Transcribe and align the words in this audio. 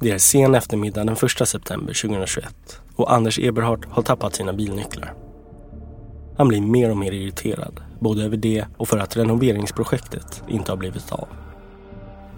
Det 0.00 0.10
är 0.10 0.18
sen 0.18 0.54
eftermiddag 0.54 1.04
den 1.04 1.16
1 1.42 1.48
september 1.48 1.94
2021 2.02 2.80
och 2.96 3.12
Anders 3.12 3.38
Eberhardt 3.38 3.84
har 3.84 4.02
tappat 4.02 4.34
sina 4.34 4.52
bilnycklar. 4.52 5.14
Han 6.36 6.48
blir 6.48 6.60
mer 6.60 6.90
och 6.90 6.96
mer 6.96 7.12
irriterad, 7.12 7.80
både 8.00 8.24
över 8.24 8.36
det 8.36 8.64
och 8.76 8.88
för 8.88 8.98
att 8.98 9.16
renoveringsprojektet 9.16 10.42
inte 10.48 10.72
har 10.72 10.76
blivit 10.76 11.12
av. 11.12 11.28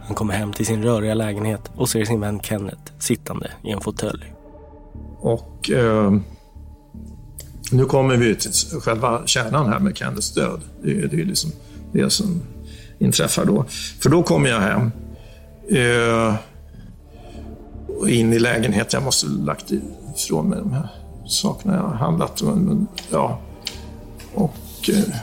Han 0.02 0.14
kommer 0.14 0.34
hem 0.34 0.52
till 0.52 0.66
sin 0.66 0.82
röriga 0.82 1.14
lägenhet 1.14 1.70
och 1.76 1.88
ser 1.88 2.04
sin 2.04 2.20
vän 2.20 2.40
Kenneth 2.40 2.92
sittande 2.98 3.50
i 3.64 3.70
en 3.70 3.80
fåtölj. 3.80 4.32
Och 5.18 5.70
eh, 5.70 6.12
nu 7.72 7.84
kommer 7.84 8.16
vi 8.16 8.36
till 8.36 8.52
själva 8.80 9.26
kärnan 9.26 9.68
här 9.68 9.78
med 9.78 9.96
Kenneths 9.96 10.34
död. 10.34 10.60
Det 10.82 10.90
är, 10.90 11.06
det 11.06 11.20
är 11.20 11.24
liksom 11.24 11.50
det 11.92 12.10
som 12.10 12.42
inträffar 12.98 13.44
då. 13.44 13.64
För 14.00 14.10
då 14.10 14.22
kommer 14.22 14.50
jag 14.50 14.60
hem. 14.60 14.90
Eh, 15.68 16.34
in 18.08 18.32
i 18.32 18.38
lägenheten. 18.38 18.88
Jag 18.92 19.02
måste 19.02 19.26
lagt 19.26 19.72
ifrån 20.16 20.48
mig 20.48 20.58
de 20.58 20.72
här 20.72 20.88
sakerna 21.26 21.76
jag 21.76 21.82
har 21.82 21.94
handlat. 21.94 22.42
Men, 22.42 22.86
ja. 23.10 23.40
Och 24.34 24.90
eh, 24.92 25.14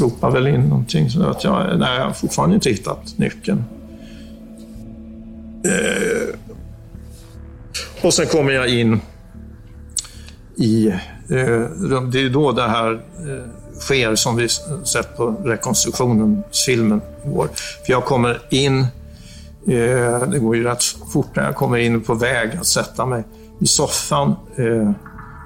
ropar 0.00 0.30
väl 0.30 0.46
in 0.46 0.60
någonting. 0.60 1.10
Så 1.10 1.22
att 1.22 1.44
jag, 1.44 1.78
nej, 1.78 1.96
jag 1.96 2.04
har 2.04 2.12
fortfarande 2.12 2.54
inte 2.54 2.70
hittat 2.70 3.18
nyckeln. 3.18 3.64
Eh, 5.64 6.34
och 8.02 8.14
sen 8.14 8.26
kommer 8.26 8.52
jag 8.52 8.68
in 8.68 9.00
i 10.56 10.88
eh, 11.30 11.36
rum. 11.80 12.10
Det 12.10 12.24
är 12.24 12.30
då 12.30 12.52
det 12.52 12.68
här 12.68 12.92
eh, 12.92 13.80
sker 13.80 14.14
som 14.14 14.36
vi 14.36 14.48
sett 14.84 15.16
på 15.16 15.30
rekonstruktionen, 15.44 16.42
filmen. 16.66 17.00
För 17.86 17.92
jag 17.92 18.04
kommer 18.04 18.38
in 18.50 18.86
det 19.64 20.38
går 20.38 20.56
ju 20.56 20.64
rätt 20.64 20.82
fort 20.82 21.36
när 21.36 21.44
jag 21.44 21.56
kommer 21.56 21.76
in 21.76 22.00
på 22.00 22.14
väg 22.14 22.50
att 22.60 22.66
sätta 22.66 23.06
mig 23.06 23.24
i 23.58 23.66
soffan. 23.66 24.34
Eh, 24.56 24.90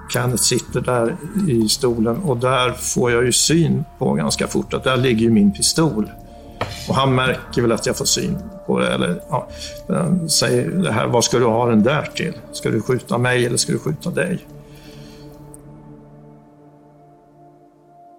Kenneth 0.09 0.43
sitter 0.43 0.81
där 0.81 1.17
i 1.49 1.69
stolen 1.69 2.17
och 2.17 2.37
där 2.37 2.73
får 2.73 3.13
jag 3.13 3.25
ju 3.25 3.33
syn 3.33 3.85
på 3.99 4.13
ganska 4.13 4.49
fort 4.49 4.75
att 4.75 4.85
där 4.85 4.97
ligger 4.97 5.21
ju 5.21 5.31
min 5.31 5.53
pistol. 5.53 6.11
Och 6.89 6.95
han 6.95 7.15
märker 7.15 7.63
väl 7.63 7.73
att 7.73 7.87
jag 7.87 7.97
får 7.97 8.05
syn 8.05 8.39
på 8.67 8.79
det. 8.79 8.95
Eller, 8.95 9.21
ja, 9.31 9.49
säger 10.29 10.71
det 10.71 10.93
här, 10.93 11.07
vad 11.07 11.25
ska 11.25 11.39
du 11.39 11.45
ha 11.45 11.67
den 11.67 11.83
där 11.83 12.11
till? 12.15 12.35
Ska 12.53 12.71
du 12.71 12.81
skjuta 12.81 13.19
mig 13.19 13.47
eller 13.47 13.57
ska 13.57 13.73
du 13.73 13.79
skjuta 13.79 14.11
dig? 14.11 14.47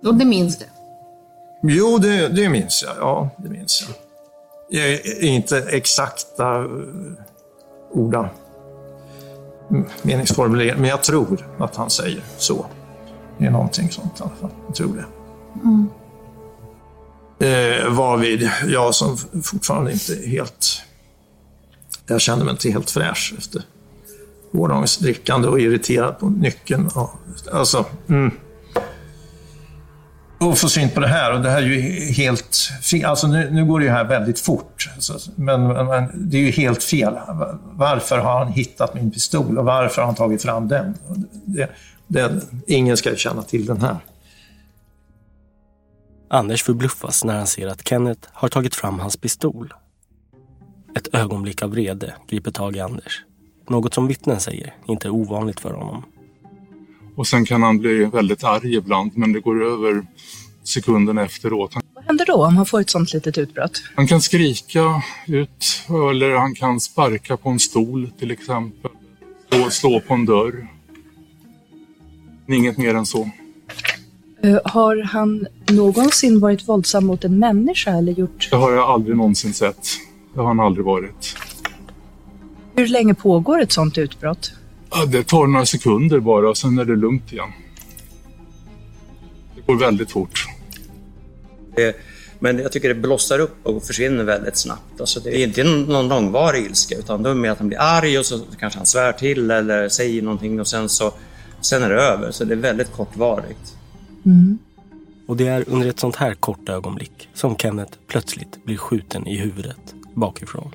Och 0.06 0.16
det 0.16 0.25
minns 0.25 0.59
du? 0.59 0.66
Jo, 1.63 1.97
det, 1.97 2.27
det 2.27 2.50
minns 2.50 2.83
jag. 2.88 2.94
Ja, 3.00 3.29
det 3.38 3.50
minns 3.50 3.85
jag 3.88 4.04
inte 5.21 5.57
exakta 5.57 6.59
eh, 6.59 6.69
orda 7.91 8.29
meningsformulering, 10.01 10.81
men 10.81 10.89
jag 10.89 11.03
tror 11.03 11.47
att 11.57 11.75
han 11.75 11.89
säger 11.89 12.23
så. 12.37 12.65
Det 13.37 13.45
är 13.45 13.51
någonting 13.51 13.91
sånt 13.91 14.19
i 14.19 14.23
alla 14.23 14.35
fall. 14.41 14.49
Jag 14.67 14.75
tror 14.75 14.95
det. 14.95 15.05
Mm. 15.63 15.87
Eh, 17.39 17.89
varvid 17.89 18.49
jag 18.67 18.95
som 18.95 19.17
fortfarande 19.43 19.91
inte 19.91 20.13
är 20.13 20.27
helt... 20.27 20.81
Jag 22.07 22.21
känner 22.21 22.45
mig 22.45 22.51
inte 22.51 22.69
helt 22.69 22.91
fräsch 22.91 23.33
efter 23.37 23.61
gårdagens 24.51 24.97
drickande 24.97 25.47
och 25.47 25.59
irriterad 25.59 26.19
på 26.19 26.29
nyckeln. 26.29 26.89
Alltså, 27.51 27.85
mm 28.07 28.31
och 30.40 30.57
få 30.57 30.69
syn 30.69 30.90
på 30.90 31.00
det 31.00 31.07
här. 31.07 31.34
Och 31.34 31.41
det 31.41 31.50
här 31.50 31.62
är 31.62 31.66
ju 31.66 31.81
helt 32.12 32.56
fel. 32.81 33.06
Alltså 33.06 33.28
nu, 33.28 33.50
nu 33.51 33.66
går 33.66 33.79
det 33.79 33.85
ju 33.85 33.91
här 33.91 34.03
väldigt 34.03 34.40
fort. 34.40 34.90
Men, 35.35 35.68
men, 35.68 36.29
det 36.29 36.38
är 36.38 36.41
ju 36.41 36.51
helt 36.51 36.84
fel. 36.84 37.13
Varför 37.72 38.18
har 38.18 38.40
han 38.40 38.47
hittat 38.47 38.94
min 38.94 39.12
pistol 39.12 39.57
och 39.57 39.66
varför 39.66 40.01
har 40.01 40.06
han 40.06 40.16
tagit 40.16 40.41
fram 40.41 40.68
den? 40.68 40.97
Det, 41.45 41.69
det, 42.07 42.31
ingen 42.68 42.97
ska 42.97 43.16
känna 43.16 43.41
till 43.41 43.66
den 43.66 43.81
här. 43.81 43.97
Anders 46.29 46.63
förbluffas 46.63 47.24
när 47.24 47.38
han 47.38 47.47
ser 47.47 47.68
att 47.68 47.88
Kenneth 47.88 48.29
har 48.34 48.50
tagit 48.50 48.75
fram 48.75 49.00
hans 49.00 49.18
pistol. 49.18 49.74
Ett 50.97 51.16
ögonblick 51.16 51.62
av 51.62 51.72
vrede 51.72 52.13
griper 52.28 52.51
tag 52.51 52.75
i 52.75 52.79
Anders. 52.79 53.24
Något 53.69 53.94
som 53.94 54.07
vittnen 54.07 54.40
säger 54.40 54.74
inte 54.85 55.07
är 55.07 55.09
ovanligt 55.09 55.59
för 55.59 55.72
honom. 55.74 56.03
Och 57.15 57.27
sen 57.27 57.45
kan 57.45 57.63
han 57.63 57.77
bli 57.77 58.05
väldigt 58.05 58.43
arg 58.43 58.75
ibland, 58.75 59.11
men 59.15 59.33
det 59.33 59.39
går 59.39 59.65
över 59.65 60.05
sekunden 60.63 61.17
efteråt. 61.17 61.75
Vad 61.93 62.05
händer 62.05 62.25
då 62.25 62.45
om 62.45 62.57
han 62.57 62.65
får 62.65 62.81
ett 62.81 62.89
sånt 62.89 63.13
litet 63.13 63.37
utbrott? 63.37 63.83
Han 63.95 64.07
kan 64.07 64.21
skrika 64.21 65.01
ut 65.27 65.83
eller 65.89 66.35
han 66.35 66.55
kan 66.55 66.79
sparka 66.79 67.37
på 67.37 67.49
en 67.49 67.59
stol 67.59 68.11
till 68.19 68.31
exempel. 68.31 68.91
Och 69.51 69.73
slå 69.73 69.99
på 69.99 70.13
en 70.13 70.25
dörr. 70.25 70.67
Inget 72.47 72.77
mer 72.77 72.95
än 72.95 73.05
så. 73.05 73.29
Uh, 74.45 74.59
har 74.65 75.03
han 75.03 75.47
någonsin 75.69 76.39
varit 76.39 76.69
våldsam 76.69 77.05
mot 77.05 77.23
en 77.23 77.39
människa 77.39 77.91
eller 77.91 78.11
gjort? 78.11 78.47
Det 78.51 78.56
har 78.56 78.71
jag 78.71 78.89
aldrig 78.89 79.18
någonsin 79.18 79.53
sett. 79.53 79.88
Det 80.33 80.39
har 80.39 80.47
han 80.47 80.59
aldrig 80.59 80.85
varit. 80.85 81.38
Hur 82.75 82.88
länge 82.88 83.13
pågår 83.13 83.61
ett 83.61 83.71
sånt 83.71 83.97
utbrott? 83.97 84.53
Ja, 84.97 85.06
det 85.06 85.24
tar 85.24 85.47
några 85.47 85.65
sekunder 85.65 86.19
bara 86.19 86.50
och 86.50 86.57
sen 86.57 86.80
är 86.80 86.86
det 86.86 86.95
lugnt 86.95 87.33
igen. 87.33 87.50
Det 89.56 89.62
går 89.62 89.80
väldigt 89.80 90.12
fort. 90.12 90.47
Men 92.39 92.59
jag 92.59 92.71
tycker 92.71 92.88
det 92.88 92.95
blossar 92.95 93.39
upp 93.39 93.56
och 93.63 93.83
försvinner 93.83 94.24
väldigt 94.24 94.57
snabbt. 94.57 95.00
Alltså 95.01 95.19
det 95.19 95.38
är 95.38 95.47
inte 95.47 95.63
någon 95.63 96.07
långvarig 96.07 96.65
ilska 96.65 96.95
utan 96.95 97.24
det 97.24 97.30
är 97.30 97.33
mer 97.33 97.50
att 97.50 97.57
han 97.57 97.68
blir 97.68 97.81
arg 97.81 98.19
och 98.19 98.25
så 98.25 98.39
kanske 98.59 98.80
han 98.80 98.86
svär 98.86 99.12
till 99.12 99.51
eller 99.51 99.89
säger 99.89 100.21
någonting 100.21 100.59
och 100.59 100.68
sen 100.68 100.89
så 100.89 101.13
sen 101.62 101.83
är 101.83 101.89
det 101.89 102.01
över. 102.01 102.31
Så 102.31 102.44
det 102.44 102.53
är 102.53 102.57
väldigt 102.57 102.92
kortvarigt. 102.92 103.75
Mm. 104.25 104.57
Och 105.27 105.38
det 105.38 105.47
är 105.47 105.63
under 105.68 105.88
ett 105.88 106.00
sånt 106.00 106.15
här 106.15 106.33
kort 106.33 106.69
ögonblick 106.69 107.30
som 107.33 107.57
Kenneth 107.57 107.97
plötsligt 108.07 108.63
blir 108.63 108.77
skjuten 108.77 109.27
i 109.27 109.38
huvudet 109.38 109.95
bakifrån. 110.13 110.71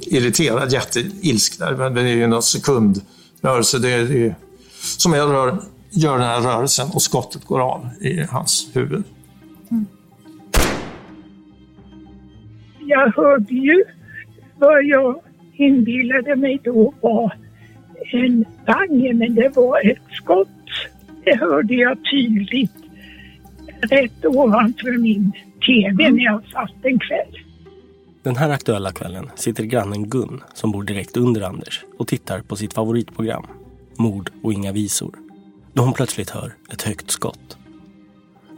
Irriterad, 0.00 0.72
jätteilsk 0.72 1.58
där, 1.58 1.76
men 1.76 1.94
det 1.94 2.00
är 2.00 2.06
ju 2.06 2.26
någon 2.26 2.42
rörelse. 3.42 3.78
Det 3.78 3.92
är, 3.92 4.04
det 4.04 4.26
är 4.26 4.34
som 4.98 5.12
jag 5.12 5.32
rör, 5.32 5.58
gör 5.90 6.18
den 6.18 6.26
här 6.26 6.40
rörelsen 6.40 6.88
och 6.94 7.02
skottet 7.02 7.44
går 7.44 7.60
av 7.60 7.88
i 8.00 8.22
hans 8.30 8.70
huvud. 8.74 9.02
Mm. 9.70 9.86
jag 12.86 13.12
hörde 13.16 13.54
ju 13.54 13.84
vad 14.58 14.84
jag 14.84 15.20
inbillade 15.54 16.36
mig 16.36 16.60
då 16.64 16.94
var 17.00 17.36
en 18.12 18.44
bange, 18.66 19.12
men 19.12 19.34
det 19.34 19.56
var 19.56 19.90
ett 19.90 20.02
skott. 20.10 20.48
Det 21.24 21.36
hörde 21.36 21.74
jag 21.74 21.98
tydligt 22.10 22.72
rätt 23.80 24.24
ovanför 24.24 24.98
min 24.98 25.32
TV 25.66 26.10
när 26.10 26.24
jag 26.24 26.42
satt 26.52 26.84
en 26.84 26.98
kväll. 26.98 27.38
Den 28.22 28.36
här 28.36 28.50
aktuella 28.50 28.92
kvällen 28.92 29.30
sitter 29.34 29.64
grannen 29.64 30.08
Gun, 30.08 30.42
som 30.54 30.72
bor 30.72 30.82
direkt 30.82 31.16
under 31.16 31.40
Anders, 31.42 31.84
och 31.98 32.08
tittar 32.08 32.40
på 32.40 32.56
sitt 32.56 32.74
favoritprogram, 32.74 33.46
Mord 33.96 34.30
och 34.42 34.52
inga 34.52 34.72
visor, 34.72 35.14
då 35.72 35.82
hon 35.82 35.92
plötsligt 35.92 36.30
hör 36.30 36.54
ett 36.72 36.82
högt 36.82 37.10
skott. 37.10 37.56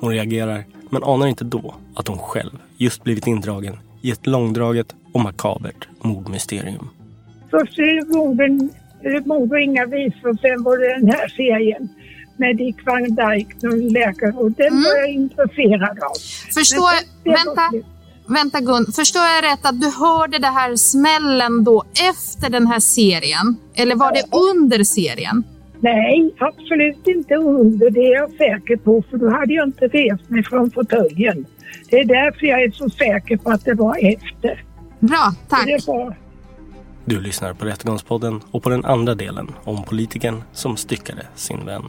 Hon 0.01 0.11
reagerar, 0.11 0.65
men 0.91 1.05
anar 1.05 1.27
inte 1.27 1.45
då 1.45 1.75
att 1.95 2.09
hon 2.09 2.19
själv 2.19 2.51
just 2.77 3.05
blivit 3.05 3.27
indragen 3.27 3.77
i 4.03 4.11
ett 4.11 4.27
långdraget 4.27 4.95
och 5.13 5.21
makabert 5.21 5.89
mordmysterium. 6.03 6.89
Först 7.51 7.79
är 7.79 8.07
det 8.07 8.15
morden, 8.19 8.71
eh, 9.03 9.27
mord 9.27 9.53
och 9.53 9.61
inga 9.61 9.87
visor, 9.87 10.37
sen 10.41 10.63
var 10.63 10.79
det 10.79 11.01
den 11.01 11.09
här 11.09 11.29
serien 11.29 11.89
med 12.37 12.57
Dick 12.57 12.77
Van 12.87 13.03
Dyke 13.03 13.61
som 13.61 13.71
läkare 13.71 14.33
och 14.33 14.53
den 14.53 14.67
Mm. 14.67 14.83
var 14.83 14.97
jag 14.97 15.11
intresserad 15.11 15.99
av. 16.03 16.15
Förstår, 16.55 16.91
Men 17.25 17.35
vänta. 17.35 17.89
Vänta 18.27 18.61
Gun. 18.61 18.87
Förstår 18.93 19.23
jag 19.23 19.45
rätt 19.45 19.67
att 19.67 19.81
du 19.81 19.91
hörde 19.91 20.39
det 20.39 20.47
här 20.47 20.77
smällen 20.77 21.65
då 21.65 21.85
efter 22.11 22.51
den 22.51 22.67
här 22.67 22.81
serien? 22.81 23.57
Eller 23.75 23.97
var 23.97 24.13
det 24.13 24.25
under 24.37 24.85
serien? 24.85 25.45
Nej, 25.81 26.35
absolut 26.39 27.07
inte 27.07 27.35
under. 27.35 27.91
Det 27.91 28.01
är 28.01 28.15
jag 28.15 28.31
säker 28.31 28.77
på, 28.77 29.05
för 29.11 29.17
då 29.19 29.31
hade 29.31 29.53
jag 29.55 29.69
inte 29.69 29.87
rest 29.87 30.31
mig 30.31 30.45
från 30.45 30.71
fåtöljen. 30.71 31.47
Det 31.91 31.97
är 32.01 32.05
därför 32.05 32.47
jag 32.47 32.63
är 32.63 32.71
så 32.71 32.91
säker 32.91 33.37
på 33.37 33.51
att 33.51 33.65
det 33.65 33.75
var 33.75 33.97
efter. 34.15 34.65
Bra, 35.01 35.35
tack. 35.49 35.67
Det 35.67 35.87
var, 35.87 36.17
Du 37.05 37.21
lyssnar 37.21 37.53
på 37.55 37.65
Rättegångspodden 37.67 38.41
och 38.51 38.63
på 38.63 38.71
den 38.71 38.85
andra 38.85 39.15
delen 39.15 39.51
om 39.65 39.85
politikern 39.85 40.43
som 40.53 40.77
styckade 40.77 41.27
sin 41.35 41.67
vän. 41.67 41.83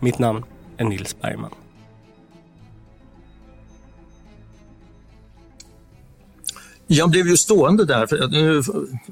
Mitt 0.00 0.18
namn 0.18 0.44
är 0.76 0.84
Nils 0.84 1.20
Bergman. 1.20 1.50
Jag 6.92 7.10
blev 7.10 7.28
ju 7.28 7.36
stående 7.36 7.84
där, 7.84 8.06
för 8.06 8.28
nu, 8.28 8.62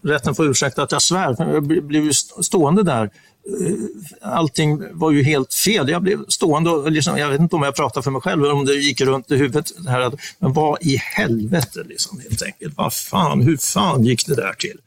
rätten 0.02 0.34
får 0.34 0.50
ursäkta 0.50 0.82
att 0.82 0.92
jag 0.92 1.02
svär, 1.02 1.36
men 1.38 1.50
jag 1.50 1.62
blev 1.64 2.04
ju 2.04 2.12
stående 2.12 2.82
där. 2.82 3.02
Eh, 3.02 4.32
allting 4.32 4.98
var 4.98 5.10
ju 5.10 5.22
helt 5.22 5.54
fel. 5.54 5.88
Jag 5.88 6.02
blev 6.02 6.26
stående 6.28 6.70
och 6.70 6.92
liksom, 6.92 7.18
jag 7.18 7.28
vet 7.28 7.40
inte 7.40 7.56
om 7.56 7.62
jag 7.62 7.76
pratar 7.76 8.02
för 8.02 8.10
mig 8.10 8.20
själv 8.20 8.44
eller 8.44 8.54
om 8.54 8.64
det 8.64 8.74
gick 8.74 9.00
runt 9.00 9.30
i 9.30 9.36
huvudet. 9.36 9.72
Det 9.84 9.90
här, 9.90 10.12
men 10.38 10.52
vad 10.52 10.82
i 10.82 10.96
helvete 10.96 11.84
liksom 11.86 12.20
helt 12.20 12.42
enkelt. 12.42 12.76
Vad 12.76 12.94
fan, 12.94 13.40
hur 13.40 13.56
fan 13.56 14.04
gick 14.04 14.26
det 14.26 14.34
där 14.34 14.52
till? 14.52 14.78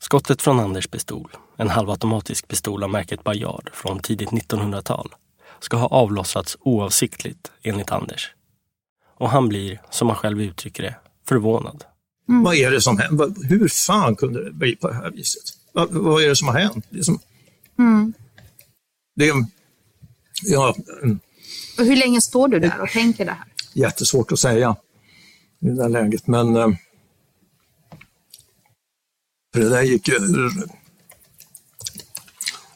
Skottet 0.00 0.42
från 0.42 0.60
Anders 0.60 0.86
pistol, 0.86 1.30
en 1.56 1.68
halvautomatisk 1.68 2.48
pistol 2.48 2.82
av 2.82 2.90
märket 2.90 3.24
Bayard 3.24 3.70
från 3.72 3.98
tidigt 3.98 4.30
1900-tal, 4.30 5.14
ska 5.60 5.76
ha 5.76 5.86
avlossats 5.86 6.56
oavsiktligt 6.60 7.50
enligt 7.62 7.90
Anders. 7.90 8.30
Och 9.18 9.30
han 9.30 9.48
blir, 9.48 9.80
som 9.90 10.08
han 10.08 10.16
själv 10.16 10.42
uttrycker 10.42 10.82
det, 10.82 10.94
förvånad. 11.28 11.84
Vad 12.26 12.54
är 12.54 12.70
det 12.70 12.80
som 12.80 12.98
händer? 12.98 13.32
Hur 13.48 13.68
fan 13.68 14.16
kunde 14.16 14.44
det 14.44 14.52
bli 14.52 14.76
på 14.76 14.88
det 14.88 14.94
här 14.94 15.10
viset? 15.10 15.42
Vad, 15.72 15.90
vad 15.90 16.22
är 16.22 16.28
det 16.28 16.36
som 16.36 16.48
har 16.48 16.54
hänt? 16.60 16.86
Liksom, 16.90 17.18
Mm. 17.78 18.12
det 19.16 19.28
är 19.28 19.34
ja, 20.44 20.74
mm, 21.02 21.18
Och 21.78 21.84
hur 21.84 21.96
länge 21.96 22.20
står 22.20 22.48
du 22.48 22.58
där 22.58 22.80
och 22.80 22.88
tänker 22.88 23.24
det 23.24 23.30
här? 23.32 23.44
jättesvårt 23.74 24.32
att 24.32 24.38
säga 24.38 24.76
i 25.60 25.66
det 25.66 25.74
där 25.76 25.88
läget, 25.88 26.26
men 26.26 26.56
eh, 26.56 26.68
för 29.54 29.60
det 29.60 29.68
där 29.68 29.82
gick 29.82 30.08
ju... 30.08 30.14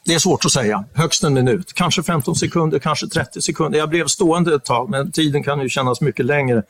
Det 0.05 0.13
är 0.13 0.19
svårt 0.19 0.45
att 0.45 0.51
säga. 0.51 0.85
Högst 0.93 1.23
en 1.23 1.33
minut, 1.33 1.73
kanske 1.73 2.03
15 2.03 2.35
sekunder, 2.35 2.79
kanske 2.79 3.07
30 3.07 3.41
sekunder. 3.41 3.79
Jag 3.79 3.89
blev 3.89 4.07
stående 4.07 4.55
ett 4.55 4.65
tag, 4.65 4.89
men 4.89 5.11
tiden 5.11 5.43
kan 5.43 5.59
ju 5.61 5.69
kännas 5.69 6.01
mycket 6.01 6.25
längre. 6.25 6.63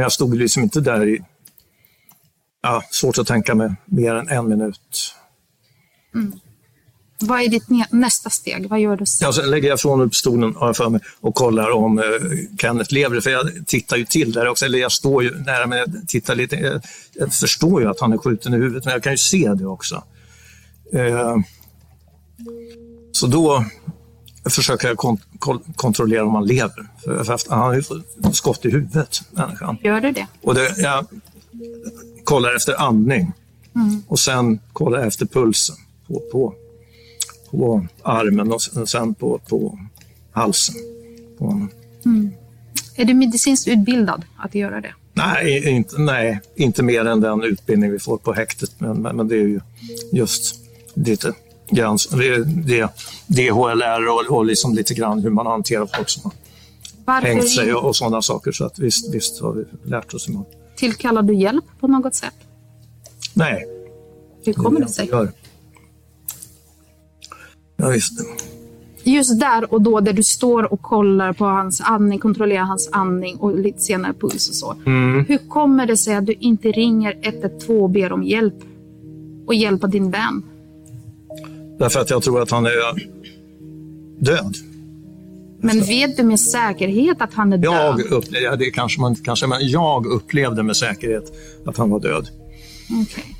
Men 0.00 0.02
jag 0.02 0.12
stod 0.12 0.36
liksom 0.36 0.62
inte 0.62 0.80
där 0.80 1.08
i... 1.08 1.22
Ja, 2.62 2.82
svårt 2.90 3.18
att 3.18 3.26
tänka 3.26 3.54
mig 3.54 3.74
mer 3.84 4.14
än 4.14 4.28
en 4.28 4.48
minut. 4.48 5.14
Vad 7.20 7.40
är 7.40 7.48
ditt 7.48 7.68
nä- 7.68 7.88
nästa 7.90 8.30
steg? 8.30 8.68
Vad 8.68 8.80
gör 8.80 8.96
du 8.96 9.06
sen? 9.06 9.26
Ja, 9.26 9.32
sen 9.32 9.50
lägger 9.50 9.68
jag 9.68 9.78
ifrån 9.78 9.98
mig 9.98 10.08
pistolen 10.08 10.54
för 10.74 10.88
mig, 10.88 11.00
och 11.20 11.34
kollar 11.34 11.70
om 11.70 11.98
eh, 11.98 12.04
Kenneth 12.58 12.94
lever. 12.94 13.20
För 13.20 13.30
jag 13.30 13.66
tittar 13.66 13.96
ju 13.96 14.04
till 14.04 14.32
där 14.32 14.48
också, 14.48 14.64
eller 14.64 14.78
jag 14.78 14.92
står 14.92 15.22
ju 15.22 15.34
nära 15.38 15.66
men 15.66 15.78
jag 15.78 16.08
tittar 16.08 16.34
lite. 16.34 16.56
Jag, 16.56 16.82
jag 17.12 17.34
förstår 17.34 17.82
ju 17.82 17.88
att 17.88 18.00
han 18.00 18.12
är 18.12 18.18
skjuten 18.18 18.54
i 18.54 18.56
huvudet, 18.56 18.84
men 18.84 18.92
jag 18.92 19.02
kan 19.02 19.12
ju 19.12 19.18
se 19.18 19.54
det 19.54 19.66
också. 19.66 20.04
Eh, 20.92 21.36
så 23.12 23.26
då 23.26 23.64
försöker 24.48 24.88
jag 24.88 24.96
kon 24.96 25.18
kol- 25.38 25.62
kontrollera 25.76 26.24
om 26.24 26.34
han 26.34 26.46
lever. 26.46 26.86
För, 27.04 27.24
för 27.24 27.32
att 27.34 27.46
han 27.48 27.58
har 27.58 27.74
ju 27.74 27.82
skott 28.32 28.64
i 28.64 28.70
huvudet, 28.70 29.22
människan. 29.30 29.76
Gör 29.82 30.00
du 30.00 30.12
det? 30.12 30.26
Och 30.42 30.54
det, 30.54 30.74
jag 30.78 31.06
kollar 32.24 32.56
efter 32.56 32.80
andning 32.80 33.32
och 34.08 34.18
sen 34.18 34.60
kollar 34.72 34.98
jag 34.98 35.06
efter 35.06 35.26
pulsen 35.26 35.76
på, 36.06 36.20
på, 36.32 36.54
på 37.50 37.86
armen 38.02 38.52
och 38.52 38.62
sen- 38.62 39.14
på, 39.14 39.40
på 39.48 39.78
halsen. 40.32 40.74
På 41.38 41.44
honom. 41.44 41.70
Är 42.96 43.04
du 43.04 43.14
medicinskt 43.14 43.68
utbildad 43.68 44.24
att 44.38 44.54
göra 44.54 44.80
det? 44.80 44.94
Nej, 45.12 45.68
inte, 45.68 45.98
nej, 46.00 46.40
inte 46.56 46.82
mer 46.82 47.04
än 47.04 47.20
den 47.20 47.42
utbildning 47.42 47.90
vi 47.92 47.98
får 47.98 48.18
på 48.18 48.32
häktet, 48.32 48.70
men, 48.78 49.02
men, 49.02 49.16
men 49.16 49.28
det 49.28 49.34
är 49.34 49.46
ju 49.48 49.60
just 50.12 50.58
lite 50.94 51.32
grann, 51.74 51.98
det, 52.10 52.28
är- 52.28 52.44
det, 52.44 52.90
DHLR 53.26 54.08
och, 54.08 54.38
och 54.38 54.44
liksom 54.44 54.74
lite 54.74 54.94
grann 54.94 55.18
hur 55.22 55.30
man 55.30 55.46
hanterar 55.46 55.86
folk 55.96 56.08
som 56.08 56.30
har 57.06 57.20
hängt 57.22 57.48
sig 57.50 57.74
och, 57.74 57.84
och 57.88 57.96
sådana 57.96 58.22
saker. 58.22 58.52
Så 58.52 58.64
att 58.64 58.78
visst, 58.78 59.14
visst 59.14 59.40
har 59.40 59.52
vi 59.52 59.64
lärt 59.90 60.14
oss. 60.14 60.28
Hur 60.28 60.44
tillkallar 60.76 61.22
du 61.22 61.34
hjälp 61.34 61.64
på 61.80 61.86
något 61.88 62.14
sätt? 62.14 62.34
nej, 63.34 63.66
Hur 64.44 64.52
kommer 64.52 64.80
det 64.80 64.88
sig? 64.88 65.08
gör. 65.08 65.32
Ja, 67.76 67.88
visst. 67.88 68.12
Just 69.04 69.40
där 69.40 69.72
och 69.74 69.82
då, 69.82 70.00
där 70.00 70.12
du 70.12 70.22
står 70.22 70.72
och 70.72 70.82
kollar 70.82 71.32
på 71.32 71.44
hans 71.44 71.80
andning, 71.80 72.18
kontrollerar 72.18 72.62
hans 72.64 72.88
andning 72.92 73.36
och 73.36 73.58
lite 73.58 73.80
senare 73.80 74.12
puls 74.12 74.48
och 74.48 74.54
så. 74.54 74.74
Mm. 74.86 75.24
Hur 75.28 75.38
kommer 75.48 75.86
det 75.86 75.96
sig 75.96 76.14
att 76.14 76.26
du 76.26 76.32
inte 76.32 76.68
ringer 76.68 77.18
112 77.22 77.82
och 77.82 77.90
ber 77.90 78.12
om 78.12 78.22
hjälp 78.22 78.54
och 79.46 79.54
hjälpa 79.54 79.86
din 79.86 80.10
vän? 80.10 80.42
Därför 81.80 82.00
att 82.00 82.10
jag 82.10 82.22
tror 82.22 82.42
att 82.42 82.50
han 82.50 82.66
är 82.66 82.72
död. 84.18 84.56
Men 85.62 85.80
vet 85.80 86.16
du 86.16 86.22
med 86.22 86.40
säkerhet 86.40 87.20
att 87.20 87.34
han 87.34 87.52
är 87.52 87.58
död? 87.58 87.72
Jag 87.72 88.00
upplevde, 88.00 88.40
ja, 88.40 88.56
det 88.56 88.70
kanske 88.70 89.00
man 89.00 89.12
inte 89.12 89.22
kanske, 89.22 89.46
men 89.46 89.68
jag 89.68 90.06
upplevde 90.06 90.62
med 90.62 90.76
säkerhet 90.76 91.32
att 91.66 91.76
han 91.76 91.90
var 91.90 92.00
död. 92.00 92.28
Okej. 93.02 93.36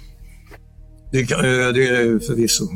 Det, 1.12 1.20
eh, 1.20 1.72
det 1.74 1.88
är 1.88 2.18
förvisso 2.18 2.68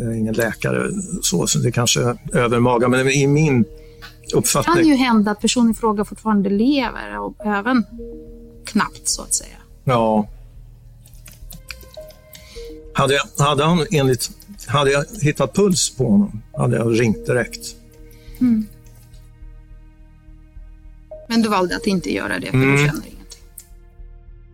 är 0.00 0.10
ingen 0.10 0.34
läkare, 0.34 0.90
så, 1.22 1.46
så 1.46 1.58
det 1.58 1.72
kanske 1.72 2.00
är 2.00 2.16
övermaga, 2.32 2.88
men 2.88 3.08
i 3.08 3.26
min 3.26 3.62
Det 3.62 3.68
kan 4.30 4.38
uppfattning... 4.38 4.84
ju 4.84 4.94
hända 4.94 5.30
att 5.30 5.40
personen 5.40 5.70
i 5.70 5.74
fråga 5.74 6.04
fortfarande 6.04 6.50
lever 6.50 7.18
och 7.18 7.46
även 7.46 7.84
knappt 8.66 9.08
så 9.08 9.22
att 9.22 9.34
säga. 9.34 9.56
Ja. 9.84 10.28
Hade, 12.94 13.18
hade 13.38 13.64
han 13.64 13.86
enligt... 13.90 14.30
Hade 14.66 14.90
jag 14.90 15.04
hittat 15.22 15.54
puls 15.54 15.96
på 15.96 16.04
honom 16.10 16.42
hade 16.52 16.76
jag 16.76 17.00
ringt 17.00 17.26
direkt. 17.26 17.76
Men 21.28 21.42
du 21.42 21.48
valde 21.48 21.76
att 21.76 21.86
inte 21.86 22.12
göra 22.14 22.38
det 22.38 22.46
för 22.46 22.56
Mm. 22.56 22.72
du 22.72 22.78
känner 22.78 23.06
ingenting. 23.06 23.40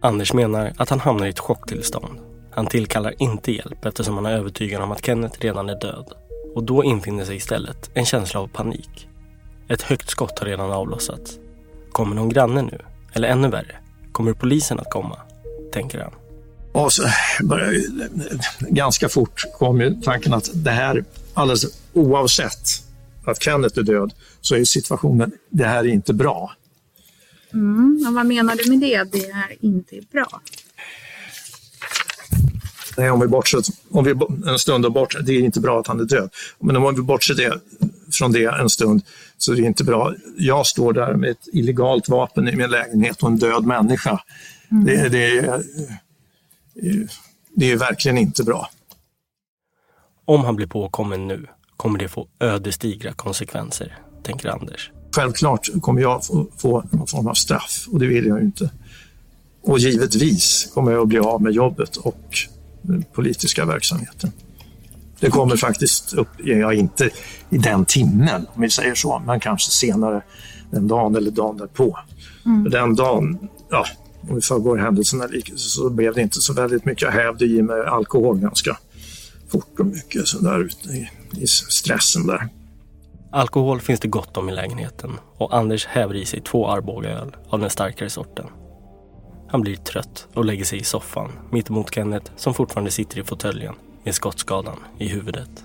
Anders 0.01 0.33
menar 0.33 0.73
att 0.77 0.89
han 0.91 1.01
hamnar 1.01 1.27
i 1.27 1.31
ett 1.31 1.39
chocktillstånd. 1.39 2.19
Han 2.51 2.67
tillkallar 2.67 3.15
inte 3.19 3.53
hjälp 3.53 3.85
eftersom 3.85 4.15
han 4.15 4.27
är 4.27 4.33
övertygad 4.33 4.83
om 4.83 4.93
att 4.93 5.05
Kenneth 5.07 5.41
redan 5.41 5.69
är 5.69 5.81
död. 5.81 6.13
Och 6.55 6.65
då 6.65 6.85
infinner 6.85 7.25
sig 7.25 7.37
istället 7.37 7.91
en 7.95 8.05
känsla 8.05 8.41
av 8.41 8.49
panik. 8.49 9.09
Ett 9.69 9.83
högt 9.83 10.11
skott 10.11 10.39
har 10.39 10.47
redan 10.47 10.71
avlossats. 10.73 11.39
Kommer 11.93 12.17
någon 12.17 12.29
granne 12.29 12.63
nu? 12.63 12.79
Eller 13.13 13.29
ännu 13.29 13.49
värre, 13.49 13.77
kommer 14.13 14.33
polisen 14.33 14.81
att 14.81 14.91
komma? 14.91 15.17
Tänker 15.73 15.99
han. 15.99 16.13
Och 16.73 16.93
så 16.93 17.03
började, 17.43 18.09
ganska 18.61 19.09
fort 19.09 19.45
kom 19.59 19.81
ju 19.81 19.95
tanken 20.03 20.35
att 20.35 20.51
det 20.55 20.71
här, 20.71 21.05
alldeles 21.35 21.67
oavsett 21.93 22.83
att 23.25 23.43
Kenneth 23.43 23.79
är 23.79 23.83
död, 23.83 24.13
så 24.41 24.55
är 24.55 24.65
situationen, 24.65 25.33
det 25.51 25.65
här 25.65 25.79
är 25.79 25.89
inte 25.89 26.15
bra. 26.15 26.53
Mm, 27.53 28.05
och 28.09 28.15
vad 28.15 28.27
menar 28.27 28.57
du 28.57 28.71
med 28.71 28.81
det? 28.81 29.13
Det 29.13 29.31
är 29.31 29.57
inte 29.61 30.01
bra. 30.13 30.41
Nej, 32.97 33.11
om 33.11 33.21
vi 33.21 33.27
bortser, 33.27 33.63
om 33.91 34.05
vi 34.05 34.15
en 34.51 34.59
stund 34.59 34.85
har 34.85 34.91
bort, 34.91 35.17
det 35.27 35.33
är 35.33 35.41
inte 35.41 35.61
bra 35.61 35.81
att 35.81 35.87
han 35.87 36.01
är 36.01 36.05
död. 36.05 36.31
Men 36.59 36.77
om 36.77 36.95
vi 36.95 37.03
bortser 37.03 37.35
det, 37.35 37.61
från 38.13 38.33
det 38.33 38.45
en 38.45 38.71
stund 38.71 39.03
så 39.39 39.53
är 39.53 39.57
det 39.57 39.63
inte 39.63 39.85
bra. 39.85 40.15
Jag 40.37 40.67
står 40.67 40.93
där 40.93 41.15
med 41.15 41.31
ett 41.31 41.49
illegalt 41.53 42.09
vapen 42.09 42.49
i 42.49 42.57
min 42.57 42.71
lägenhet 42.71 43.23
och 43.23 43.29
en 43.29 43.39
död 43.39 43.67
människa. 43.67 44.21
Mm. 44.71 44.85
Det, 44.85 45.09
det, 45.09 45.63
det 47.55 47.73
är 47.73 47.77
verkligen 47.77 48.19
inte 48.19 48.45
bra. 48.45 48.71
Om 50.25 50.45
han 50.45 50.57
blir 50.57 50.67
påkommen 50.67 51.29
nu 51.29 51.47
kommer 51.77 51.99
det 51.99 52.09
få 52.09 52.29
ödesdigra 52.41 53.13
konsekvenser, 53.13 53.99
tänker 54.23 54.49
Anders. 54.49 54.91
Självklart 55.17 55.69
kommer 55.81 56.03
jag 56.03 56.27
få, 56.27 56.47
få 56.57 56.85
någon 56.91 57.07
form 57.07 57.27
av 57.27 57.35
straff 57.35 57.89
och 57.93 57.99
det 57.99 58.07
vill 58.07 58.27
jag 58.27 58.39
ju 58.39 58.45
inte. 58.45 58.71
Och 59.63 59.79
givetvis 59.79 60.71
kommer 60.75 60.93
jag 60.93 61.03
att 61.03 61.09
bli 61.09 61.19
av 61.19 61.43
med 61.43 61.53
jobbet 61.53 61.97
och 61.97 62.39
den 62.83 63.05
politiska 63.13 63.65
verksamheten. 63.65 64.33
Det 65.21 65.31
kommer 65.31 65.57
faktiskt 65.57 66.13
upp, 66.13 66.29
ja, 66.45 66.73
inte 66.73 67.11
i 67.51 67.59
den 67.59 67.85
timmen 67.85 68.47
om 68.55 68.63
vi 68.63 68.71
säger 68.71 68.95
så, 68.95 69.23
men 69.27 69.41
kanske 69.41 69.71
senare 69.71 70.23
den 70.71 70.89
dagen 70.89 71.17
eller 71.17 71.31
dagen 71.31 71.57
därpå. 71.57 71.99
Mm. 72.47 72.71
Den 72.71 72.95
dagen, 72.95 73.49
ja, 73.71 73.87
om 74.29 74.35
vi 74.35 74.41
förgår 74.41 74.77
händelserna 74.77 75.25
så 75.57 75.91
blev 75.91 76.15
det 76.15 76.23
inte 76.23 76.41
så 76.41 76.53
väldigt 76.53 76.85
mycket. 76.85 77.03
Jag 77.03 77.11
hävde 77.11 77.45
i 77.45 77.63
mig 77.63 77.87
alkohol 77.87 78.39
ganska 78.39 78.79
fort 79.49 79.81
och 79.81 79.87
mycket 79.87 80.27
sådär 80.27 80.69
i, 80.91 81.09
i 81.43 81.47
stressen 81.47 82.27
där. 82.27 82.49
Alkohol 83.33 83.81
finns 83.81 84.01
det 84.01 84.09
gott 84.09 84.37
om 84.37 84.49
i 84.49 84.53
lägenheten 84.53 85.11
och 85.37 85.57
Anders 85.57 85.87
häver 85.87 86.15
i 86.15 86.25
sig 86.25 86.41
två 86.41 86.69
Arbogaöl 86.69 87.37
av 87.49 87.61
den 87.61 87.71
starkare 87.71 88.11
sorten. 88.11 88.47
Han 89.49 89.61
blir 89.61 89.77
trött 89.77 90.29
och 90.35 90.45
lägger 90.45 90.65
sig 90.65 90.79
i 90.79 90.85
soffan 90.85 91.31
mittemot 91.51 91.95
Kenneth 91.95 92.33
som 92.37 92.55
fortfarande 92.55 92.91
sitter 92.91 93.19
i 93.19 93.23
fåtöljen 93.23 93.75
med 94.05 94.15
skottskadan 94.15 94.77
i 94.99 95.09
huvudet. 95.09 95.65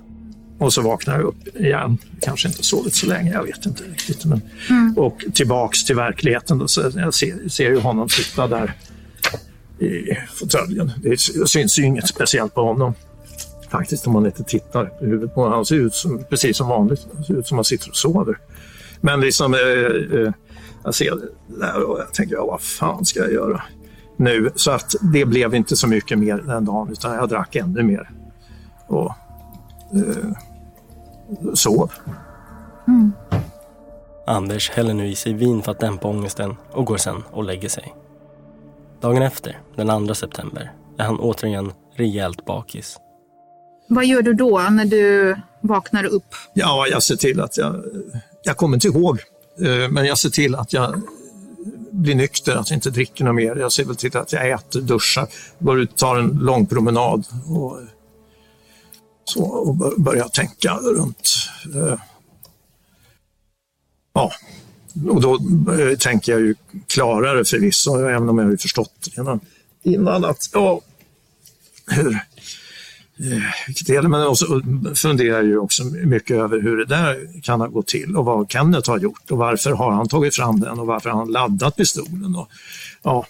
Och 0.57 0.73
så 0.73 0.81
vaknar 0.81 1.15
jag 1.15 1.23
upp 1.23 1.55
igen. 1.55 1.97
Kanske 2.21 2.47
inte 2.47 2.63
sovit 2.63 2.95
så 2.95 3.07
länge, 3.07 3.31
jag 3.31 3.43
vet 3.43 3.65
inte 3.65 3.83
riktigt. 3.83 4.25
Men, 4.25 4.41
mm. 4.69 4.97
Och 4.97 5.23
tillbaks 5.33 5.85
till 5.85 5.95
verkligheten. 5.95 6.57
Då, 6.57 6.67
så 6.67 6.81
jag 6.95 7.13
ser, 7.13 7.49
ser 7.49 7.69
ju 7.69 7.79
honom 7.79 8.09
sitta 8.09 8.47
där 8.47 8.73
i 9.79 10.17
fåtöljen. 10.33 10.91
Det 10.97 11.19
syns 11.47 11.79
ju 11.79 11.83
inget 11.83 12.07
speciellt 12.07 12.53
på 12.53 12.61
honom 12.61 12.93
faktiskt 13.69 14.07
om 14.07 14.13
man 14.13 14.25
inte 14.25 14.43
tittar 14.43 14.85
på 14.85 15.05
huvudet 15.05 15.35
på 15.35 15.41
honom. 15.41 15.55
Han 15.55 15.65
ser 15.65 15.75
ut 15.75 15.93
som, 15.93 16.23
precis 16.29 16.57
som 16.57 16.67
vanligt. 16.67 17.07
Han 17.15 17.23
ser 17.23 17.33
ut 17.33 17.47
som 17.47 17.57
han 17.57 17.65
sitter 17.65 17.89
och 17.89 17.95
sover. 17.95 18.37
Men 19.01 19.21
liksom, 19.21 19.53
eh, 19.53 20.19
eh, 20.19 20.33
jag 20.83 20.95
ser 20.95 21.11
det 21.11 21.59
där 21.59 21.83
och 21.83 21.99
jag 21.99 22.13
tänker, 22.13 22.35
ja, 22.35 22.45
vad 22.45 22.61
fan 22.61 23.05
ska 23.05 23.19
jag 23.19 23.33
göra 23.33 23.63
nu? 24.17 24.51
Så 24.55 24.71
att 24.71 24.95
det 25.01 25.25
blev 25.25 25.55
inte 25.55 25.75
så 25.75 25.87
mycket 25.87 26.19
mer 26.19 26.37
den 26.37 26.65
dagen 26.65 26.89
utan 26.91 27.15
jag 27.15 27.29
drack 27.29 27.55
ännu 27.55 27.83
mer. 27.83 28.09
Och 28.87 29.11
eh, 29.93 30.31
sov. 31.53 31.91
Mm. 32.87 33.11
Anders 34.27 34.69
häller 34.69 34.93
nu 34.93 35.07
i 35.07 35.15
sig 35.15 35.33
vin 35.33 35.61
för 35.61 35.71
att 35.71 35.79
dämpa 35.79 36.07
ångesten 36.07 36.55
och 36.71 36.85
går 36.85 36.97
sen 36.97 37.23
och 37.31 37.43
lägger 37.43 37.69
sig. 37.69 37.93
Dagen 39.01 39.21
efter, 39.21 39.59
den 39.75 40.07
2 40.07 40.13
september, 40.13 40.71
är 40.97 41.03
han 41.03 41.19
återigen 41.19 41.71
rejält 41.95 42.45
bakis. 42.45 42.97
Vad 43.87 44.05
gör 44.05 44.21
du 44.21 44.33
då 44.33 44.59
när 44.59 44.85
du 44.85 45.35
vaknar 45.61 46.05
upp? 46.05 46.35
Ja, 46.53 46.87
jag 46.87 47.03
ser 47.03 47.15
till 47.15 47.41
att 47.41 47.57
jag... 47.57 47.83
Jag 48.43 48.57
kommer 48.57 48.77
inte 48.77 48.87
ihåg, 48.87 49.19
eh, 49.61 49.89
men 49.89 50.05
jag 50.05 50.17
ser 50.17 50.29
till 50.29 50.55
att 50.55 50.73
jag 50.73 51.01
blir 51.91 52.15
nykter, 52.15 52.55
att 52.55 52.69
jag 52.69 52.77
inte 52.77 52.89
dricker 52.89 53.25
något 53.25 53.35
mer. 53.35 53.55
Jag 53.55 53.71
ser 53.71 53.85
väl 53.85 53.95
till 53.95 54.17
att 54.17 54.33
jag 54.33 54.49
äter, 54.49 54.81
duschar, 54.81 55.27
går 55.59 55.79
ut, 55.79 55.95
tar 55.95 56.15
en 56.15 56.27
lång 56.27 56.65
promenad 56.65 57.25
och, 57.47 57.79
så, 59.25 59.43
och 59.43 59.75
börja 59.97 60.29
tänka 60.29 60.73
runt. 60.73 61.49
Eh, 61.75 61.99
ja, 64.13 64.31
och 65.09 65.21
då 65.21 65.33
eh, 65.79 65.97
tänker 65.97 66.31
jag 66.31 66.41
ju 66.41 66.55
klarare 66.87 67.45
förvisso, 67.45 67.95
även 67.95 68.29
om 68.29 68.37
jag 68.37 68.45
har 68.45 68.57
förstått 68.57 69.07
redan 69.15 69.39
innan 69.83 70.25
att 70.25 70.49
ja, 70.53 70.81
hur, 71.87 72.13
eh, 73.19 73.43
vilket 73.67 73.89
är 73.89 74.01
det, 74.01 74.07
men 74.07 74.27
också 74.27 74.61
funderar 74.95 75.43
ju 75.43 75.57
också 75.57 75.83
mycket 75.83 76.37
över 76.37 76.61
hur 76.61 76.77
det 76.77 76.85
där 76.85 77.41
kan 77.41 77.61
ha 77.61 77.67
gått 77.67 77.87
till 77.87 78.15
och 78.15 78.25
vad 78.25 78.51
Kenneth 78.51 78.89
har 78.89 78.99
gjort 78.99 79.31
och 79.31 79.37
varför 79.37 79.71
har 79.71 79.91
han 79.91 80.07
tagit 80.07 80.35
fram 80.35 80.59
den 80.59 80.79
och 80.79 80.87
varför 80.87 81.09
har 81.09 81.19
han 81.19 81.31
laddat 81.31 81.75
pistolen. 81.75 82.35
Och, 82.35 82.49
ja, 83.03 83.25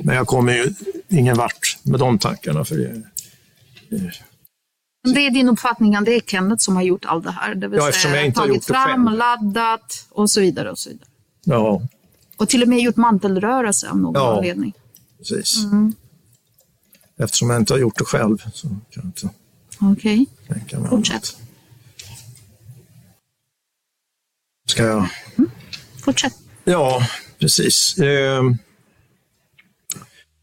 men 0.00 0.16
jag 0.16 0.26
kommer 0.26 0.54
ju 0.54 0.74
ingen 1.08 1.36
vart 1.36 1.78
med 1.82 2.00
de 2.00 2.18
tankarna. 2.18 2.64
För 2.64 2.76
det, 2.76 3.02
eh, 3.96 4.12
det 5.04 5.26
är 5.26 5.30
din 5.30 5.48
uppfattning 5.48 5.94
att 5.94 6.04
det 6.04 6.14
är 6.14 6.20
Kenneth 6.20 6.64
som 6.64 6.76
har 6.76 6.82
gjort 6.82 7.04
allt 7.04 7.24
det 7.24 7.30
här? 7.30 7.54
Det 7.54 7.68
vill 7.68 7.78
ja, 7.78 7.92
säga 7.92 8.16
jag 8.16 8.26
inte 8.26 8.40
tagit 8.40 8.64
fram, 8.64 9.04
laddat 9.04 10.06
och 10.10 10.30
så 10.30 10.40
vidare. 10.40 10.70
Och 10.70 10.78
så 10.78 10.90
vidare. 10.90 11.08
Ja. 11.44 11.82
Och 12.36 12.48
till 12.48 12.62
och 12.62 12.68
med 12.68 12.78
gjort 12.78 12.96
mantelrörelse 12.96 13.90
av 13.90 13.98
någon 13.98 14.14
ja, 14.14 14.36
anledning. 14.36 14.72
Precis. 15.18 15.64
Mm. 15.64 15.94
Eftersom 17.16 17.50
jag 17.50 17.60
inte 17.60 17.72
har 17.72 17.78
gjort 17.78 17.98
det 17.98 18.04
själv 18.04 18.42
så 18.52 18.68
kan 18.68 18.78
jag 18.90 19.04
inte 19.04 19.30
okay. 19.80 20.26
fortsätt. 20.88 21.36
Ska 24.66 24.82
jag? 24.82 25.08
Mm. 25.36 25.50
Fortsätt. 26.04 26.34
Ja, 26.64 27.08
precis. 27.38 27.98
Ehm, 27.98 28.58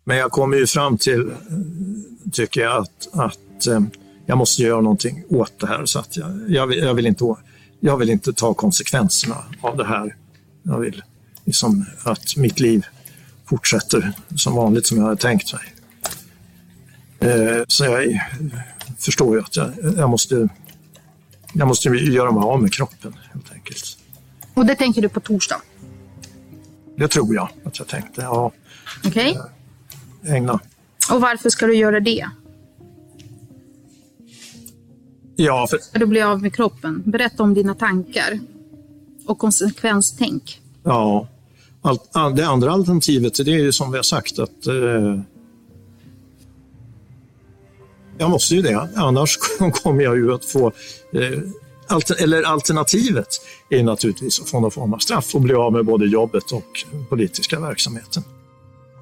men 0.04 0.18
jag 0.18 0.32
kommer 0.32 0.58
ju 0.58 0.68
fram 0.68 0.98
till, 0.98 1.32
tycker 2.32 2.62
jag, 2.62 2.82
att, 2.82 3.08
att 3.14 3.68
ehm, 3.68 3.92
jag 4.26 4.38
måste 4.38 4.62
göra 4.62 4.82
någonting 4.82 5.24
åt 5.30 5.60
det 5.60 5.68
här. 5.68 5.86
Så 5.86 6.00
att 6.00 6.18
jag, 6.18 6.42
jag, 6.48 6.68
vill, 6.68 6.78
jag, 6.80 6.94
vill, 6.94 7.06
inte, 7.06 7.36
jag 7.80 7.98
vill 7.98 8.10
inte 8.10 8.34
ta 8.34 8.54
konsekvenserna 8.54 9.38
av 9.62 9.78
det 9.78 9.86
här. 9.86 10.16
Jag 10.64 10.80
vill 10.80 11.04
liksom 11.46 11.86
att 12.04 12.38
mitt 12.38 12.60
liv 12.60 12.86
fortsätter 13.46 14.14
som 14.36 14.56
vanligt 14.56 14.86
som 14.86 14.98
jag 14.98 15.04
hade 15.04 15.22
tänkt 15.22 15.54
mig. 15.54 15.64
Eh, 17.20 17.64
så 17.68 17.86
jag 17.86 18.22
förstår 18.98 19.36
ju 19.36 19.44
att 19.44 19.56
jag, 19.56 19.72
jag, 19.98 20.10
måste, 20.10 20.50
jag 21.54 21.68
måste 21.68 21.90
göra 21.90 22.32
mig 22.32 22.44
av 22.44 22.62
med 22.62 22.74
kroppen 22.74 23.16
helt 23.34 23.52
enkelt. 23.52 23.98
Och 24.54 24.66
det 24.66 24.76
tänker 24.76 25.02
du 25.02 25.10
på 25.10 25.20
torsdag? 25.20 25.62
Det 26.98 27.08
tror 27.08 27.36
jag 27.36 27.50
att 27.66 27.80
jag 27.80 27.88
tänkte, 27.88 28.22
ja. 28.22 28.52
Okej. 29.06 29.32
Okay. 29.32 30.36
Ägna. 30.36 30.60
Och 31.12 31.22
varför 31.22 31.50
ska 31.50 31.68
du 31.68 31.76
göra 31.76 32.00
det? 32.00 32.30
Ja, 35.42 35.68
för... 35.70 35.78
Ska 35.78 36.00
du 36.00 36.06
bli 36.06 36.22
av 36.22 36.42
med 36.42 36.56
kroppen? 36.56 37.04
Berätta 37.06 37.44
om 37.44 37.54
dina 37.54 37.76
tankar 37.76 38.40
och 39.26 39.40
konsekvenstänk. 39.40 40.62
Ja, 40.84 41.28
allt, 41.82 42.36
det 42.36 42.48
andra 42.48 42.72
alternativet 42.72 43.46
det 43.46 43.52
är 43.52 43.60
ju 43.60 43.72
som 43.72 43.92
vi 43.92 43.98
har 43.98 44.04
sagt 44.04 44.40
att 44.40 44.68
eh, 44.68 45.20
jag 48.18 48.30
måste 48.30 48.56
ju 48.56 48.62
det, 48.62 48.90
annars 48.96 49.38
kommer 49.84 50.04
jag 50.04 50.18
ju 50.18 50.34
att 50.34 50.46
få 50.46 50.68
eh, 51.14 51.40
alter, 51.88 52.24
eller 52.24 52.44
alternativet 52.44 53.28
är 53.70 53.84
naturligtvis 53.84 54.42
att 54.42 54.50
få 54.50 54.60
någon 54.60 54.72
form 54.72 54.94
av 54.94 54.98
straff 54.98 55.36
och 55.36 55.42
bli 55.42 55.54
av 55.54 55.74
med 55.74 55.86
både 55.86 56.06
jobbet 56.06 56.52
och 56.52 56.86
politiska 57.10 57.60
verksamheten. 57.60 58.24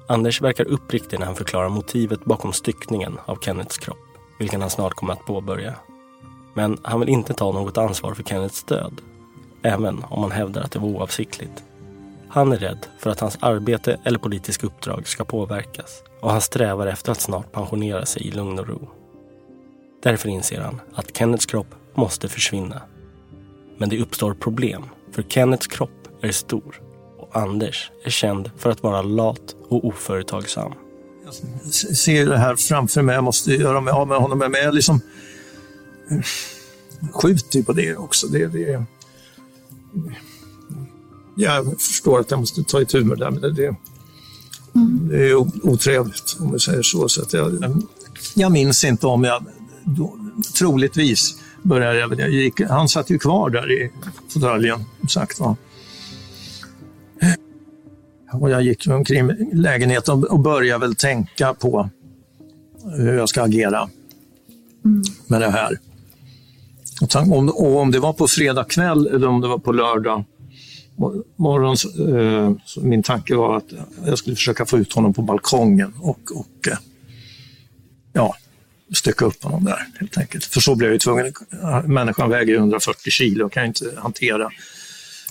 Anders 0.08 0.42
verkar 0.42 0.64
uppriktig 0.64 1.18
när 1.18 1.26
han 1.26 1.36
förklarar 1.36 1.68
motivet 1.68 2.24
bakom 2.24 2.52
styckningen 2.52 3.18
av 3.26 3.38
Kennets 3.40 3.78
kropp, 3.78 3.98
vilken 4.38 4.60
han 4.60 4.70
snart 4.70 4.94
kommer 4.94 5.12
att 5.12 5.26
påbörja. 5.26 5.74
Men 6.54 6.78
han 6.82 7.00
vill 7.00 7.08
inte 7.08 7.34
ta 7.34 7.52
något 7.52 7.78
ansvar 7.78 8.14
för 8.14 8.22
Kennets 8.22 8.62
död, 8.62 9.00
även 9.62 10.04
om 10.08 10.22
han 10.22 10.32
hävdar 10.32 10.62
att 10.62 10.72
det 10.72 10.78
var 10.78 10.88
oavsiktligt. 10.88 11.64
Han 12.28 12.52
är 12.52 12.56
rädd 12.56 12.86
för 12.98 13.10
att 13.10 13.20
hans 13.20 13.38
arbete 13.40 14.00
eller 14.04 14.18
politiska 14.18 14.66
uppdrag 14.66 15.08
ska 15.08 15.24
påverkas 15.24 16.02
och 16.20 16.30
han 16.30 16.40
strävar 16.40 16.86
efter 16.86 17.12
att 17.12 17.20
snart 17.20 17.52
pensionera 17.52 18.06
sig 18.06 18.22
i 18.22 18.30
lugn 18.30 18.58
och 18.58 18.68
ro. 18.68 18.88
Därför 20.02 20.28
inser 20.28 20.60
han 20.60 20.80
att 20.94 21.16
Kennets 21.16 21.46
kropp 21.46 21.74
måste 21.94 22.28
försvinna. 22.28 22.82
Men 23.78 23.88
det 23.88 24.00
uppstår 24.00 24.34
problem, 24.34 24.84
för 25.12 25.22
Kennets 25.22 25.66
kropp 25.66 26.08
är 26.20 26.32
stor 26.32 26.80
och 27.18 27.36
Anders 27.36 27.90
är 28.04 28.10
känd 28.10 28.50
för 28.56 28.70
att 28.70 28.82
vara 28.82 29.02
lat 29.02 29.56
och 29.68 29.84
oföretagsam. 29.84 30.72
Jag 31.24 31.34
ser 31.74 32.26
det 32.26 32.38
här 32.38 32.56
framför 32.56 33.02
mig, 33.02 33.14
jag 33.14 33.24
måste 33.24 33.54
göra 33.54 33.80
mig 33.80 33.92
av 33.92 34.08
med 34.08 34.18
honom, 34.18 34.38
men 34.38 34.52
jag 34.52 34.74
liksom 34.74 35.00
skjuter 37.12 37.58
ju 37.58 37.64
på 37.64 37.72
det 37.72 37.96
också. 37.96 38.26
Det, 38.26 38.46
det, 38.46 38.84
jag 41.36 41.80
förstår 41.80 42.20
att 42.20 42.30
jag 42.30 42.40
måste 42.40 42.62
ta 42.62 42.80
itu 42.80 43.04
med 43.04 43.18
det 43.18 43.24
där, 43.24 43.30
men 43.30 43.40
det, 43.40 43.52
det, 43.52 43.76
det 45.10 45.30
är 45.30 45.34
otrevligt 45.66 46.36
om 46.40 46.52
vi 46.52 46.58
säger 46.58 46.82
så. 46.82 47.08
så 47.08 47.22
att 47.22 47.32
jag, 47.32 47.82
jag 48.34 48.52
minns 48.52 48.84
inte 48.84 49.06
om 49.06 49.24
jag 49.24 49.44
då, 49.84 50.16
troligtvis 50.58 51.36
började 51.62 51.98
jag, 51.98 52.20
jag 52.20 52.30
gick, 52.30 52.60
han 52.60 52.88
satt 52.88 53.10
ju 53.10 53.18
kvar 53.18 53.50
där 53.50 53.72
i 53.72 53.90
fåtöljen, 54.28 54.84
sagt 55.08 55.40
var. 55.40 55.56
Och 58.32 58.50
jag 58.50 58.62
gick 58.62 58.86
omkring 58.86 59.30
lägenheten 59.52 60.24
och 60.24 60.38
började 60.38 60.86
väl 60.86 60.94
tänka 60.94 61.54
på 61.54 61.90
hur 62.96 63.16
jag 63.16 63.28
ska 63.28 63.42
agera 63.42 63.88
med 65.26 65.40
det 65.40 65.50
här. 65.50 65.78
Och 67.00 67.16
om, 67.16 67.48
och 67.48 67.76
om 67.76 67.90
det 67.90 67.98
var 67.98 68.12
på 68.12 68.28
fredag 68.28 68.64
kväll 68.64 69.06
eller 69.06 69.28
om 69.28 69.40
det 69.40 69.48
var 69.48 69.58
på 69.58 69.72
lördag 69.72 70.24
morgon, 71.36 71.76
så, 71.76 72.18
eh, 72.18 72.52
så 72.64 72.80
min 72.80 73.02
tanke 73.02 73.34
var 73.34 73.56
att 73.56 73.72
jag 74.04 74.18
skulle 74.18 74.36
försöka 74.36 74.66
få 74.66 74.78
ut 74.78 74.92
honom 74.92 75.14
på 75.14 75.22
balkongen 75.22 75.94
och, 76.00 76.20
och 76.34 76.68
eh, 76.68 76.78
ja, 78.12 78.36
stycka 78.94 79.24
upp 79.24 79.44
honom 79.44 79.64
där 79.64 79.86
helt 80.00 80.18
enkelt. 80.18 80.44
För 80.44 80.60
så 80.60 80.74
blev 80.74 80.88
jag 80.88 80.94
ju 80.94 80.98
tvungen. 80.98 81.32
Människan 81.84 82.30
väger 82.30 82.52
ju 82.52 82.58
140 82.58 83.10
kilo 83.10 83.46
och 83.46 83.52
kan 83.52 83.62
ju 83.62 83.66
inte 83.66 83.92
hantera. 83.96 84.50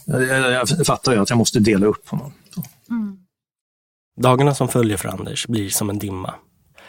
Jag, 0.06 0.24
jag, 0.24 0.52
jag 0.52 0.86
fattar 0.86 1.14
ju 1.14 1.20
att 1.20 1.30
jag 1.30 1.38
måste 1.38 1.60
dela 1.60 1.86
upp 1.86 2.10
honom. 2.10 2.32
Mm. 2.90 3.18
Dagarna 4.22 4.56
som 4.56 4.68
följer 4.68 4.98
för 4.98 5.10
Anders 5.10 5.48
blir 5.48 5.70
som 5.70 5.90
en 5.90 6.00
dimma. 6.00 6.34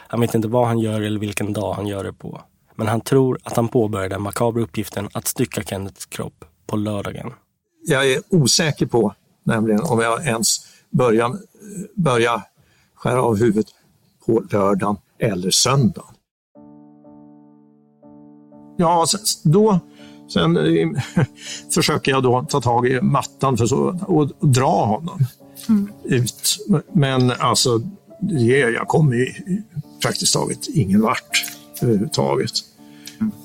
Han 0.07 0.21
vet 0.21 0.35
inte 0.35 0.47
vad 0.47 0.67
han 0.67 0.79
gör 0.79 1.01
eller 1.01 1.19
vilken 1.19 1.53
dag 1.53 1.73
han 1.73 1.87
gör 1.87 2.03
det 2.03 2.13
på. 2.13 2.41
Men 2.75 2.87
han 2.87 3.01
tror 3.01 3.37
att 3.43 3.55
han 3.55 3.67
påbörjar 3.67 4.09
den 4.09 4.21
makabra 4.21 4.61
uppgiften 4.61 5.09
att 5.13 5.27
stycka 5.27 5.63
Kenneths 5.63 6.05
kropp 6.05 6.45
på 6.67 6.77
lördagen. 6.77 7.33
jag 7.85 8.11
är 8.11 8.21
osäker 8.29 8.85
på 8.85 9.13
nämligen 9.43 9.81
om 9.81 9.99
jag 9.99 10.25
ens 10.25 10.67
börjar, 10.89 11.37
börjar 11.95 12.41
skära 12.95 13.23
av 13.23 13.37
huvudet 13.37 13.65
på 14.25 14.43
lördagen 14.51 14.97
eller 15.19 15.51
söndagen. 15.51 16.15
Ja, 18.77 19.05
sen, 19.07 19.51
då 19.51 19.79
sen 20.33 20.57
eh, 20.57 20.89
försöker 21.73 22.11
jag 22.11 22.23
då 22.23 22.45
ta 22.49 22.61
tag 22.61 22.87
i 22.87 23.01
mattan 23.01 23.57
för 23.57 23.65
så, 23.65 23.99
och, 24.07 24.31
och 24.39 24.47
dra 24.47 24.85
honom 24.85 25.25
ut. 26.03 26.57
Men 26.93 27.31
alltså, 27.31 27.77
det, 28.21 28.57
jag 28.57 28.87
kommer 28.87 29.15
ju 29.15 29.33
praktiskt 30.01 30.33
taget 30.33 30.67
ingen 30.67 31.01
vart 31.01 31.45
överhuvudtaget. 31.83 32.51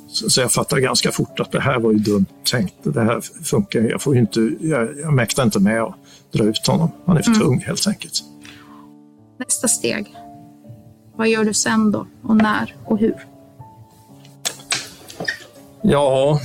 Så, 0.09 0.31
så 0.31 0.41
jag 0.41 0.53
fattar 0.53 0.79
ganska 0.79 1.13
fort 1.13 1.41
att 1.41 1.53
det 1.53 1.61
här 1.61 1.79
var 1.79 1.93
ju 1.93 1.99
dumt 1.99 2.27
tänkt. 2.51 2.75
Det 2.83 3.03
här 3.03 3.21
funkar 3.21 3.81
Jag 3.81 4.03
får 4.03 4.15
ju 4.15 4.21
inte, 4.21 4.51
jag, 4.61 4.99
jag 4.99 5.13
mäktar 5.13 5.43
inte 5.43 5.61
med 5.61 5.83
att 5.83 5.95
dra 6.33 6.45
ut 6.45 6.67
honom. 6.67 6.91
Han 7.07 7.17
är 7.17 7.23
för 7.23 7.33
tung 7.33 7.61
helt 7.61 7.87
enkelt. 7.87 8.23
Nästa 9.39 9.69
steg. 9.69 10.15
Vad 11.17 11.29
gör 11.29 11.45
du 11.45 11.55
sen 11.55 11.93
då? 11.93 12.07
Och 12.23 12.37
när 12.37 12.77
och 12.85 12.99
hur? 12.99 13.27
Ja, 15.83 16.41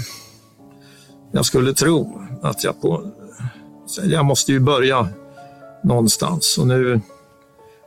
jag 1.32 1.46
skulle 1.46 1.74
tro 1.74 2.22
att 2.42 2.64
jag 2.64 2.82
på... 2.82 3.12
Jag 4.04 4.26
måste 4.26 4.52
ju 4.52 4.60
börja 4.60 5.08
någonstans 5.84 6.58
och 6.58 6.68
nu 6.68 7.02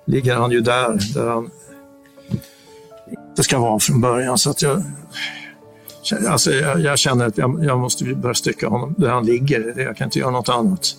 ligger 0.06 0.36
han 0.36 0.50
ju 0.50 0.60
där, 0.60 1.14
där 1.14 1.30
han 1.30 1.50
det 3.36 3.42
ska 3.42 3.58
vara 3.58 3.80
från 3.80 4.00
början. 4.00 4.38
Så 4.38 4.50
att 4.50 4.62
jag, 4.62 4.82
alltså 6.28 6.52
jag, 6.52 6.80
jag 6.80 6.98
känner 6.98 7.26
att 7.26 7.38
jag, 7.38 7.64
jag 7.64 7.78
måste 7.78 8.04
börja 8.04 8.34
stycka 8.34 8.68
honom 8.68 8.94
där 8.98 9.08
han 9.08 9.26
ligger. 9.26 9.80
Jag 9.80 9.96
kan 9.96 10.04
inte 10.04 10.18
göra 10.18 10.30
något 10.30 10.48
annat. 10.48 10.96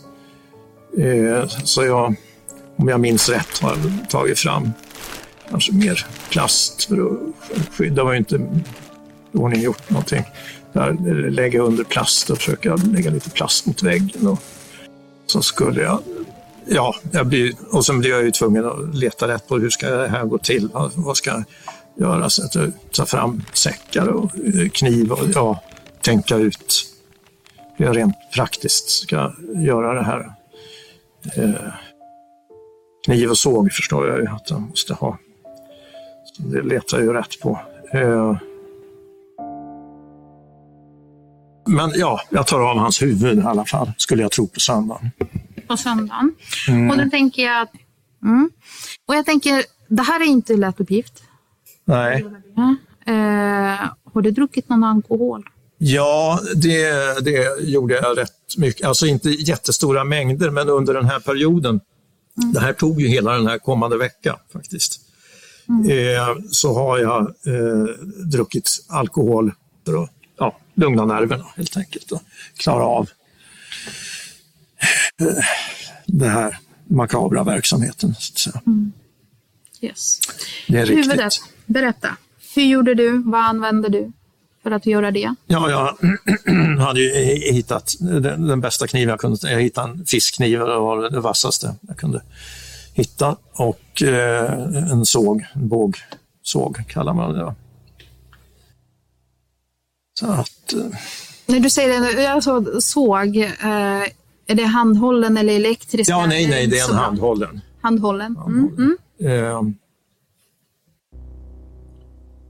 Eh, 0.98 1.48
så 1.48 1.86
jag, 1.86 2.16
om 2.76 2.88
jag 2.88 3.00
minns 3.00 3.30
rätt, 3.30 3.60
har 3.62 3.70
jag 3.70 4.10
tagit 4.10 4.40
fram 4.40 4.72
kanske 5.50 5.74
mer 5.74 6.06
plast 6.30 6.84
för 6.84 7.06
att 7.06 7.76
skydda. 7.78 7.96
Det 7.96 8.04
var 8.04 8.12
ju 8.12 8.18
inte 8.18 8.36
i 8.36 9.38
ordning 9.38 9.62
gjort 9.62 9.90
någonting. 9.90 10.24
Där, 10.74 10.94
lägga 11.30 11.62
under 11.62 11.84
plast 11.84 12.30
och 12.30 12.38
försöka 12.38 12.76
lägga 12.76 13.12
lite 13.12 13.30
plast 13.30 13.66
mot 13.66 13.84
väggen. 13.84 14.28
Och 14.28 14.40
så 15.26 15.42
skulle 15.42 15.82
jag 15.82 16.00
Ja, 16.68 16.96
jag 17.12 17.28
blir, 17.28 17.54
och 17.72 17.86
sen 17.86 18.00
blir 18.00 18.12
jag 18.12 18.24
ju 18.24 18.32
tvungen 18.32 18.66
att 18.66 18.96
leta 18.96 19.28
rätt 19.28 19.48
på 19.48 19.58
hur 19.58 19.70
ska 19.70 19.90
det 19.90 20.08
här 20.08 20.26
gå 20.26 20.38
till? 20.38 20.70
Vad 20.96 21.18
ska 21.18 21.44
göra? 21.98 22.30
Så 22.30 22.46
att 22.46 22.54
tar 22.92 23.06
fram 23.06 23.44
säckar 23.54 24.08
och 24.08 24.32
eh, 24.36 24.70
kniv 24.70 25.12
och 25.12 25.28
ja, 25.34 25.64
tänka 26.02 26.36
ut 26.36 26.92
hur 27.76 27.86
jag 27.86 27.98
rent 27.98 28.16
praktiskt 28.34 28.90
ska 28.90 29.34
göra 29.56 29.94
det 29.94 30.04
här. 30.04 30.34
Eh, 31.36 31.74
kniv 33.06 33.30
och 33.30 33.38
såg 33.38 33.72
förstår 33.72 34.08
jag 34.08 34.20
ju 34.20 34.28
att 34.28 34.50
jag 34.50 34.62
måste 34.62 34.94
ha. 34.94 35.18
Så 36.24 36.44
det 36.44 36.62
letar 36.62 36.98
jag 36.98 37.06
ju 37.06 37.14
rätt 37.14 37.40
på. 37.42 37.60
Eh, 37.94 38.38
men 41.68 41.92
ja, 41.96 42.22
jag 42.30 42.48
tar 42.48 42.60
av 42.60 42.78
hans 42.78 43.02
huvud 43.02 43.40
i 43.40 43.42
alla 43.42 43.66
fall, 43.66 43.92
skulle 43.98 44.22
jag 44.22 44.32
tro 44.32 44.48
på 44.48 44.60
söndagen. 44.60 45.12
På 45.68 45.78
söndagen. 45.78 46.36
Mm. 46.68 46.90
Och 46.90 46.98
då 46.98 47.10
tänker 47.10 47.44
jag. 47.44 47.68
Mm. 48.24 48.52
Och 49.06 49.16
jag 49.16 49.26
tänker, 49.26 49.64
det 49.88 50.04
här 50.04 50.22
är 50.22 50.26
inte 50.26 50.54
en 50.54 50.60
lätt 50.60 50.80
uppgift. 50.80 51.24
Nej. 51.86 52.26
Eh, 53.08 53.90
har 54.14 54.22
du 54.22 54.32
druckit 54.32 54.70
någon 54.70 54.84
alkohol? 54.84 55.44
Ja, 55.78 56.40
det, 56.56 56.90
det 57.26 57.62
gjorde 57.62 57.94
jag 57.94 58.18
rätt 58.18 58.58
mycket. 58.58 58.88
Alltså 58.88 59.06
inte 59.06 59.30
jättestora 59.30 60.04
mängder, 60.04 60.50
men 60.50 60.70
under 60.70 60.94
den 60.94 61.06
här 61.06 61.20
perioden. 61.20 61.80
Det 62.54 62.60
här 62.60 62.74
tog 62.74 63.02
ju 63.02 63.08
hela 63.08 63.32
den 63.34 63.48
här 63.48 63.58
kommande 63.58 63.98
vecka 63.98 64.40
faktiskt. 64.54 65.02
Eh, 65.90 66.38
så 66.52 66.74
har 66.74 66.98
jag 66.98 67.22
eh, 67.22 67.84
druckit 68.26 68.70
alkohol 68.88 69.52
för 69.86 70.04
att 70.04 70.10
ja, 70.38 70.60
lugna 70.74 71.06
nerverna 71.06 71.46
helt 71.56 71.78
enkelt 71.78 72.12
och 72.12 72.22
klara 72.58 72.84
av 72.84 73.10
eh, 75.22 75.28
den 76.06 76.30
här 76.30 76.60
makabra 76.88 77.44
verksamheten. 77.44 78.16
Så 78.20 78.40
säga. 78.40 78.62
Yes. 79.82 80.20
Det 80.68 80.78
är 80.78 80.86
riktigt. 80.86 81.06
Huvudet, 81.06 81.34
berätta. 81.66 82.10
Hur 82.56 82.64
gjorde 82.64 82.96
du? 82.96 83.24
Vad 83.26 83.42
använde 83.42 83.90
du 83.90 84.12
för 84.64 84.72
att 84.72 84.86
göra 84.86 85.12
det? 85.12 85.36
Ja, 85.48 85.70
jag 85.70 85.98
hade 86.80 87.02
ju 87.02 87.10
hittat 87.54 87.94
den, 88.00 88.48
den 88.48 88.62
bästa 88.62 88.88
kniven 88.88 89.10
jag 89.10 89.20
kunde. 89.20 89.52
Jag 89.52 89.62
hittade 89.62 89.92
en 89.92 90.06
fiskkniv, 90.06 90.60
det 90.60 90.66
var 90.80 91.10
det 91.10 91.20
vassaste 91.20 91.76
jag 91.82 91.98
kunde 91.98 92.22
hitta. 92.94 93.36
Och 93.54 94.04
eh, 94.04 94.52
en 94.92 95.06
såg, 95.06 95.46
en 95.54 95.68
bågsåg 95.68 96.84
kallar 96.88 97.14
man 97.14 97.34
det. 97.34 97.56
Så 100.20 100.26
att, 100.26 100.74
eh, 100.74 100.98
När 101.46 101.60
du 101.60 101.70
säger 101.70 102.16
det, 102.16 102.28
alltså, 102.28 102.82
såg, 102.82 103.38
eh, 103.38 104.04
är 104.48 104.56
det 104.56 104.64
handhållen 104.64 105.38
eller 105.38 105.54
elektrisk? 105.54 106.10
ja, 106.10 106.26
nej, 106.26 106.48
nej, 106.48 106.68
det 106.68 106.80
är 106.80 106.90
en 106.90 106.96
bra. 106.96 107.06
handhållen. 107.06 107.62
Handhållen. 107.82 108.38
Mm, 108.48 108.76
mm. 108.78 109.76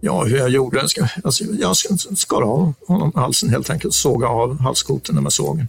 Ja, 0.05 0.23
hur 0.23 0.37
jag 0.37 0.49
gjorde? 0.49 0.87
Ska, 0.89 1.07
alltså, 1.23 1.43
jag 1.43 1.75
ska- 1.77 1.95
skar 2.15 2.41
av 2.41 2.73
honom 2.87 3.11
halsen 3.15 3.49
helt 3.49 3.69
enkelt, 3.69 3.93
såga 3.93 4.27
av 4.27 4.59
halskotorna 4.59 5.21
med 5.21 5.33
sågen. 5.33 5.67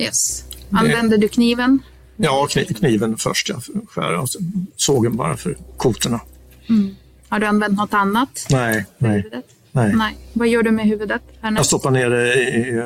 Yes. 0.00 0.44
Använde 0.70 1.16
du 1.16 1.28
kniven? 1.28 1.78
Ja, 2.16 2.46
kni- 2.50 2.74
kniven 2.74 3.16
först, 3.16 3.48
ja, 3.48 3.60
för 3.60 3.72
att 3.78 3.88
skära 3.90 4.20
av 4.20 4.26
sågen 4.76 5.16
bara 5.16 5.36
för 5.36 5.56
kotorna. 5.76 6.20
Har 7.28 7.38
du 7.38 7.46
använt 7.46 7.76
något 7.78 7.94
annat? 7.94 8.46
Nej, 8.50 8.86
nej, 8.98 9.30
nej. 9.72 9.92
Nej. 9.94 10.16
Vad 10.32 10.48
gör 10.48 10.62
du 10.62 10.70
med 10.70 10.86
huvudet? 10.86 11.22
Jag 11.34 11.42
Härnäst? 11.42 11.66
stoppar 11.66 11.90
ner 11.90 12.10
det 12.10 12.34
i, 12.34 12.82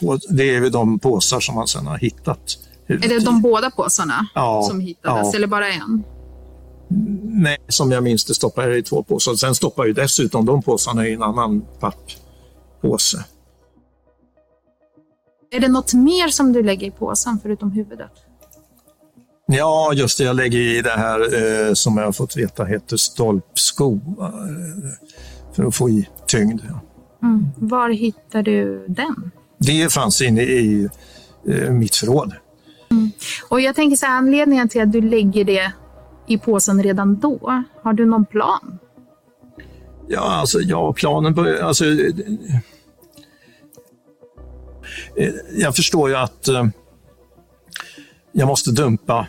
på, 0.00 0.18
det 0.30 0.54
är 0.54 0.70
de 0.70 0.98
påsar 0.98 1.40
som 1.40 1.54
man 1.54 1.66
sedan 1.68 1.86
har 1.86 1.98
hittat. 1.98 2.58
Är 2.86 3.08
det 3.08 3.18
de 3.24 3.42
båda 3.42 3.70
påsarna 3.70 4.26
Ja, 4.34 4.62
som 4.70 4.80
hittades, 4.80 5.28
ja. 5.32 5.36
eller 5.36 5.46
bara 5.46 5.68
en? 5.72 6.04
Nej, 7.22 7.58
som 7.68 7.92
jag 7.92 8.02
minns 8.02 8.24
det 8.24 8.34
stoppar 8.34 8.68
jag 8.68 8.78
i 8.78 8.82
två 8.82 9.02
påsar. 9.02 9.34
Sen 9.34 9.54
stoppar 9.54 9.86
jag 9.86 9.94
dessutom 9.94 10.46
de 10.46 10.62
påsarna 10.62 11.08
i 11.08 11.12
en 11.12 11.22
annan 11.22 11.64
papppåse. 11.80 13.24
Är 15.50 15.60
det 15.60 15.68
något 15.68 15.94
mer 15.94 16.28
som 16.28 16.52
du 16.52 16.62
lägger 16.62 16.86
i 16.86 16.90
påsen 16.90 17.38
förutom 17.42 17.72
huvudet? 17.72 18.10
Ja, 19.46 19.92
just 19.94 20.18
det. 20.18 20.24
Jag 20.24 20.36
lägger 20.36 20.58
i 20.58 20.82
det 20.82 20.90
här 20.90 21.20
eh, 21.68 21.74
som 21.74 21.96
jag 21.96 22.04
har 22.04 22.12
fått 22.12 22.36
veta 22.36 22.64
heter 22.64 22.96
stolpsko. 22.96 23.94
Eh, 24.20 24.30
för 25.52 25.64
att 25.64 25.74
få 25.74 25.88
i 25.90 26.08
tyngd. 26.26 26.60
Ja. 26.68 26.80
Var 27.56 27.88
hittar 27.90 28.42
du 28.42 28.84
den? 28.88 29.30
Det 29.58 29.92
fanns 29.92 30.22
inne 30.22 30.42
i 30.42 30.88
eh, 31.48 31.70
mitt 31.70 31.96
förråd. 31.96 32.32
Och 33.48 33.60
jag 33.60 33.74
tänker 33.74 33.96
så 33.96 34.06
här, 34.06 34.18
anledningen 34.18 34.68
till 34.68 34.82
att 34.82 34.92
du 34.92 35.00
lägger 35.00 35.44
det 35.44 35.72
i 36.30 36.38
påsen 36.38 36.82
redan 36.82 37.18
då, 37.18 37.64
har 37.82 37.92
du 37.92 38.06
någon 38.06 38.24
plan? 38.24 38.78
Ja, 40.08 40.20
alltså, 40.20 40.60
ja, 40.60 40.92
planen 40.92 41.34
börjar... 41.34 41.62
Alltså, 41.62 41.84
eh, 41.84 42.14
eh, 45.16 45.32
jag 45.56 45.76
förstår 45.76 46.08
ju 46.08 46.16
att 46.16 46.48
eh, 46.48 46.66
jag 48.32 48.48
måste 48.48 48.70
dumpa 48.70 49.26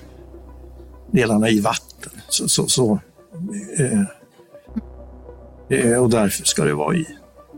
delarna 1.12 1.50
i 1.50 1.60
vatten. 1.60 2.12
Så, 2.30 2.48
så, 2.48 2.68
så, 2.68 3.00
eh, 5.70 6.02
och 6.02 6.10
därför 6.10 6.46
ska 6.46 6.64
det 6.64 6.74
vara 6.74 6.96
i 6.96 7.08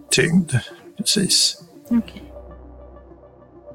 tyngd. 0.09 0.51
Precis. 0.97 1.63
Okej. 1.89 2.23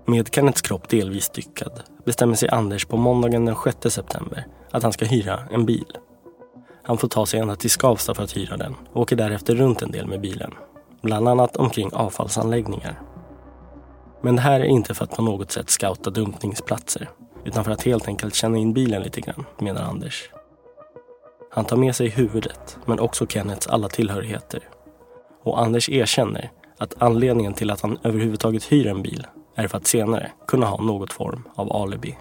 Med 0.07 0.35
Kenneths 0.35 0.62
kropp 0.62 0.88
delvis 0.88 1.24
styckad 1.24 1.83
bestämmer 2.04 2.35
sig 2.35 2.48
Anders 2.48 2.85
på 2.85 2.96
måndagen 2.96 3.44
den 3.44 3.57
6 3.64 3.94
september 3.94 4.46
att 4.70 4.83
han 4.83 4.92
ska 4.92 5.04
hyra 5.04 5.40
en 5.50 5.66
bil. 5.66 5.98
Han 6.83 6.98
får 6.98 7.09
ta 7.09 7.26
sig 7.26 7.40
ända 7.40 7.57
till 7.57 7.70
Skavsta 7.70 8.14
för 8.14 8.22
att 8.22 8.37
hyra 8.37 8.57
den 8.57 8.74
och 8.92 9.02
åker 9.02 9.16
därefter 9.16 9.54
runt 9.54 9.83
en 9.83 9.90
del 9.90 10.07
med 10.07 10.20
bilen. 10.20 10.54
Bland 11.02 11.28
annat 11.28 11.57
omkring 11.57 11.90
avfallsanläggningar. 11.92 13.00
Men 14.20 14.37
det 14.37 14.42
här 14.42 14.61
är 14.61 14.64
inte 14.64 14.94
för 14.94 15.04
att 15.04 15.16
på 15.16 15.22
något 15.22 15.50
sätt 15.50 15.70
scouta 15.70 16.11
dumpningsplatser 16.11 17.09
utan 17.44 17.64
för 17.64 17.72
att 17.72 17.83
helt 17.83 18.09
enkelt 18.09 18.35
känna 18.35 18.59
in 18.59 18.72
bilen 18.72 19.02
lite 19.02 19.20
grann, 19.20 19.44
menar 19.59 19.83
Anders. 19.83 20.31
Han 21.50 21.64
tar 21.64 21.76
med 21.76 21.96
sig 21.96 22.09
huvudet, 22.09 22.78
men 22.85 23.00
också 23.00 23.26
Kennets 23.26 23.66
alla 23.66 23.88
tillhörigheter. 23.88 24.61
Och 25.42 25.61
Anders 25.61 25.88
erkänner 25.88 26.50
att 26.78 27.02
anledningen 27.02 27.54
till 27.54 27.70
att 27.70 27.81
han 27.81 27.98
överhuvudtaget 28.02 28.72
hyr 28.72 28.87
en 28.87 29.02
bil 29.02 29.26
är 29.54 29.68
för 29.68 29.78
att 29.78 29.87
senare 29.87 30.33
kunna 30.46 30.66
ha 30.66 30.83
något 30.83 31.12
form 31.12 31.48
av 31.54 31.72
alibi. 31.72 32.18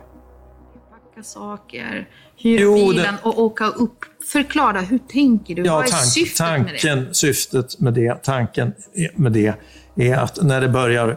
Packa 0.90 1.24
saker, 1.24 2.10
det- 2.44 2.58
bilen 2.74 3.16
och 3.24 3.40
åka 3.40 3.66
upp. 3.68 3.98
Förklara, 4.32 4.82
hur 4.82 4.98
tänker 4.98 5.56
du? 5.56 5.62
Ja, 5.66 5.76
Vad 5.76 5.86
är 5.86 5.90
tank, 5.90 6.04
syftet 6.06 6.40
med 6.50 6.60
det? 6.66 6.80
tanken, 6.80 7.14
syftet 7.14 7.80
med 7.80 7.94
det, 7.94 8.24
tanken 8.24 8.74
med 9.16 9.32
det 9.32 9.54
är 9.96 10.18
att 10.18 10.44
när 10.44 10.62
det 10.62 10.70
börjar 10.70 11.10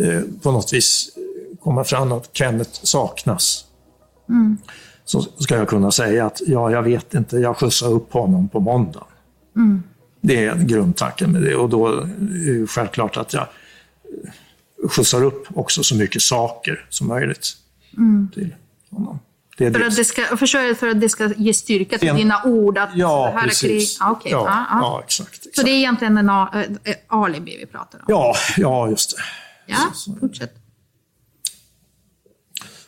eh, 0.00 0.20
på 0.42 0.52
något 0.52 0.72
vis 0.72 1.10
komma 1.60 1.84
fram 1.84 2.12
att 2.12 2.30
Kenneth 2.32 2.70
saknas, 2.82 3.64
Mm. 4.28 4.56
så 5.04 5.20
ska 5.22 5.56
jag 5.56 5.68
kunna 5.68 5.90
säga 5.90 6.26
att 6.26 6.40
ja, 6.46 6.70
jag 6.70 6.82
vet 6.82 7.14
inte, 7.14 7.36
jag 7.36 7.56
skjutsar 7.56 7.92
upp 7.92 8.12
honom 8.12 8.48
på 8.48 8.60
måndag. 8.60 9.04
Mm. 9.56 9.82
Det 10.20 10.44
är 10.44 10.56
grundtanken 10.56 11.32
med 11.32 11.42
det 11.42 11.54
och 11.54 11.68
då 11.68 11.86
är 11.88 12.60
det 12.60 12.66
självklart 12.66 13.16
att 13.16 13.32
jag 13.34 13.46
skjutsar 14.90 15.24
upp 15.24 15.46
också 15.54 15.82
så 15.82 15.94
mycket 15.96 16.22
saker 16.22 16.86
som 16.88 17.08
möjligt 17.08 17.48
Mm. 17.96 18.28
till 18.34 18.54
honom. 18.90 19.18
Det 19.58 19.72
För 19.72 19.78
det. 19.80 19.86
att, 19.86 19.96
det 19.96 20.04
ska, 20.04 20.36
för 20.36 20.88
att 20.88 21.00
det 21.00 21.08
ska 21.08 21.32
ge 21.36 21.54
styrka 21.54 21.98
till 21.98 22.08
En- 22.08 22.16
dina 22.16 22.42
ord. 22.44 22.78
Att 22.78 22.90
Ja, 22.94 23.26
här 23.26 23.38
Är 23.38 23.40
krig. 23.40 23.48
precis. 23.48 23.96
Ja, 24.00 24.10
okej. 24.10 24.32
Ja, 24.32 24.44
ja, 24.46 24.66
ja, 24.82 25.02
exakt. 25.04 25.56
Så 25.56 25.62
det 25.62 25.70
är 25.70 25.74
egentligen 25.76 26.18
en 26.18 26.30
a- 26.30 26.64
äh, 26.84 26.94
alibi 27.08 27.56
vi 27.56 27.66
pratar 27.66 27.98
om? 27.98 28.04
Ja, 28.08 28.34
ja, 28.56 28.88
just 28.90 29.16
det. 29.16 29.22
Ja, 29.66 29.76
fortsätt. 30.20 30.54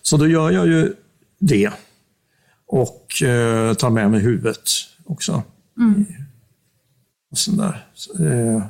Så 0.03 0.17
då 0.17 0.27
gör 0.29 0.51
jag 0.51 0.67
ju 0.67 0.95
det. 1.39 1.71
Och 2.67 3.23
eh, 3.23 3.75
tar 3.75 3.91
med 3.91 4.11
mig 4.11 4.21
huvudet 4.21 4.71
också. 5.05 5.43
Mm. 5.79 6.05
Och, 7.31 7.39
sån 7.39 7.57
där. 7.57 7.87
Eh, 8.21 8.63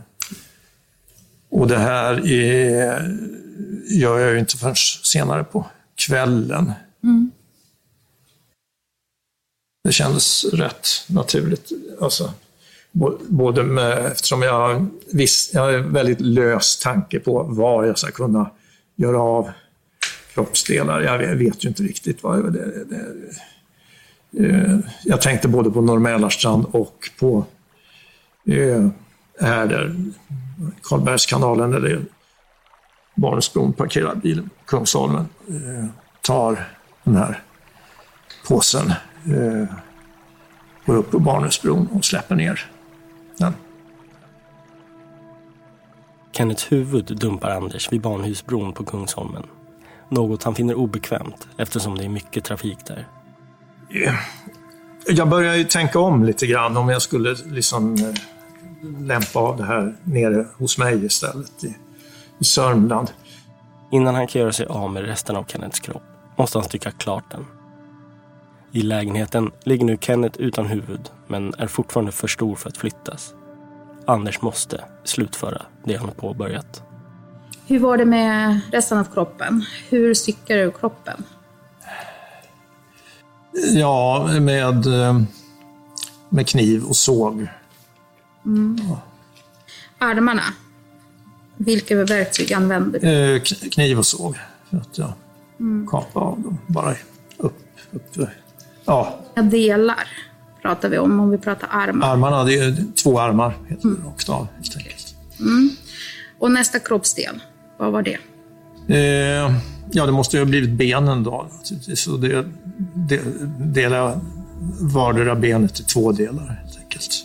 och 1.50 1.68
det 1.68 1.78
här 1.78 2.26
är, 2.32 3.18
gör 3.90 4.18
jag 4.18 4.32
ju 4.32 4.38
inte 4.38 4.56
förrän 4.56 4.74
senare 5.02 5.44
på 5.44 5.66
kvällen. 6.06 6.72
Mm. 7.04 7.30
Det 9.84 9.92
kändes 9.92 10.44
rätt 10.44 10.88
naturligt. 11.08 11.70
Alltså, 12.00 12.32
både 13.28 13.62
med, 13.62 14.06
eftersom 14.06 14.42
jag, 14.42 14.86
visst, 15.12 15.54
jag 15.54 15.60
har 15.62 15.72
en 15.72 15.92
väldigt 15.92 16.20
lös 16.20 16.78
tanke 16.78 17.20
på 17.20 17.42
var 17.42 17.84
jag 17.84 17.98
ska 17.98 18.10
kunna 18.10 18.50
göra 18.96 19.20
av 19.20 19.50
kroppsdelar. 20.34 21.00
Jag 21.00 21.18
vet- 21.18 21.64
ju 21.64 21.68
inte 21.68 21.82
riktigt 21.82 22.22
vad 22.22 22.52
det, 22.52 22.84
det, 22.84 22.84
det, 24.30 24.46
eh, 24.46 24.78
Jag 25.04 25.20
tänkte 25.20 25.48
både 25.48 25.70
på 25.70 25.80
Norr 25.80 25.98
och 26.76 27.10
på 27.18 27.44
eh, 28.46 28.88
här 29.40 29.66
där 29.66 29.94
Karlbergskanalen 30.82 31.74
eller 31.74 32.00
Barentsbron 33.16 33.72
parkerar 33.72 34.14
bilen 34.14 34.50
på 34.58 34.64
Kungsholmen. 34.64 35.28
Eh, 35.48 35.86
tar 36.20 36.68
den 37.04 37.16
här 37.16 37.42
påsen, 38.48 38.92
eh, 39.26 39.74
går 40.86 40.96
upp 40.96 41.10
på 41.10 41.18
Barnensbron 41.18 41.88
och 41.92 42.04
släpper 42.04 42.34
ner 42.36 42.60
den. 43.38 43.54
Kennets 46.32 46.72
huvud 46.72 47.04
dumpar 47.04 47.50
Anders 47.50 47.92
vid 47.92 48.00
Barnhusbron 48.00 48.72
på 48.72 48.84
Kungsholmen. 48.84 49.42
Något 50.08 50.42
han 50.42 50.54
finner 50.54 50.74
obekvämt 50.74 51.48
eftersom 51.56 51.98
det 51.98 52.04
är 52.04 52.08
mycket 52.08 52.44
trafik 52.44 52.78
där. 52.86 53.06
Eh, 53.90 54.14
Jag 55.06 55.28
börjar 55.28 55.54
ju 55.54 55.64
tänka 55.64 55.98
om 55.98 56.24
lite 56.24 56.46
grann 56.46 56.76
om 56.76 56.88
jag 56.88 57.02
skulle 57.02 57.34
liksom 57.46 57.94
eh, 57.94 58.14
lämpa 59.00 59.38
av 59.38 59.56
det 59.56 59.64
här 59.64 59.96
nere 60.04 60.46
hos 60.58 60.78
mig 60.78 61.04
istället 61.04 61.64
i, 61.64 61.76
i 62.38 62.44
Sörmland. 62.44 63.10
Innan 63.92 64.14
han 64.14 64.26
kan 64.26 64.40
göra 64.40 64.52
sig 64.52 64.66
av 64.66 64.92
med 64.92 65.04
resten 65.04 65.36
av 65.36 65.44
Kennets 65.44 65.80
kropp 65.80 66.02
måste 66.36 66.58
han 66.58 66.64
stycka 66.64 66.90
klart 66.90 67.24
den. 67.30 67.46
I 68.72 68.82
lägenheten 68.82 69.50
ligger 69.64 69.84
nu 69.84 69.98
Kenneth 70.00 70.40
utan 70.40 70.66
huvud 70.66 71.10
men 71.26 71.54
är 71.58 71.66
fortfarande 71.66 72.12
för 72.12 72.28
stor 72.28 72.56
för 72.56 72.68
att 72.68 72.76
flyttas. 72.76 73.34
Anders 74.06 74.42
måste 74.42 74.84
slutföra 75.04 75.62
det 75.84 75.96
han 75.96 76.06
har 76.08 76.14
påbörjat. 76.14 76.82
Hur 77.66 77.78
var 77.78 77.96
det 77.96 78.04
med 78.04 78.60
resten 78.72 78.98
av 78.98 79.04
kroppen? 79.04 79.64
Hur 79.88 80.14
styckar 80.14 80.56
du 80.56 80.70
kroppen? 80.70 81.24
Ja, 83.74 84.28
med, 84.40 84.86
eh, 84.86 85.20
med 86.28 86.48
kniv 86.48 86.84
och 86.84 86.96
såg. 86.96 87.46
Mm. 88.44 88.76
Armarna? 89.98 90.42
Vilka 91.56 91.96
verktyg 92.04 92.52
använder 92.52 93.00
du? 93.00 93.08
Eh, 93.36 93.42
Kniv 93.70 93.98
och 93.98 94.06
såg. 94.06 94.36
För 94.70 94.76
att 94.76 94.98
jag 94.98 95.12
Mm. 95.60 95.86
kapade 95.86 96.26
av 96.26 96.40
dem. 96.40 96.58
Bara 96.66 96.94
upp. 97.36 97.58
upp. 97.92 98.28
Ja, 98.90 99.42
delar 99.42 100.08
pratar 100.62 100.88
vi 100.88 100.98
om, 100.98 101.20
om 101.20 101.30
vi 101.30 101.38
pratar 101.38 101.68
armar? 101.72 102.12
armarna, 102.12 102.44
det 102.44 102.54
är 102.54 102.76
två 103.02 103.20
armar 103.20 103.56
heter 103.68 103.88
det, 103.88 104.08
rakt 104.08 104.28
av. 104.28 104.46
Helt 104.56 104.76
enkelt. 104.76 105.14
Mm. 105.40 105.70
Och 106.38 106.50
nästa 106.50 106.78
kroppsdel, 106.78 107.42
vad 107.78 107.92
var 107.92 108.02
det? 108.02 108.18
Eh, 108.88 109.54
ja, 109.90 110.06
det 110.06 110.12
måste 110.12 110.36
ju 110.36 110.42
ha 110.42 110.46
blivit 110.46 110.70
benen 110.70 111.22
då. 111.22 111.46
naturligtvis. 111.58 112.00
Så 112.00 112.16
det, 112.16 112.44
det, 112.94 113.20
delar 113.58 114.20
vardera 114.80 115.34
benet 115.34 115.80
i 115.80 115.82
två 115.82 116.12
delar 116.12 116.46
helt 116.46 116.78
enkelt. 116.78 117.24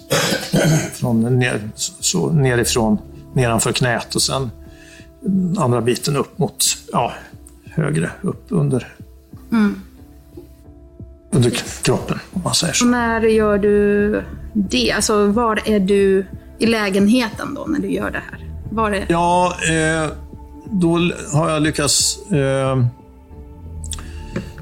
Från 0.93 1.39
ner, 1.39 1.69
så 1.75 2.32
nerifrån, 2.32 2.97
nedanför 3.34 3.71
knät 3.71 4.15
och 4.15 4.21
sen 4.21 4.51
andra 5.58 5.82
biten 5.82 6.15
upp 6.15 6.38
mot, 6.38 6.65
ja, 6.91 7.13
högre 7.65 8.12
upp 8.21 8.45
under, 8.49 8.88
Mm. 9.51 9.82
Under 11.45 11.58
kroppen 11.84 12.19
om 12.34 12.41
man 12.43 12.53
säger 12.53 12.73
så. 12.73 12.86
När 12.86 13.21
gör 13.21 13.58
du 13.58 14.23
det? 14.53 14.91
Alltså 14.91 15.27
var 15.27 15.62
är 15.65 15.79
du 15.79 16.25
i 16.60 16.65
lägenheten 16.65 17.53
då 17.53 17.65
när 17.67 17.79
du 17.79 17.91
gör 17.91 18.12
det 18.12 18.21
här? 18.31 18.45
Var 18.71 18.91
är... 18.91 19.05
Ja, 19.10 19.55
eh, 19.69 20.10
då 20.71 20.99
har 21.34 21.49
jag 21.49 21.62
lyckats 21.62 22.19
eh, 22.31 22.86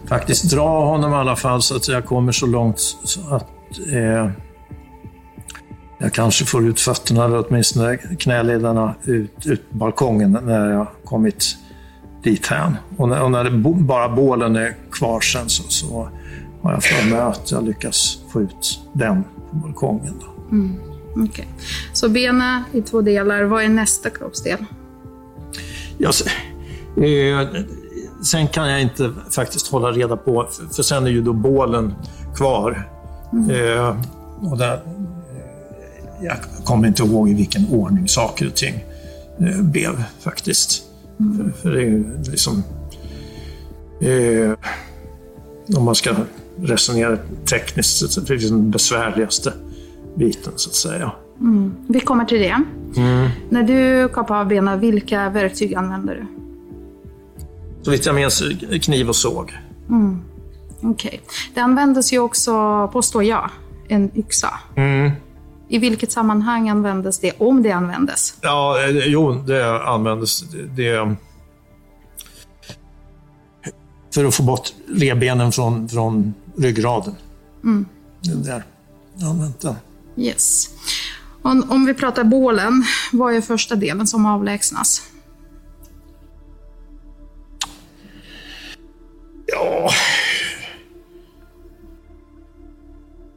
faktiskt 0.08 0.52
dra 0.52 0.86
honom 0.86 1.12
i 1.12 1.16
alla 1.16 1.36
fall 1.36 1.62
så 1.62 1.76
att 1.76 1.88
jag 1.88 2.06
kommer 2.06 2.32
så 2.32 2.46
långt 2.46 2.80
så 3.04 3.36
att 3.36 3.50
eh, 3.92 4.30
jag 5.98 6.14
kanske 6.14 6.46
får 6.46 6.68
ut 6.68 6.80
fötterna 6.80 7.26
eller 7.26 7.46
åtminstone 7.48 7.98
knäledarna 7.98 8.96
ut, 9.04 9.46
ut 9.46 9.72
balkongen 9.72 10.40
när 10.44 10.72
jag 10.72 10.88
kommit 11.06 11.58
dit 12.24 12.48
hän. 12.48 12.78
Och 12.98 13.10
när, 13.10 13.22
och 13.22 13.32
när 13.32 13.44
det 13.44 13.52
bara 13.84 14.10
bålen 14.10 14.56
är 14.56 14.76
kvar 14.92 15.20
sen 15.20 15.50
så, 15.50 15.64
så 15.64 16.10
har 16.64 16.72
jag 16.72 16.84
för 16.84 17.10
mig 17.10 17.20
att 17.20 17.52
jag 17.52 17.64
lyckas 17.66 18.18
få 18.34 18.42
ut 18.42 18.80
den 18.94 19.24
på 19.24 19.56
balkongen. 19.56 20.14
Då. 20.22 20.56
Mm. 20.56 20.76
Okej. 21.30 21.48
Så 21.94 22.10
benen 22.10 22.64
i 22.72 22.82
två 22.82 23.02
delar. 23.02 23.44
Vad 23.44 23.64
är 23.64 23.70
nästa 23.70 24.10
kroppsdel? 24.10 24.66
Ja, 25.98 26.12
se- 26.12 26.30
eh, 27.06 27.48
sen 28.24 28.48
kan 28.48 28.70
jag 28.70 28.82
inte 28.82 29.14
faktiskt 29.36 29.68
hålla 29.68 29.92
reda 29.92 30.18
på, 30.18 30.48
för, 30.52 30.76
för 30.76 30.84
sen 30.84 31.06
är 31.06 31.10
ju 31.10 31.22
då 31.22 31.34
bålen 31.34 31.94
kvar. 32.36 32.90
Eh, 33.52 33.98
och 34.52 34.58
där, 34.58 34.74
eh, 34.74 34.82
jag 36.26 36.38
kommer 36.64 36.88
inte 36.88 37.04
ihåg 37.04 37.30
i 37.30 37.34
vilken 37.34 37.68
ordning 37.72 38.08
saker 38.08 38.48
och 38.48 38.56
ting 38.56 38.84
eh, 39.40 39.62
blev 39.62 40.04
faktiskt. 40.20 40.84
För, 41.18 41.52
för 41.62 41.72
det 41.72 41.82
är 41.82 41.86
ju 41.86 42.06
liksom... 42.32 42.64
Eh, 44.02 44.52
om 45.78 45.84
man 45.84 45.96
ska 45.96 46.16
resonera 46.62 47.18
tekniskt, 47.46 48.12
så 48.12 48.22
är 48.22 48.26
det 48.26 48.34
liksom 48.34 48.58
den 48.58 48.72
besvärligaste 48.72 49.54
biten 50.16 50.54
så 50.56 50.70
att 50.70 50.76
säga. 50.76 51.12
Mm. 51.40 51.76
Vi 51.88 52.00
kommer 52.00 52.26
till 52.26 52.40
det. 52.40 52.64
Mm. 52.98 53.30
När 53.50 53.64
du 53.64 54.10
kapar 54.10 54.40
av 54.40 54.48
benen, 54.48 54.80
vilka 54.80 55.30
verktyg 55.30 55.76
använder 55.76 56.16
du? 56.16 56.26
Så 57.82 57.92
vitt 57.92 58.06
jag 58.06 58.16
minns 58.16 58.44
kniv 58.82 59.10
och 59.10 59.16
såg. 59.16 59.58
Mm. 59.90 60.22
Okej. 60.82 61.22
Det 61.54 61.62
användes 61.62 62.14
ju 62.14 62.20
också, 62.20 62.88
påstår 62.94 63.24
jag, 63.24 63.50
en 63.88 64.12
yxa. 64.16 64.60
Mm. 64.76 65.12
I 65.70 65.78
vilket 65.78 66.12
sammanhang 66.12 66.70
användes 66.70 67.20
det, 67.20 67.32
om 67.38 67.64
det 67.64 67.72
användes? 67.72 68.38
Ja, 68.42 68.84
eh, 68.84 68.90
jo, 68.90 69.34
det 69.34 69.84
användes. 69.84 70.42
Det, 70.42 70.66
det, 70.66 71.16
för 74.14 74.26
att 74.26 74.36
få 74.36 74.44
bort 74.44 74.74
revbenen 74.96 75.52
från, 75.52 75.90
från 75.90 76.34
ryggraden. 76.58 77.16
Mm. 77.64 77.86
Det 78.22 78.50
där. 78.50 78.64
Ja, 79.16 79.34
vänta. 79.34 79.76
Yes. 80.18 80.70
Om, 81.42 81.72
om 81.72 81.86
vi 81.86 81.94
pratar 81.94 82.24
bålen, 82.24 82.84
vad 83.12 83.36
är 83.36 83.42
första 83.42 83.76
delen 83.76 84.08
som 84.08 84.26
avlägsnas? 84.26 85.02
Ja... 89.46 89.90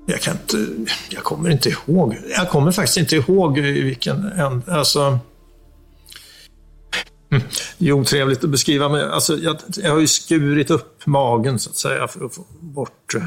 Jag 0.06 0.20
kan 0.20 0.36
inte... 0.36 0.66
Jag 1.08 1.22
kommer 1.22 1.50
inte 1.50 1.68
ihåg. 1.68 2.16
Jag 2.36 2.50
kommer 2.50 2.72
faktiskt 2.72 2.96
inte 2.96 3.16
ihåg 3.16 3.58
i 3.58 3.82
vilken. 3.82 4.32
Alltså... 4.66 5.18
Mm, 7.78 7.86
Det 7.86 7.88
är 7.88 7.92
otrevligt 7.92 8.44
att 8.44 8.50
beskriva, 8.50 8.88
men 8.88 9.10
alltså, 9.10 9.36
jag, 9.36 9.56
jag 9.76 9.92
har 9.92 10.00
ju 10.00 10.06
skurit 10.06 10.70
upp 10.70 11.06
magen 11.06 11.58
så 11.58 11.70
att 11.70 11.76
säga 11.76 12.08
för 12.08 12.26
att 12.26 12.34
få 12.34 12.44
bort... 12.60 13.14
eh, 13.14 13.22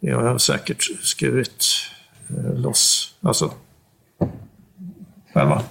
Jag 0.00 0.22
har 0.22 0.38
säkert 0.38 0.82
skurit 1.02 1.64
eh, 2.28 2.54
loss, 2.60 3.14
alltså 3.22 3.52
själva 5.34 5.62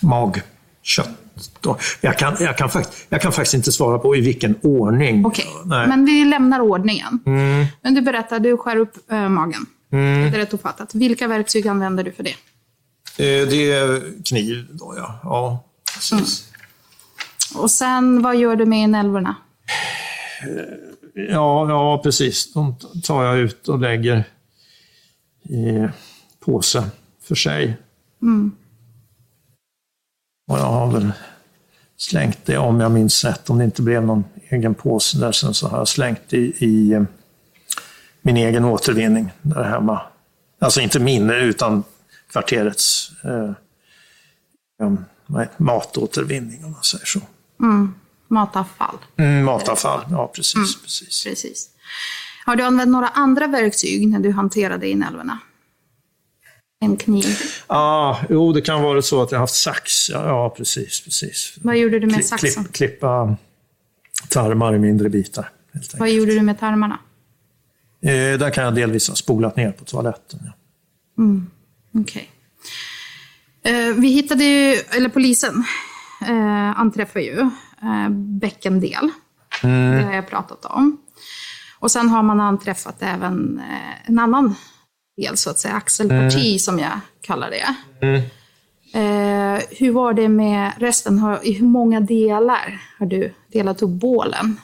magkött. 0.00 1.08
Jag, 2.00 2.18
kan, 2.18 2.36
jag, 2.40 2.58
kan 2.58 2.70
fakt, 2.70 3.06
jag 3.08 3.20
kan 3.20 3.32
faktiskt 3.32 3.54
inte 3.54 3.72
svara 3.72 3.98
på 3.98 4.16
i 4.16 4.20
vilken 4.20 4.54
ordning. 4.62 5.26
Okej, 5.26 5.46
Nej. 5.64 5.88
men 5.88 6.04
vi 6.04 6.24
lämnar 6.24 6.60
ordningen. 6.60 7.18
Mm, 7.26 7.66
Men 7.82 7.94
du 7.94 8.00
berättar, 8.00 8.38
du 8.40 8.56
skär 8.56 8.76
upp 8.76 9.10
äh, 9.12 9.28
magen. 9.28 9.66
mm. 9.92 10.30
Det 10.30 10.36
är 10.36 10.40
rätt 10.40 10.54
uppfattat. 10.54 10.94
Vilka 10.94 11.28
verktyg 11.28 11.68
använder 11.68 12.04
du 12.04 12.12
för 12.12 12.22
det? 12.22 12.30
Eh, 13.18 13.48
Det 13.48 13.72
är 13.72 14.02
kniv 14.24 14.66
då, 14.70 14.94
ja. 14.98 15.20
ja 15.22 15.64
precis. 15.94 16.48
Och 17.56 17.70
sen, 17.70 18.22
vad 18.22 18.36
gör 18.36 18.56
du 18.56 18.66
med 18.66 18.78
inälvorna? 18.78 19.36
Ja, 21.14 21.68
ja, 21.68 22.00
precis. 22.02 22.52
De 22.52 22.76
tar 23.04 23.24
jag 23.24 23.38
ut 23.38 23.68
och 23.68 23.78
lägger 23.78 24.24
i 25.42 25.88
påse 26.40 26.84
för 27.22 27.34
sig. 27.34 27.76
Mm. 28.22 28.52
Och 30.50 30.58
jag 30.58 30.64
har 30.64 30.92
väl 30.92 31.12
slängt 31.96 32.38
det, 32.44 32.58
om 32.58 32.80
jag 32.80 32.90
minns 32.92 33.24
rätt, 33.24 33.50
om 33.50 33.58
det 33.58 33.64
inte 33.64 33.82
blev 33.82 34.06
någon 34.06 34.24
egen 34.48 34.74
påse 34.74 35.18
där 35.18 35.32
sen 35.32 35.54
så 35.54 35.68
har 35.68 35.78
jag 35.78 35.88
slängt 35.88 36.32
i, 36.32 36.54
i 36.58 36.92
eh, 36.92 37.02
min 38.22 38.36
egen 38.36 38.64
återvinning 38.64 39.30
där 39.42 39.62
hemma. 39.62 40.00
Alltså 40.58 40.80
inte 40.80 41.00
min, 41.00 41.30
utan 41.30 41.84
kvarterets 42.30 43.10
eh, 43.24 43.52
heter- 44.78 45.48
matåtervinning 45.56 46.64
om 46.64 46.72
man 46.72 46.82
säger 46.82 47.04
så. 47.04 47.20
Mm. 47.64 47.94
Matavfall. 48.28 48.96
Mm, 49.16 49.44
matavfall, 49.44 50.00
ja 50.10 50.32
precis. 50.34 50.54
Mm. 50.54 50.66
precis. 50.82 51.24
Precis. 51.24 51.68
Har 52.46 52.56
du 52.56 52.62
använt 52.62 52.90
några 52.90 53.08
andra 53.08 53.46
verktyg 53.46 54.08
när 54.08 54.20
du 54.20 54.30
hanterade 54.32 54.88
inälvorna? 54.88 55.38
En 56.80 56.96
kniv. 56.96 57.38
Ah, 57.66 58.16
jo, 58.30 58.52
det 58.52 58.60
kan 58.60 58.82
vara 58.82 59.02
så 59.02 59.22
att 59.22 59.30
jag 59.30 59.38
har 59.38 59.42
haft 59.42 59.54
sax. 59.54 60.10
Ja, 60.10 60.26
ja 60.28 60.50
precis, 60.56 61.00
precis. 61.04 61.54
Vad 61.62 61.76
gjorde 61.76 61.98
du 61.98 62.06
med 62.06 62.16
Kli- 62.16 62.22
saxen? 62.22 62.64
Klipp, 62.64 62.72
klippa 62.74 63.36
tarmar 64.28 64.74
i 64.74 64.78
mindre 64.78 65.08
bitar. 65.08 65.50
Helt 65.72 65.84
enkelt. 65.84 66.00
Vad 66.00 66.10
gjorde 66.10 66.34
du 66.34 66.42
med 66.42 66.60
tarmarna? 66.60 66.98
Eh, 68.02 68.10
där 68.38 68.50
kan 68.50 68.64
jag 68.64 68.74
delvis 68.74 69.08
ha 69.08 69.14
spolat 69.14 69.56
ner 69.56 69.72
på 69.72 69.84
toaletten. 69.84 70.40
Ja. 70.44 70.52
Mm. 71.22 71.50
Okej. 71.94 72.30
Eh, 73.62 73.94
vi 73.96 74.08
hittade 74.08 74.44
ju, 74.44 74.72
eller 74.74 75.08
polisen 75.08 75.64
eh, 76.28 76.80
anträffar 76.80 77.20
ju 77.20 77.40
eh, 77.82 78.08
bäckendel. 78.10 79.10
Mm. 79.62 79.96
Det 79.96 80.02
har 80.04 80.14
jag 80.14 80.28
pratat 80.28 80.64
om. 80.64 80.98
Och 81.78 81.90
sen 81.90 82.08
har 82.08 82.22
man 82.22 82.40
anträffat 82.40 82.96
även 83.00 83.58
eh, 83.58 84.08
en 84.08 84.18
annan 84.18 84.54
del, 85.16 85.36
så 85.36 85.50
att 85.50 85.58
säga, 85.58 85.74
axelparti 85.74 86.46
Mm. 86.46 86.58
som 86.58 86.78
jag 86.78 87.00
kallar 87.20 87.50
det. 87.50 87.74
Mm. 88.06 88.22
Eh, 88.94 89.62
hur 89.70 89.90
var 89.92 90.12
det 90.12 90.28
med 90.28 90.72
resten? 90.78 91.18
Har, 91.18 91.46
I 91.46 91.52
hur 91.52 91.66
många 91.66 92.00
delar 92.00 92.80
har 92.98 93.06
du 93.06 93.34
delat 93.52 93.82
upp 93.82 93.90
bålen? 93.90 94.56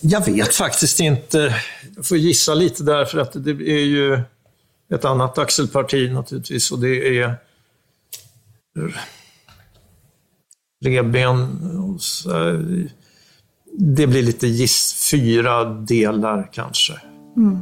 Jag 0.00 0.24
vet 0.26 0.54
faktiskt 0.54 1.00
inte. 1.00 1.54
Jag 1.96 2.06
får 2.06 2.16
gissa 2.16 2.54
lite 2.54 2.82
där 2.82 3.04
för 3.04 3.18
att 3.18 3.44
det 3.44 3.50
är 3.50 3.84
ju 3.84 4.20
ett 4.94 5.04
annat 5.04 5.38
axelparti 5.38 6.12
naturligtvis 6.12 6.72
och 6.72 6.78
det 6.78 7.18
är 7.18 7.34
revben. 10.84 11.58
Det 13.78 14.06
blir 14.06 14.22
lite 14.22 14.46
giss, 14.46 15.10
fyra 15.10 15.64
delar 15.64 16.48
kanske. 16.52 16.92
Mm. 17.36 17.58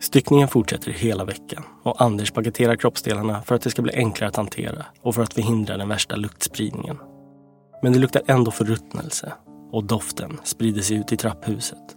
Styckningen 0.00 0.48
fortsätter 0.48 0.90
hela 0.90 1.24
veckan 1.24 1.62
och 1.82 2.02
Anders 2.02 2.30
paketerar 2.30 2.76
kroppsdelarna 2.76 3.42
för 3.42 3.54
att 3.54 3.62
det 3.62 3.70
ska 3.70 3.82
bli 3.82 3.94
enklare 3.94 4.28
att 4.28 4.36
hantera 4.36 4.86
och 5.02 5.14
för 5.14 5.22
att 5.22 5.34
förhindra 5.34 5.76
den 5.76 5.88
värsta 5.88 6.16
luktspridningen. 6.16 6.96
Men 7.82 7.92
det 7.92 7.98
luktar 7.98 8.22
ändå 8.26 8.50
förruttnelse 8.50 9.32
och 9.72 9.84
doften 9.84 10.38
sprider 10.44 10.82
sig 10.82 10.96
ut 10.96 11.12
i 11.12 11.16
trapphuset. 11.16 11.96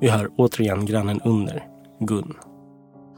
Vi 0.00 0.08
hör 0.08 0.30
återigen 0.36 0.86
grannen 0.86 1.20
under, 1.24 1.64
Gun. 2.00 2.34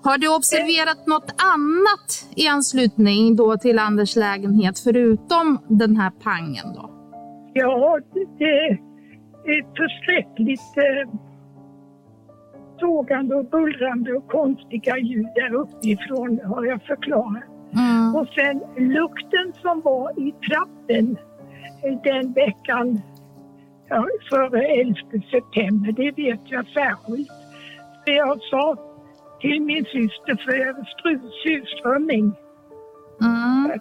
Har 0.09 0.18
du 0.18 0.37
observerat 0.37 1.07
något 1.07 1.31
annat 1.55 2.29
i 2.37 2.49
anslutning 2.49 3.37
då 3.37 3.57
till 3.57 3.79
Anders 3.79 4.16
lägenhet 4.16 4.79
förutom 4.79 5.59
den 5.68 5.97
här 5.97 6.11
pangen? 6.11 6.66
Då? 6.75 6.90
Ja, 7.53 7.99
det 8.38 8.44
är 8.44 8.73
ett 9.59 9.77
förskräckligt 9.77 10.77
eh, 10.77 11.11
sågande 12.81 13.35
och 13.35 13.44
bullrande 13.44 14.12
och 14.12 14.29
konstiga 14.29 14.99
ljud 14.99 15.29
där 15.35 15.55
uppifrån 15.55 16.40
har 16.44 16.64
jag 16.64 16.83
förklarat. 16.83 17.44
Mm. 17.73 18.14
Och 18.16 18.29
sen 18.29 18.62
lukten 18.77 19.53
som 19.62 19.81
var 19.81 20.29
i 20.29 20.33
trappen 20.33 21.16
eh, 21.85 22.03
den 22.03 22.33
veckan 22.33 23.01
ja, 23.88 24.07
före 24.31 24.66
11 24.66 24.94
september, 25.31 25.92
det 25.92 26.11
vet 26.23 26.40
jag 26.44 26.66
särskilt. 26.66 27.31
För 28.05 28.12
jag 28.12 28.42
sa 28.42 28.88
till 29.40 29.62
min 29.62 29.85
syster 29.85 30.44
för 30.44 30.53
jag 30.57 30.77
surströmming. 31.42 32.35
Mm. 33.20 33.81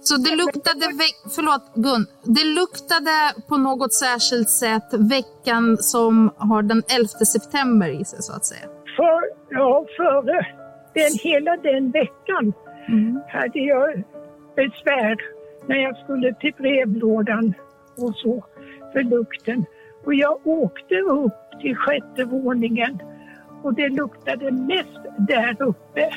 Så 0.00 0.16
det 0.16 0.36
luktade, 0.36 0.86
ve- 1.00 1.30
förlåt 1.36 1.74
Gun, 1.74 2.06
det 2.36 2.44
luktade 2.44 3.14
på 3.48 3.56
något 3.56 3.94
särskilt 3.94 4.50
sätt 4.50 4.88
veckan 5.16 5.76
som 5.78 6.30
har 6.36 6.62
den 6.62 6.82
11 6.96 7.08
september 7.08 7.88
i 8.00 8.04
sig 8.04 8.22
så 8.22 8.32
att 8.32 8.44
säga? 8.44 8.66
För, 8.96 9.20
ja, 9.50 9.86
före 9.96 10.46
den, 10.94 11.12
hela 11.22 11.56
den 11.56 11.90
veckan 11.90 12.52
hade 13.28 13.58
jag 13.58 14.02
besvär 14.56 15.16
när 15.66 15.76
jag 15.76 15.96
skulle 15.96 16.34
till 16.34 16.54
brevlådan 16.58 17.54
och 17.96 18.14
så 18.16 18.44
för 18.92 19.02
lukten. 19.02 19.64
Och 20.04 20.14
jag 20.14 20.46
åkte 20.46 20.94
upp 20.94 21.60
till 21.60 21.76
sjätte 21.76 22.24
våningen 22.24 22.98
och 23.68 23.74
det 23.74 23.88
luktade 23.88 24.50
mest 24.50 25.02
där 25.18 25.62
uppe. 25.62 26.10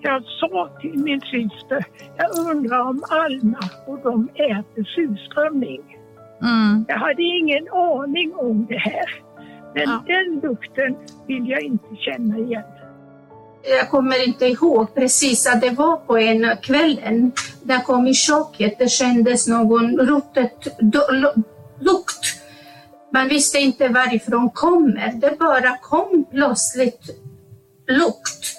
Jag 0.00 0.22
sa 0.24 0.70
till 0.80 0.98
min 0.98 1.20
syster, 1.20 1.84
jag 2.16 2.38
undrar 2.50 2.80
om 2.80 3.02
Alma 3.10 3.58
och 3.86 3.98
de 4.02 4.28
äter 4.34 4.84
surströmming. 4.84 5.98
Mm. 6.42 6.84
Jag 6.88 6.98
hade 6.98 7.22
ingen 7.22 7.68
aning 7.68 8.34
om 8.34 8.66
det 8.66 8.78
här. 8.78 9.22
Men 9.74 9.88
den 10.06 10.40
lukten 10.42 10.96
vill 11.26 11.48
jag 11.48 11.62
inte 11.62 11.96
känna 11.96 12.38
igen. 12.38 12.62
Jag 13.78 13.90
kommer 13.90 14.28
inte 14.28 14.46
ihåg 14.46 14.94
precis 14.94 15.46
att 15.46 15.60
det 15.60 15.70
var 15.70 15.96
på 15.96 16.18
en 16.18 16.56
kvällen. 16.62 17.32
Jag 17.62 17.84
kom 17.84 18.06
i 18.06 18.14
chocket, 18.14 18.78
det 18.78 18.88
kändes 18.88 19.48
någon 19.48 19.96
ruttet 19.96 20.66
lukt. 21.80 22.37
Man 23.12 23.28
visste 23.28 23.58
inte 23.58 23.88
varifrån 23.88 24.50
kommer. 24.50 25.12
Det 25.12 25.38
bara 25.38 25.78
kom 25.78 26.24
plötsligt 26.30 27.10
lukt. 27.88 28.56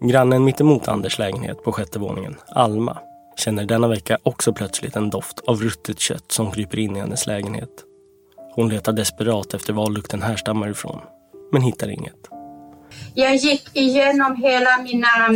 Grannen 0.00 0.44
mittemot 0.44 0.88
Anders 0.88 1.18
lägenhet 1.18 1.64
på 1.64 1.72
sjätte 1.72 1.98
våningen, 1.98 2.36
Alma, 2.48 2.98
känner 3.36 3.64
denna 3.64 3.88
vecka 3.88 4.18
också 4.22 4.52
plötsligt 4.52 4.96
en 4.96 5.10
doft 5.10 5.40
av 5.46 5.60
ruttet 5.60 6.00
kött 6.00 6.32
som 6.32 6.50
kryper 6.50 6.78
in 6.78 6.96
i 6.96 7.00
hennes 7.00 7.26
lägenhet. 7.26 7.70
Hon 8.54 8.68
letar 8.68 8.92
desperat 8.92 9.54
efter 9.54 9.72
var 9.72 9.90
lukten 9.90 10.22
härstammar 10.22 10.68
ifrån, 10.68 11.00
men 11.52 11.62
hittar 11.62 11.88
inget. 11.88 12.28
Jag 13.14 13.36
gick 13.36 13.76
igenom 13.76 14.36
hela 14.36 14.82
mina 14.82 15.30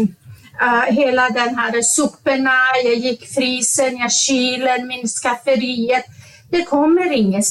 uh, 0.63 0.95
hela 0.95 1.29
den 1.29 1.55
här 1.55 1.83
supporna, 1.83 2.57
jag 2.85 2.95
gick 2.95 3.27
frysen, 3.27 3.97
jag 3.97 4.13
kylen, 4.13 4.87
min 4.87 5.09
skafferiet. 5.09 6.05
Det 6.51 6.63
kommer 6.63 7.13
inget 7.13 7.45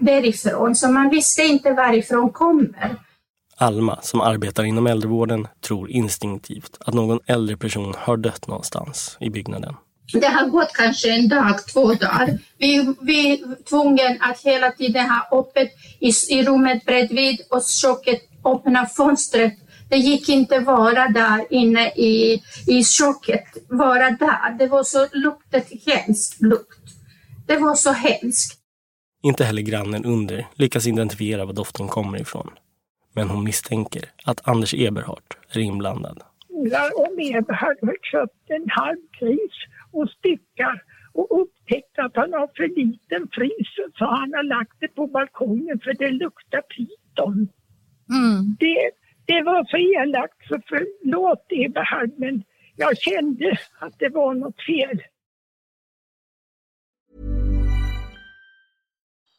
därifrån, 0.00 0.74
så 0.74 0.88
man 0.88 1.10
visste 1.10 1.42
inte 1.42 1.72
varifrån 1.72 2.32
kommer. 2.32 2.96
Alma, 3.56 3.98
som 4.02 4.20
arbetar 4.20 4.64
inom 4.64 4.86
äldrevården, 4.86 5.48
tror 5.60 5.90
instinktivt 5.90 6.76
att 6.80 6.94
någon 6.94 7.20
äldre 7.26 7.56
person 7.56 7.94
har 7.98 8.16
dött 8.16 8.48
någonstans 8.48 9.16
i 9.20 9.30
byggnaden. 9.30 9.74
Det 10.12 10.26
har 10.26 10.48
gått 10.48 10.72
kanske 10.72 11.14
en 11.14 11.28
dag, 11.28 11.66
två 11.72 11.94
dagar. 11.94 12.38
Vi, 12.58 12.94
vi 13.00 13.32
är 13.32 13.64
tvungna 13.64 14.02
att 14.20 14.40
hela 14.40 14.70
tiden 14.70 15.10
ha 15.10 15.38
öppet 15.38 15.68
i, 16.00 16.12
i 16.28 16.44
rummet 16.44 16.84
bredvid 16.84 17.40
och 17.50 17.62
köket, 17.64 18.20
öppna 18.44 18.86
fönstret. 18.86 19.54
Det 19.90 19.96
gick 19.96 20.28
inte 20.28 20.58
vara 20.58 21.08
där 21.08 21.46
inne 21.50 21.88
i, 21.88 22.42
i 22.66 22.84
köket, 22.84 23.44
vara 23.68 24.10
där. 24.10 24.58
Det 24.58 24.66
var 24.66 24.82
så 24.84 25.06
luktet, 25.12 25.68
hemskt 25.86 26.42
lukt. 26.42 26.80
Det 27.46 27.56
var 27.56 27.74
så 27.74 27.92
hemskt. 27.92 28.63
Inte 29.24 29.44
heller 29.44 29.62
grannen 29.62 30.04
under 30.04 30.46
lyckas 30.54 30.86
identifiera 30.86 31.44
var 31.44 31.52
doften 31.52 31.88
kommer 31.88 32.20
ifrån. 32.20 32.50
Men 33.12 33.28
hon 33.30 33.44
misstänker 33.44 34.04
att 34.24 34.48
Anders 34.48 34.74
Eberhardt 34.74 35.36
är 35.54 35.60
inblandad. 35.60 36.22
Om 36.96 37.18
Eberhard 37.18 37.78
har 37.82 37.96
köpt 38.12 38.50
en 38.50 38.70
halv 38.70 38.98
gris 39.20 39.56
och 39.92 40.10
styckar 40.10 40.82
och 41.12 41.40
upptäckt 41.40 41.98
att 41.98 42.16
han 42.16 42.32
har 42.32 42.50
för 42.56 42.68
liten 42.68 43.28
frys 43.32 43.70
så 43.98 44.04
han 44.04 44.32
har 44.34 44.42
lagt 44.42 44.76
det 44.80 44.88
på 44.88 45.06
balkongen 45.06 45.80
för 45.84 45.94
det 45.94 46.10
luktar 46.10 46.60
pyton. 46.60 47.48
Mm. 48.14 48.56
Det, 48.60 48.90
det 49.24 49.42
var 49.42 49.64
så 49.64 49.76
elakt 49.76 50.48
så 50.48 50.60
förlåt 50.68 51.46
Eberhard 51.48 52.10
men 52.16 52.44
jag 52.76 52.98
kände 52.98 53.58
att 53.78 53.98
det 53.98 54.08
var 54.08 54.34
något 54.34 54.62
fel. 54.62 55.02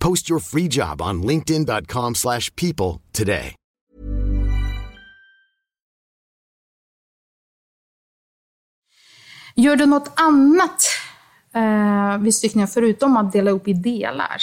Post 0.00 0.28
your 0.30 0.40
free 0.40 0.68
job 0.68 1.00
on 1.02 1.22
linkedin.com/people 1.22 2.14
slash 2.14 2.50
people 2.56 3.00
today. 3.12 3.54
Gör 9.54 9.76
du 9.76 9.86
något 9.86 10.10
annat 10.14 10.82
eh, 11.54 12.18
vid 12.18 12.34
styckningar 12.34 12.66
förutom 12.66 13.16
att 13.16 13.32
dela 13.32 13.50
upp 13.50 13.68
i 13.68 13.72
delar? 13.72 14.36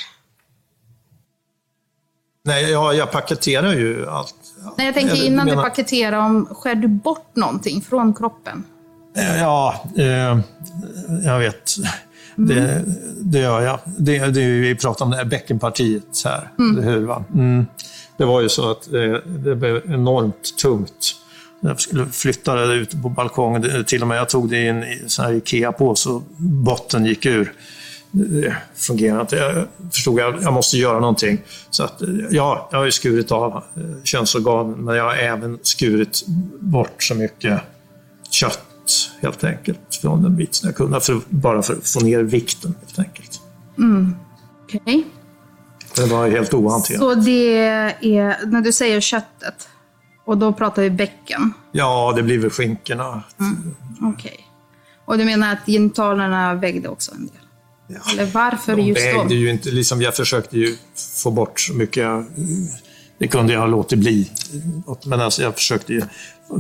Nej, 2.43 2.71
ja, 2.71 2.93
jag 2.93 3.11
paketerar 3.11 3.73
ju 3.73 4.09
allt. 4.09 4.35
Nej, 4.77 4.85
jag 4.85 4.95
tänker 4.95 5.13
Eller, 5.13 5.25
innan 5.25 5.45
menar- 5.45 5.63
du 5.63 5.69
paketerar, 5.69 6.17
om, 6.17 6.45
skär 6.45 6.75
du 6.75 6.87
bort 6.87 7.35
någonting 7.35 7.81
från 7.81 8.13
kroppen? 8.13 8.63
Eh, 9.17 9.39
Ja, 9.41 9.83
eh, 9.97 10.39
jag 11.25 11.39
vet. 11.39 11.71
Det, 12.35 12.83
det 13.21 13.39
gör 13.39 13.61
jag. 13.61 13.79
Det, 13.97 14.19
det, 14.19 14.45
vi 14.45 14.75
pratade 14.75 15.03
om 15.05 15.11
det 15.11 15.17
här 15.17 15.25
bäckenpartiet 15.25 16.03
här. 16.25 16.49
Mm. 16.59 16.83
Hur, 16.83 17.05
va? 17.05 17.23
Mm. 17.33 17.65
Det 18.17 18.25
var 18.25 18.41
ju 18.41 18.49
så 18.49 18.71
att 18.71 18.93
eh, 18.93 19.13
det 19.25 19.55
blev 19.55 19.91
enormt 19.91 20.57
tungt. 20.61 21.15
Jag 21.59 21.81
skulle 21.81 22.05
flytta 22.05 22.55
det 22.55 22.73
ut 22.75 23.01
på 23.01 23.09
balkongen. 23.09 23.61
Det- 23.61 23.83
Till 23.83 24.01
och 24.01 24.07
med 24.07 24.17
jag 24.17 24.29
tog 24.29 24.49
det 24.49 24.57
i 24.57 24.67
en 24.67 24.83
sån 25.07 25.25
här 25.25 25.33
Ikea-påse 25.33 26.09
och 26.09 26.23
botten 26.39 27.05
gick 27.05 27.25
ur. 27.25 27.53
Det 28.11 28.55
fungerar 28.75 29.21
inte. 29.21 29.35
Jag 29.35 29.65
förstod 29.93 30.19
att 30.19 30.41
jag 30.43 30.53
måste 30.53 30.77
göra 30.77 30.99
någonting. 30.99 31.41
Så 31.69 31.83
att, 31.83 32.01
eh, 32.01 32.07
ja, 32.31 32.69
jag 32.71 32.77
har 32.77 32.85
ju 32.85 32.91
skurit 32.91 33.31
av 33.31 33.51
eh, 33.55 33.61
könsorganen, 34.03 34.85
men 34.85 34.95
jag 34.95 35.03
har 35.03 35.15
även 35.15 35.59
skurit 35.61 36.23
bort 36.59 37.03
så 37.03 37.15
mycket 37.15 37.61
kött 38.29 38.59
helt 39.21 39.43
enkelt 39.43 39.95
från 40.01 40.23
den 40.23 40.35
biten 40.35 40.59
jag 40.63 40.75
kunde. 40.75 41.01
För, 41.01 41.21
bara 41.29 41.61
för 41.61 41.73
att 41.73 41.89
få 41.89 41.99
ner 41.99 42.19
vikten 42.19 42.75
helt 42.81 42.99
enkelt. 42.99 43.41
Mm. 43.77 44.15
Okej. 44.63 45.07
Det 45.95 46.05
var 46.05 46.29
helt 46.29 46.53
ohanterligt. 46.53 46.99
Så 47.01 47.15
det 47.15 47.57
är, 47.57 48.45
när 48.45 48.61
du 48.61 48.73
säger 48.73 49.01
köttet, 49.01 49.67
och 50.25 50.37
då 50.37 50.53
pratar 50.53 50.81
vi 50.81 50.89
bäcken. 50.89 51.53
Ja, 51.71 52.13
det 52.15 52.23
blir 52.23 52.39
väl 52.39 52.49
skinkorna. 52.49 53.23
Okej. 54.01 54.39
Och 55.05 55.17
du 55.17 55.25
menar 55.25 55.53
att 55.53 55.65
genitalerna 55.65 56.53
vägde 56.53 56.89
också 56.89 57.11
en 57.11 57.27
del? 57.27 57.99
Eller 58.13 58.25
varför 58.25 58.75
De 58.75 58.81
just 58.81 59.01
vägde 59.01 59.17
dem? 59.19 59.29
ju 59.29 59.49
inte, 59.49 59.69
liksom 59.69 60.01
jag 60.01 60.15
försökte 60.15 60.57
ju 60.57 60.77
få 61.23 61.31
bort 61.31 61.59
så 61.59 61.73
mycket 61.73 62.07
Det 63.17 63.27
kunde 63.27 63.53
jag 63.53 63.59
ha 63.59 63.67
låtit 63.67 63.99
bli. 63.99 64.31
Men 65.05 65.21
alltså 65.21 65.41
jag 65.41 65.55
försökte 65.55 66.07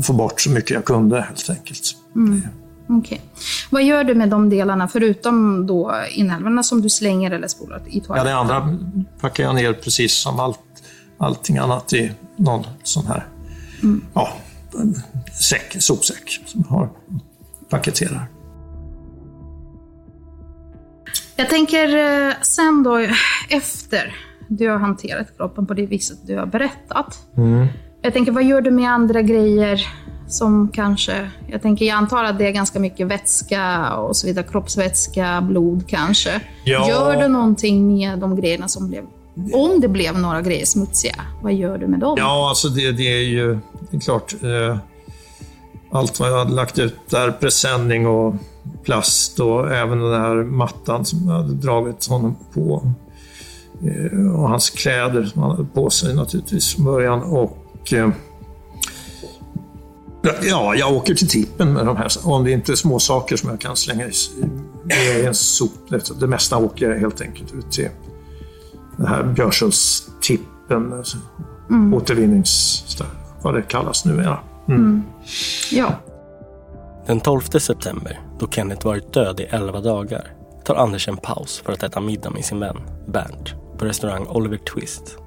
få 0.03 0.13
bort 0.13 0.41
så 0.41 0.49
mycket 0.49 0.71
jag 0.71 0.85
kunde 0.85 1.21
helt 1.21 1.49
enkelt. 1.49 1.81
Mm. 2.15 2.41
Okej. 2.89 3.21
Vad 3.69 3.83
gör 3.83 4.03
du 4.03 4.15
med 4.15 4.29
de 4.29 4.49
delarna, 4.49 4.87
förutom 4.87 5.67
då 5.67 5.93
inälvorna 6.11 6.63
som 6.63 6.81
du 6.81 6.89
slänger 6.89 7.31
eller 7.31 7.47
spolar 7.47 7.77
i 7.87 7.97
Ja, 7.97 8.03
toaletten? 8.03 8.27
det 8.27 8.35
andra 8.35 8.77
packar 9.19 9.43
jag 9.43 9.55
ner 9.55 9.73
precis 9.73 10.13
som 10.13 10.39
allt, 10.39 10.59
allting 11.17 11.57
annat 11.57 11.93
i 11.93 12.11
någon 12.37 12.63
sån 12.83 13.05
här 13.07 13.25
Mm. 13.83 14.01
ja, 14.13 14.29
säck, 15.33 15.75
sopsäck 15.79 16.41
som 16.45 16.63
jag 16.69 16.75
har 16.77 16.89
paketerar. 17.69 18.27
Jag 21.35 21.49
tänker 21.49 21.97
eh, 22.27 22.33
sen 22.41 22.83
då, 22.83 23.07
efter 23.49 24.15
du 24.47 24.69
har 24.69 24.77
hanterat 24.77 25.37
kroppen 25.37 25.65
på 25.65 25.73
det 25.73 25.85
viset 25.85 26.17
du 26.27 26.37
har 26.37 26.45
berättat. 26.45 27.19
Jag 28.01 28.13
tänker, 28.13 28.31
vad 28.31 28.43
gör 28.43 28.61
du 28.61 28.71
med 28.71 28.91
andra 28.91 29.21
grejer 29.21 29.87
som 30.27 30.69
kanske... 30.73 31.29
Jag 31.47 31.61
tänker, 31.61 31.85
jag 31.85 31.95
antar 31.95 32.23
att 32.23 32.37
det 32.37 32.47
är 32.47 32.51
ganska 32.51 32.79
mycket 32.79 33.07
vätska 33.07 33.93
och 33.93 34.15
så 34.15 34.27
vidare. 34.27 34.45
Kroppsvätska, 34.51 35.41
blod 35.41 35.87
kanske. 35.87 36.41
Ja. 36.65 36.89
Gör 36.89 37.21
du 37.21 37.27
någonting 37.27 37.87
med 37.95 38.19
de 38.19 38.35
grejerna 38.35 38.67
som 38.67 38.89
blev... 38.89 39.03
Om 39.53 39.81
det 39.81 39.87
blev 39.87 40.19
några 40.19 40.41
grejer 40.41 40.65
smutsiga, 40.65 41.15
vad 41.41 41.53
gör 41.53 41.77
du 41.77 41.87
med 41.87 41.99
dem? 41.99 42.15
Ja, 42.17 42.49
alltså 42.49 42.67
det, 42.69 42.91
det 42.91 43.03
är 43.03 43.23
ju 43.23 43.59
det 43.89 43.97
är 43.97 44.01
klart. 44.01 44.33
Eh, 44.43 44.77
allt 45.91 46.19
vad 46.19 46.29
jag 46.31 46.37
hade 46.37 46.53
lagt 46.53 46.79
ut 46.79 46.95
där, 47.09 47.31
presenning 47.31 48.07
och 48.07 48.35
plast 48.83 49.39
och 49.39 49.71
även 49.71 49.99
den 49.99 50.21
här 50.21 50.35
mattan 50.35 51.05
som 51.05 51.27
jag 51.27 51.35
hade 51.35 51.53
dragit 51.53 52.07
honom 52.07 52.35
på. 52.53 52.91
Eh, 53.85 54.35
och 54.35 54.49
hans 54.49 54.69
kläder 54.69 55.23
som 55.23 55.41
han 55.41 55.51
hade 55.51 55.65
på 55.65 55.89
sig 55.89 56.15
naturligtvis 56.15 56.75
från 56.75 56.85
början. 56.85 57.23
Och, 57.23 57.93
eh, 57.93 58.09
ja, 60.43 60.75
jag 60.75 60.93
åker 60.93 61.15
till 61.15 61.27
tippen 61.29 61.73
med 61.73 61.85
de 61.85 61.97
här. 61.97 62.07
Om 62.23 62.43
det 62.43 62.51
inte 62.51 62.71
är 62.71 62.75
små 62.75 62.99
saker 62.99 63.35
som 63.35 63.49
jag 63.49 63.59
kan 63.59 63.75
slänga 63.75 64.05
i, 64.05 64.11
i 65.21 65.25
en 65.25 65.35
sop. 65.35 65.71
Det, 66.19 66.27
mesta 66.27 66.57
åker 66.57 66.89
jag 66.89 66.99
helt 66.99 67.21
enkelt 67.21 67.53
ut 67.53 67.71
till 67.71 67.89
den 68.97 69.07
här 69.07 69.23
Björshultstippen. 69.23 70.93
Alltså, 70.93 71.17
Mm. 71.69 71.93
återvinnings... 71.93 72.83
vad 73.41 73.53
det 73.53 73.61
kallas 73.61 74.05
numera. 74.05 74.39
Mm. 74.67 75.03
Ja. 75.71 75.93
Den 77.07 77.19
12 77.19 77.41
september, 77.41 78.19
då 78.39 78.47
Kenneth 78.47 78.85
varit 78.85 79.13
död 79.13 79.39
i 79.39 79.43
11 79.43 79.81
dagar, 79.81 80.33
tar 80.65 80.75
Anders 80.75 81.07
en 81.07 81.17
paus 81.17 81.61
för 81.65 81.73
att 81.73 81.83
äta 81.83 81.99
middag 81.99 82.29
med 82.29 82.45
sin 82.45 82.59
vän 82.59 82.77
Bernt 83.07 83.53
på 83.77 83.85
restaurang 83.85 84.27
Oliver 84.27 84.57
Twist. 84.57 85.17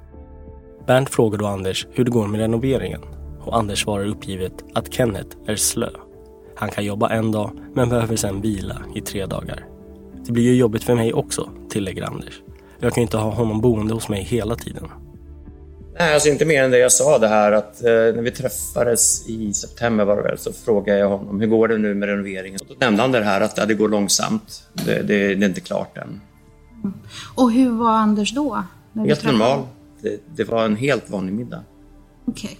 Bernt 0.86 1.10
frågar 1.10 1.38
då 1.38 1.46
Anders 1.46 1.86
hur 1.92 2.04
det 2.04 2.10
går 2.10 2.26
med 2.26 2.40
renoveringen 2.40 3.00
och 3.40 3.56
Anders 3.56 3.82
svarar 3.82 4.06
uppgivet 4.06 4.52
att 4.74 4.92
Kenneth 4.92 5.36
är 5.46 5.56
slö. 5.56 5.90
Han 6.56 6.70
kan 6.70 6.84
jobba 6.84 7.08
en 7.08 7.32
dag 7.32 7.50
men 7.74 7.88
behöver 7.88 8.16
sedan 8.16 8.40
vila 8.40 8.82
i 8.94 9.00
tre 9.00 9.26
dagar. 9.26 9.64
Det 10.26 10.32
blir 10.32 10.44
ju 10.44 10.54
jobbigt 10.54 10.84
för 10.84 10.94
mig 10.94 11.12
också, 11.12 11.50
tillägger 11.70 12.02
Anders. 12.02 12.42
Jag 12.80 12.92
kan 12.92 13.00
ju 13.00 13.02
inte 13.02 13.16
ha 13.16 13.30
honom 13.30 13.60
boende 13.60 13.94
hos 13.94 14.08
mig 14.08 14.22
hela 14.22 14.56
tiden. 14.56 14.88
Nej, 15.98 16.14
alltså 16.14 16.28
inte 16.28 16.44
mer 16.44 16.64
än 16.64 16.70
det 16.70 16.78
jag 16.78 16.92
sa 16.92 17.18
det 17.18 17.28
här 17.28 17.52
att 17.52 17.84
eh, 17.84 17.90
när 17.90 18.22
vi 18.22 18.30
träffades 18.30 19.28
i 19.28 19.52
september 19.52 20.04
var 20.04 20.16
det 20.16 20.22
väl, 20.22 20.38
så 20.38 20.52
frågade 20.52 20.98
jag 20.98 21.08
honom 21.08 21.40
hur 21.40 21.46
går 21.46 21.68
det 21.68 21.78
nu 21.78 21.94
med 21.94 22.08
renoveringen? 22.08 22.60
Då 22.68 22.74
nämnde 22.78 23.02
han 23.02 23.12
det 23.12 23.24
här 23.24 23.40
att 23.40 23.58
ja, 23.58 23.66
det 23.66 23.74
går 23.74 23.88
långsamt. 23.88 24.62
Det, 24.72 25.02
det, 25.02 25.34
det 25.34 25.44
är 25.44 25.48
inte 25.48 25.60
klart 25.60 25.98
än. 25.98 26.20
Och 27.34 27.52
hur 27.52 27.70
var 27.70 27.90
Anders 27.90 28.34
då? 28.34 28.62
Helt 28.94 29.24
normal. 29.24 29.66
Det, 30.02 30.20
det 30.36 30.44
var 30.44 30.64
en 30.64 30.76
helt 30.76 31.10
vanlig 31.10 31.32
middag. 31.32 31.62
Okej. 32.24 32.58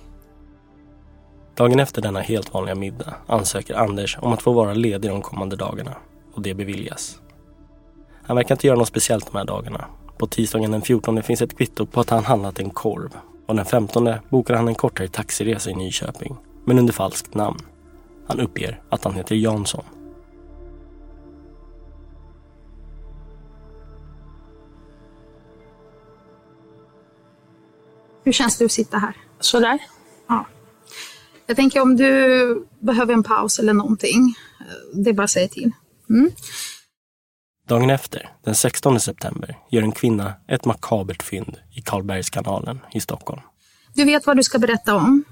Dagen 1.55 1.81
efter 1.81 2.03
denna 2.03 2.21
helt 2.21 2.55
vanliga 2.55 2.75
middag 2.75 3.15
ansöker 3.27 3.75
Anders 3.75 4.19
om 4.21 4.33
att 4.33 4.43
få 4.43 4.53
vara 4.53 4.75
ledig 4.75 5.11
de 5.11 5.23
kommande 5.23 5.57
dagarna 5.57 5.97
och 6.35 6.43
det 6.43 6.55
beviljas. 6.55 7.19
Han 8.23 8.37
verkar 8.37 8.55
inte 8.55 8.67
göra 8.67 8.79
något 8.79 8.89
speciellt 8.89 9.33
de 9.33 9.39
här 9.39 9.45
dagarna. 9.45 9.85
På 10.19 10.27
tisdagen 10.27 10.71
den 10.71 10.83
14 10.83 11.23
finns 11.23 11.43
ett 11.43 11.57
kvitto 11.57 11.87
på 11.87 12.01
att 12.01 12.11
han 12.11 12.25
handlat 12.25 12.59
en 12.59 12.71
korv 12.71 13.17
och 13.47 13.57
den 13.57 13.65
15 13.65 14.09
bokar 14.29 14.55
han 14.55 14.69
en 14.69 14.75
kortare 14.75 15.09
taxiresa 15.09 15.71
i 15.71 15.75
Nyköping, 15.75 16.37
men 16.65 16.79
under 16.79 16.93
falskt 16.93 17.35
namn. 17.35 17.59
Han 18.27 18.41
uppger 18.41 18.81
att 18.89 19.05
han 19.05 19.15
heter 19.15 19.37
Jansson. 19.37 19.85
Hur 28.29 28.33
känns 28.33 28.59
det 28.59 28.65
att 28.65 28.73
sitta 28.73 28.99
här? 28.99 29.17
Sådär. 29.41 29.79
Ja. 30.29 30.47
Jag 31.47 31.57
tänker 31.57 31.81
om 31.81 31.97
du 31.97 32.67
behöver 32.81 33.15
en 33.15 33.23
paus 33.23 33.59
eller 33.59 33.73
någonting, 33.73 34.35
eh, 34.61 34.99
det 34.99 35.11
är 35.11 35.15
bara 35.15 35.23
att 35.23 35.31
säga 35.31 35.49
till. 35.49 35.73
Mm. 36.11 36.31
Dagen 37.69 37.91
efter, 37.91 38.31
den 38.45 38.55
16 38.55 39.01
september, 39.01 39.59
gör 39.71 39.83
en 39.83 39.93
kvinna 39.93 40.33
ett 40.49 40.65
makabert 40.65 41.23
fynd 41.23 41.57
i 41.73 41.81
Karlbergskanalen 41.83 42.81
i 42.93 43.01
Stockholm. 43.01 43.41
Du 43.95 44.05
vet 44.05 44.27
vad 44.27 44.37
du 44.37 44.43
ska 44.43 44.59
berätta 44.59 44.95
om. 44.95 45.25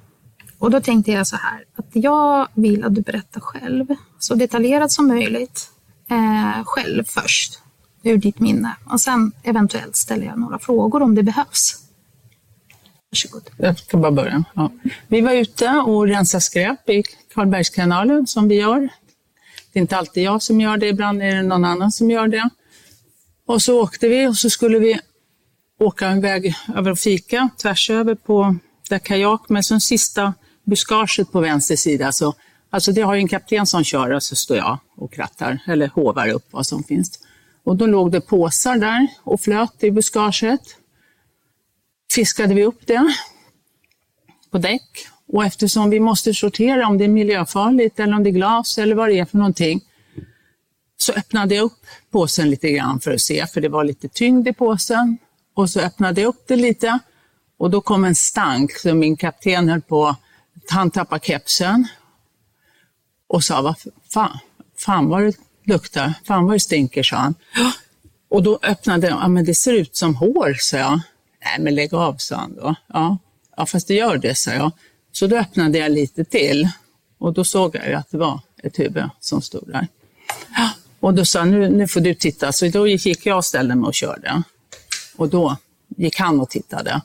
Och 0.59 0.71
då 0.71 0.81
tänkte 0.81 1.13
jag 1.13 1.27
så 1.27 1.37
här, 1.37 1.65
att 1.77 1.89
jag 1.93 2.49
vill 2.55 2.85
att 2.85 2.95
du 2.95 3.01
berättar 3.01 3.41
själv, 3.41 3.87
så 4.19 4.35
detaljerat 4.35 4.93
som 4.93 5.09
möjligt, 5.09 5.71
eh, 6.11 6.65
själv 6.65 7.05
först, 7.05 7.63
ur 8.03 8.17
ditt 8.17 8.41
minne. 8.41 8.77
Och 8.91 9.01
sen 9.01 9.33
eventuellt 9.43 9.97
ställer 9.97 10.27
jag 10.27 10.39
några 10.39 10.59
frågor 10.59 11.03
om 11.03 11.15
det 11.15 11.23
behövs. 11.23 11.86
Varsågod. 13.17 13.51
Jag 13.57 13.79
ska 13.79 13.97
bara 13.97 14.13
börja. 14.13 14.45
Ja. 14.55 14.73
Vi 15.09 15.21
var 15.21 15.33
ute 15.33 15.69
och 15.71 16.07
rensade 16.09 16.41
skräp 16.41 16.89
i 16.91 17.03
Karlbergskanalen 17.35 18.27
som 18.27 18.49
vi 18.49 18.55
gör. 18.55 18.89
Det 19.73 19.79
är 19.79 19.81
inte 19.81 19.97
alltid 19.97 20.23
jag 20.23 20.43
som 20.43 20.61
gör 20.61 20.77
det, 20.77 20.89
ibland 20.89 21.23
är 21.23 21.35
det 21.35 21.43
någon 21.43 21.65
annan 21.65 21.93
som 21.93 22.11
gör 22.11 22.29
det. 22.29 22.51
Och 23.47 23.63
så 23.63 23.83
åkte 23.83 24.09
vi 24.09 24.27
och 24.27 24.37
så 24.37 24.51
skulle 24.51 24.79
vi 24.79 25.01
åka 25.81 26.09
en 26.09 26.21
väg 26.21 26.55
över 26.77 26.91
och 26.91 26.99
fika 26.99 27.49
tvärs 27.63 27.91
över 27.91 28.15
på 28.15 28.57
där 28.89 28.99
kajak, 28.99 29.49
men 29.49 29.63
sen 29.63 29.81
sista 29.81 30.35
buskaget 30.65 31.33
på 31.33 31.41
vänster 31.41 31.77
sida. 31.77 32.13
Så, 32.13 32.35
alltså 32.71 32.93
det 32.93 33.03
har 33.03 33.15
ju 33.15 33.21
en 33.21 33.29
kapten 33.29 33.67
som 33.67 33.85
kör 33.85 34.11
och 34.11 34.23
så 34.23 34.37
står 34.37 34.57
jag 34.57 34.79
och 34.97 35.13
krattar 35.13 35.59
eller 35.67 35.89
hovar 35.89 36.29
upp 36.29 36.47
vad 36.51 36.67
som 36.67 36.85
finns. 36.85 37.19
Och 37.65 37.77
då 37.77 37.87
låg 37.87 38.13
det 38.13 38.21
påsar 38.21 38.77
där 38.77 39.07
och 39.23 39.41
flöt 39.41 39.85
i 39.85 39.91
buskaget. 39.91 40.61
Fiskade 42.17 42.55
vi 42.55 42.65
upp 42.65 42.87
det 42.87 43.15
på 44.51 44.59
däck 44.59 45.07
och 45.29 45.45
eftersom 45.45 45.91
vi 45.91 46.01
måste 46.01 46.35
sortera 46.35 46.87
om 46.87 46.99
det 46.99 47.05
är 47.05 47.09
miljöfarligt 47.09 48.01
eller 48.01 48.17
om 48.17 48.23
det 48.23 48.31
är 48.31 48.33
glas 48.33 48.79
eller 48.79 48.95
vad 48.95 49.09
det 49.09 49.19
är 49.19 49.25
för 49.25 49.39
någonting 49.39 49.81
så 50.97 51.13
öppnade 51.13 51.55
jag 51.55 51.65
upp 51.65 51.87
påsen 52.11 52.51
lite 52.51 52.71
grann 52.71 53.01
för 53.01 53.11
att 53.11 53.21
se, 53.21 53.47
för 53.47 53.61
det 53.61 53.69
var 53.69 53.85
lite 53.85 54.09
tyngd 54.09 54.49
i 54.49 54.53
påsen. 54.53 55.19
Och 55.55 55.71
så 55.71 55.81
öppnade 55.81 56.21
jag 56.21 56.29
upp 56.29 56.45
det 56.49 56.57
lite 56.57 56.99
och 57.59 57.71
då 57.71 57.81
kom 57.81 58.05
en 58.05 58.15
stank 58.15 58.73
så 58.79 58.95
min 58.95 59.17
kapten 59.17 59.69
höll 59.69 59.83
på, 59.83 60.17
han 60.69 60.91
tappade 60.91 61.25
kepsen 61.25 61.89
och 63.29 63.45
sa, 63.45 63.63
vad 63.63 63.77
fan, 64.13 64.39
fan 64.79 65.09
vad 65.09 65.23
det 65.23 65.37
luktar, 65.65 66.13
fan 66.25 66.45
vad 66.45 66.55
det 66.55 66.61
stinker, 66.61 67.03
sa 67.03 67.17
han. 67.17 67.35
Och 68.29 68.43
då 68.43 68.59
öppnade 68.63 69.07
jag, 69.07 69.19
ja 69.23 69.29
men 69.29 69.45
det 69.45 69.55
ser 69.55 69.73
ut 69.73 69.97
som 69.97 70.15
hår, 70.15 70.55
sa 70.55 70.77
jag. 70.77 71.01
Nej 71.47 71.61
men 71.61 71.75
lägg 71.75 71.95
av, 71.95 72.17
sa 72.19 72.37
han 72.37 72.57
då. 72.57 72.75
Ja, 72.87 73.19
ja 73.57 73.67
fast 73.67 73.89
det 73.89 73.95
gör 73.95 74.17
det, 74.17 74.35
sa 74.35 74.51
jag. 74.53 74.71
Så 75.13 75.27
då 75.27 75.37
öppnade 75.37 75.79
jag 75.79 75.93
lite 75.93 76.25
till 76.25 76.69
och 77.19 77.33
då 77.33 77.45
såg 77.45 77.77
jag 77.77 77.89
ju 77.89 77.95
att 77.95 78.11
det 78.11 78.19
var 78.19 78.41
ett 78.63 78.79
huvud 78.79 79.05
som 79.21 79.43
stod 79.43 79.69
där. 79.69 79.89
Ja, 80.57 80.71
Och 81.01 81.15
då 81.15 81.25
sa 81.25 81.39
han, 81.39 81.51
nu, 81.51 81.69
nu 81.71 81.89
får 81.89 82.01
du 82.01 82.15
titta. 82.15 82.53
Så 82.53 82.69
då 82.69 82.89
gick 82.89 83.27
jag 83.27 83.37
och 83.37 83.45
ställde 83.45 83.75
mig 83.75 83.87
och 83.87 83.95
körde. 83.95 84.43
Och 85.17 85.29
då 85.29 85.57
gick 85.97 86.19
han 86.19 86.41
och 86.41 86.51
tittade. 86.51 87.01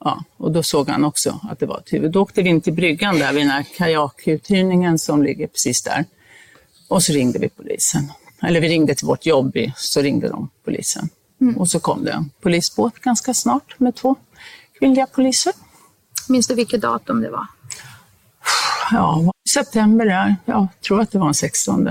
Ja, 0.00 0.24
och 0.36 0.52
då 0.52 0.62
såg 0.62 0.88
han 0.88 1.04
också 1.04 1.40
att 1.42 1.58
det 1.58 1.66
var 1.66 1.78
ett 1.78 1.92
huvud. 1.92 2.12
Då 2.12 2.22
åkte 2.22 2.42
vi 2.42 2.48
in 2.48 2.60
till 2.60 2.72
bryggan 2.72 3.18
där 3.18 3.32
vid 3.32 3.42
den 3.42 3.50
här 3.50 3.66
kajakuthyrningen 3.76 4.98
som 4.98 5.22
ligger 5.22 5.46
precis 5.46 5.82
där. 5.82 6.04
Och 6.88 7.02
så 7.02 7.12
ringde 7.12 7.38
vi 7.38 7.48
polisen. 7.48 8.12
Eller 8.42 8.60
vi 8.60 8.68
ringde 8.68 8.94
till 8.94 9.06
vårt 9.06 9.26
jobb, 9.26 9.56
så 9.76 10.00
ringde 10.00 10.28
de 10.28 10.48
polisen. 10.64 11.08
Och 11.56 11.68
så 11.68 11.80
kom 11.80 12.04
det 12.04 12.12
en 12.12 12.30
polisbåt 12.40 12.98
ganska 12.98 13.34
snart 13.34 13.80
med 13.80 13.94
två 13.94 14.16
kvinnliga 14.78 15.06
poliser. 15.06 15.52
Minns 16.28 16.46
du 16.46 16.54
vilket 16.54 16.80
datum 16.80 17.20
det 17.20 17.30
var? 17.30 17.46
Ja, 18.90 19.32
september 19.54 20.06
där. 20.06 20.36
Jag 20.44 20.68
tror 20.86 21.00
att 21.00 21.10
det 21.10 21.18
var 21.18 21.26
den 21.26 21.34
16. 21.34 21.88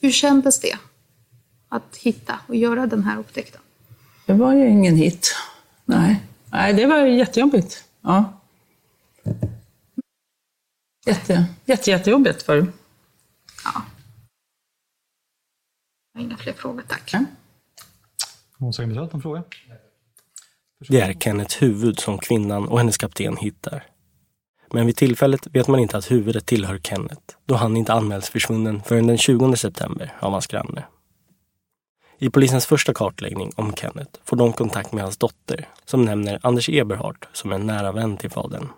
Hur 0.00 0.10
kändes 0.10 0.60
det? 0.60 0.76
Att 1.68 1.96
hitta 1.96 2.40
och 2.46 2.56
göra 2.56 2.86
den 2.86 3.04
här 3.04 3.18
upptäckten? 3.18 3.60
Det 4.26 4.32
var 4.32 4.52
ju 4.52 4.68
ingen 4.68 4.96
hit. 4.96 5.36
Nej, 5.84 6.22
Nej 6.50 6.74
det 6.74 6.86
var 6.86 6.98
jättejobbigt. 6.98 7.84
Ja. 8.00 8.40
Jätte, 11.06 11.46
jätte, 11.64 11.90
jättejobbigt 11.90 12.48
var 12.48 12.56
det. 12.56 12.66
Har 16.14 16.20
inga 16.22 16.36
fler 16.36 16.52
frågor, 16.52 16.82
tack. 16.88 17.14
Målsägandebiträdet, 18.58 19.14
en 19.14 19.22
fråga? 19.22 19.42
Det 20.88 21.00
är 21.00 21.12
Kennets 21.12 21.62
huvud 21.62 22.00
som 22.00 22.18
kvinnan 22.18 22.68
och 22.68 22.78
hennes 22.78 22.96
kapten 22.96 23.36
hittar. 23.36 23.84
Men 24.72 24.86
vid 24.86 24.96
tillfället 24.96 25.46
vet 25.52 25.68
man 25.68 25.80
inte 25.80 25.96
att 25.96 26.10
huvudet 26.10 26.46
tillhör 26.46 26.78
Kenneth, 26.78 27.36
då 27.44 27.54
han 27.54 27.76
inte 27.76 27.92
anmäls 27.92 28.30
försvunnen 28.30 28.82
förrän 28.82 29.06
den 29.06 29.18
20 29.18 29.56
september 29.56 30.12
av 30.20 30.32
hans 30.32 30.46
granne. 30.46 30.84
I 32.18 32.30
polisens 32.30 32.66
första 32.66 32.94
kartläggning 32.94 33.52
om 33.56 33.74
Kenneth 33.74 34.20
får 34.24 34.36
de 34.36 34.52
kontakt 34.52 34.92
med 34.92 35.02
hans 35.02 35.16
dotter, 35.16 35.68
som 35.84 36.04
nämner 36.04 36.38
Anders 36.42 36.68
Eberhardt 36.68 37.28
som 37.32 37.52
en 37.52 37.66
nära 37.66 37.92
vän 37.92 38.16
till 38.16 38.30
fadern. 38.30 38.68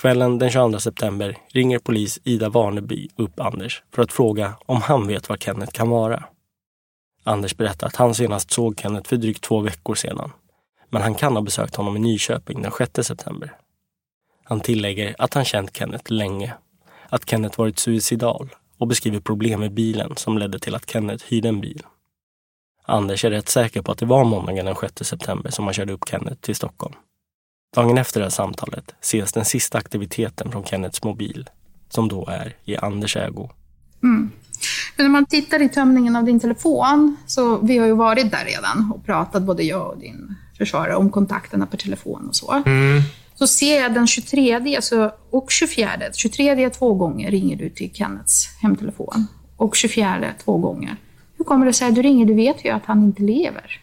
Kvällen 0.00 0.38
den 0.38 0.50
22 0.50 0.78
september 0.78 1.38
ringer 1.48 1.78
polis 1.78 2.18
Ida 2.24 2.48
Warneby 2.48 3.08
upp 3.16 3.40
Anders 3.40 3.82
för 3.94 4.02
att 4.02 4.12
fråga 4.12 4.54
om 4.66 4.82
han 4.82 5.06
vet 5.06 5.28
var 5.28 5.36
Kenneth 5.36 5.72
kan 5.72 5.88
vara. 5.88 6.24
Anders 7.24 7.56
berättar 7.56 7.86
att 7.86 7.96
han 7.96 8.14
senast 8.14 8.50
såg 8.50 8.80
Kenneth 8.80 9.08
för 9.08 9.16
drygt 9.16 9.44
två 9.44 9.60
veckor 9.60 9.94
sedan, 9.94 10.32
men 10.90 11.02
han 11.02 11.14
kan 11.14 11.36
ha 11.36 11.42
besökt 11.42 11.76
honom 11.76 11.96
i 11.96 12.00
Nyköping 12.00 12.62
den 12.62 12.72
6 12.72 13.06
september. 13.06 13.56
Han 14.44 14.60
tillägger 14.60 15.14
att 15.18 15.34
han 15.34 15.44
känt 15.44 15.76
Kenneth 15.76 16.12
länge, 16.12 16.54
att 17.08 17.30
Kenneth 17.30 17.58
varit 17.58 17.78
suicidal 17.78 18.48
och 18.78 18.86
beskriver 18.86 19.20
problem 19.20 19.60
med 19.60 19.72
bilen 19.72 20.16
som 20.16 20.38
ledde 20.38 20.58
till 20.58 20.74
att 20.74 20.90
Kenneth 20.90 21.24
hyrde 21.28 21.48
en 21.48 21.60
bil. 21.60 21.82
Anders 22.82 23.24
är 23.24 23.30
rätt 23.30 23.48
säker 23.48 23.82
på 23.82 23.92
att 23.92 23.98
det 23.98 24.06
var 24.06 24.24
måndagen 24.24 24.66
den 24.66 24.76
6 24.76 24.94
september 25.08 25.50
som 25.50 25.64
han 25.64 25.74
körde 25.74 25.92
upp 25.92 26.08
Kenneth 26.08 26.40
till 26.40 26.56
Stockholm. 26.56 26.94
Dagen 27.74 27.98
efter 27.98 28.20
det 28.20 28.24
här 28.24 28.30
samtalet 28.30 28.94
ses 29.00 29.32
den 29.32 29.44
sista 29.44 29.78
aktiviteten 29.78 30.52
från 30.52 30.64
Kenneths 30.64 31.02
mobil, 31.02 31.50
som 31.88 32.08
då 32.08 32.26
är 32.26 32.56
i 32.64 32.76
Anders 32.76 33.16
ägo. 33.16 33.50
Mm. 34.02 34.30
Men 34.96 35.06
när 35.06 35.10
man 35.10 35.26
tittar 35.26 35.62
i 35.62 35.68
tömningen 35.68 36.16
av 36.16 36.24
din 36.24 36.40
telefon, 36.40 37.16
så 37.26 37.58
vi 37.58 37.78
har 37.78 37.86
ju 37.86 37.94
varit 37.94 38.30
där 38.30 38.44
redan 38.44 38.92
och 38.94 39.06
pratat, 39.06 39.42
både 39.42 39.62
jag 39.62 39.90
och 39.90 39.98
din 39.98 40.34
försvarare, 40.58 40.96
om 40.96 41.10
kontakterna 41.10 41.66
per 41.66 41.78
telefon 41.78 42.28
och 42.28 42.36
så. 42.36 42.62
Så 43.34 43.46
ser 43.46 43.80
jag 43.80 43.94
den 43.94 44.06
23 44.06 44.76
alltså, 44.76 45.12
och 45.30 45.50
24, 45.50 45.90
23 46.14 46.70
två 46.70 46.94
gånger 46.94 47.30
ringer 47.30 47.56
du 47.56 47.70
till 47.70 47.90
Kennets 47.94 48.48
hemtelefon 48.62 49.26
och 49.56 49.76
24 49.76 50.24
två 50.44 50.58
gånger. 50.58 50.96
Hur 51.36 51.44
kommer 51.44 51.66
det 51.66 51.72
sig 51.72 51.88
att 51.88 51.94
du 51.94 52.02
ringer? 52.02 52.26
Du 52.26 52.34
vet 52.34 52.64
ju 52.64 52.70
att 52.70 52.86
han 52.86 53.02
inte 53.02 53.22
lever. 53.22 53.80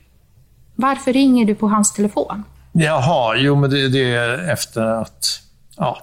Varför 0.76 1.14
ringer 1.14 1.46
du 1.46 1.56
på 1.56 1.68
hans 1.68 1.94
telefon? 1.94 2.44
Jaha, 2.72 3.36
jo 3.36 3.56
men 3.56 3.70
det, 3.70 3.90
det 3.90 4.14
är 4.16 4.50
efter 4.50 4.82
att... 4.82 5.42
Ja, 5.78 6.02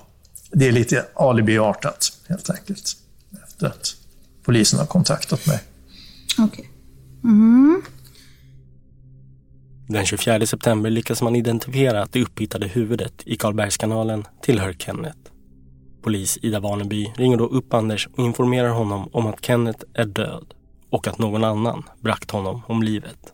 det 0.52 0.68
är 0.68 0.72
lite 0.72 1.04
alibiartat 1.14 2.12
helt 2.28 2.50
enkelt. 2.50 2.96
Efter 3.48 3.66
att 3.66 3.94
polisen 4.48 4.78
har 4.78 4.86
kontaktat 4.86 5.46
mig. 5.46 5.60
Okej. 6.38 6.70
Mm. 7.24 7.82
Den 9.88 10.06
24 10.06 10.46
september 10.46 10.90
lyckas 10.90 11.22
man 11.22 11.36
identifiera 11.36 12.02
att 12.02 12.12
det 12.12 12.22
upphittade 12.22 12.66
huvudet 12.66 13.12
i 13.26 13.36
Karlbergskanalen 13.36 14.24
tillhör 14.42 14.72
Kenneth. 14.72 15.18
Polis 16.02 16.38
Ida 16.42 16.60
Warneby 16.60 17.12
ringer 17.16 17.36
då 17.36 17.46
upp 17.46 17.74
Anders 17.74 18.06
och 18.06 18.24
informerar 18.24 18.68
honom 18.68 19.08
om 19.12 19.26
att 19.26 19.44
Kenneth 19.44 19.84
är 19.94 20.04
död 20.04 20.54
och 20.90 21.06
att 21.08 21.18
någon 21.18 21.44
annan 21.44 21.82
bragt 22.00 22.30
honom 22.30 22.62
om 22.66 22.82
livet. 22.82 23.32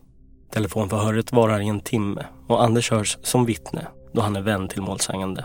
Telefonförhöret 0.52 1.32
varar 1.32 1.60
i 1.60 1.68
en 1.68 1.80
timme 1.80 2.26
och 2.46 2.64
Anders 2.64 2.90
hörs 2.90 3.18
som 3.22 3.44
vittne 3.44 3.86
då 4.12 4.20
han 4.20 4.36
är 4.36 4.42
vän 4.42 4.68
till 4.68 4.82
målsägande. 4.82 5.44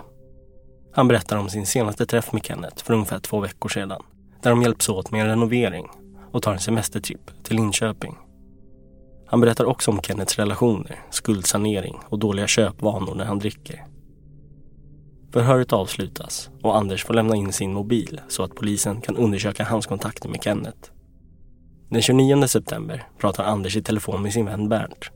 Han 0.93 1.07
berättar 1.07 1.37
om 1.37 1.49
sin 1.49 1.65
senaste 1.65 2.05
träff 2.05 2.33
med 2.33 2.45
Kenneth 2.45 2.83
för 2.83 2.93
ungefär 2.93 3.19
två 3.19 3.39
veckor 3.39 3.69
sedan 3.69 4.01
där 4.41 4.49
de 4.49 4.61
hjälps 4.61 4.89
åt 4.89 5.11
med 5.11 5.21
en 5.21 5.27
renovering 5.27 5.87
och 6.31 6.43
tar 6.43 6.53
en 6.53 6.59
semestertripp 6.59 7.43
till 7.43 7.55
Linköping. 7.55 8.17
Han 9.27 9.41
berättar 9.41 9.65
också 9.65 9.91
om 9.91 10.01
Kennets 10.01 10.39
relationer, 10.39 10.99
skuldsanering 11.09 11.99
och 12.09 12.19
dåliga 12.19 12.47
köpvanor 12.47 13.15
när 13.15 13.25
han 13.25 13.39
dricker. 13.39 13.85
Förhöret 15.31 15.73
avslutas 15.73 16.49
och 16.63 16.77
Anders 16.77 17.05
får 17.05 17.13
lämna 17.13 17.35
in 17.35 17.53
sin 17.53 17.73
mobil 17.73 18.21
så 18.27 18.43
att 18.43 18.55
polisen 18.55 19.01
kan 19.01 19.17
undersöka 19.17 19.63
hans 19.63 19.85
kontakter 19.85 20.29
med 20.29 20.43
Kenneth. 20.43 20.91
Den 21.89 22.01
29 22.01 22.47
september 22.47 23.07
pratar 23.17 23.43
Anders 23.43 23.75
i 23.77 23.81
telefon 23.81 24.21
med 24.21 24.33
sin 24.33 24.45
vän 24.45 24.69
Bernt. 24.69 25.11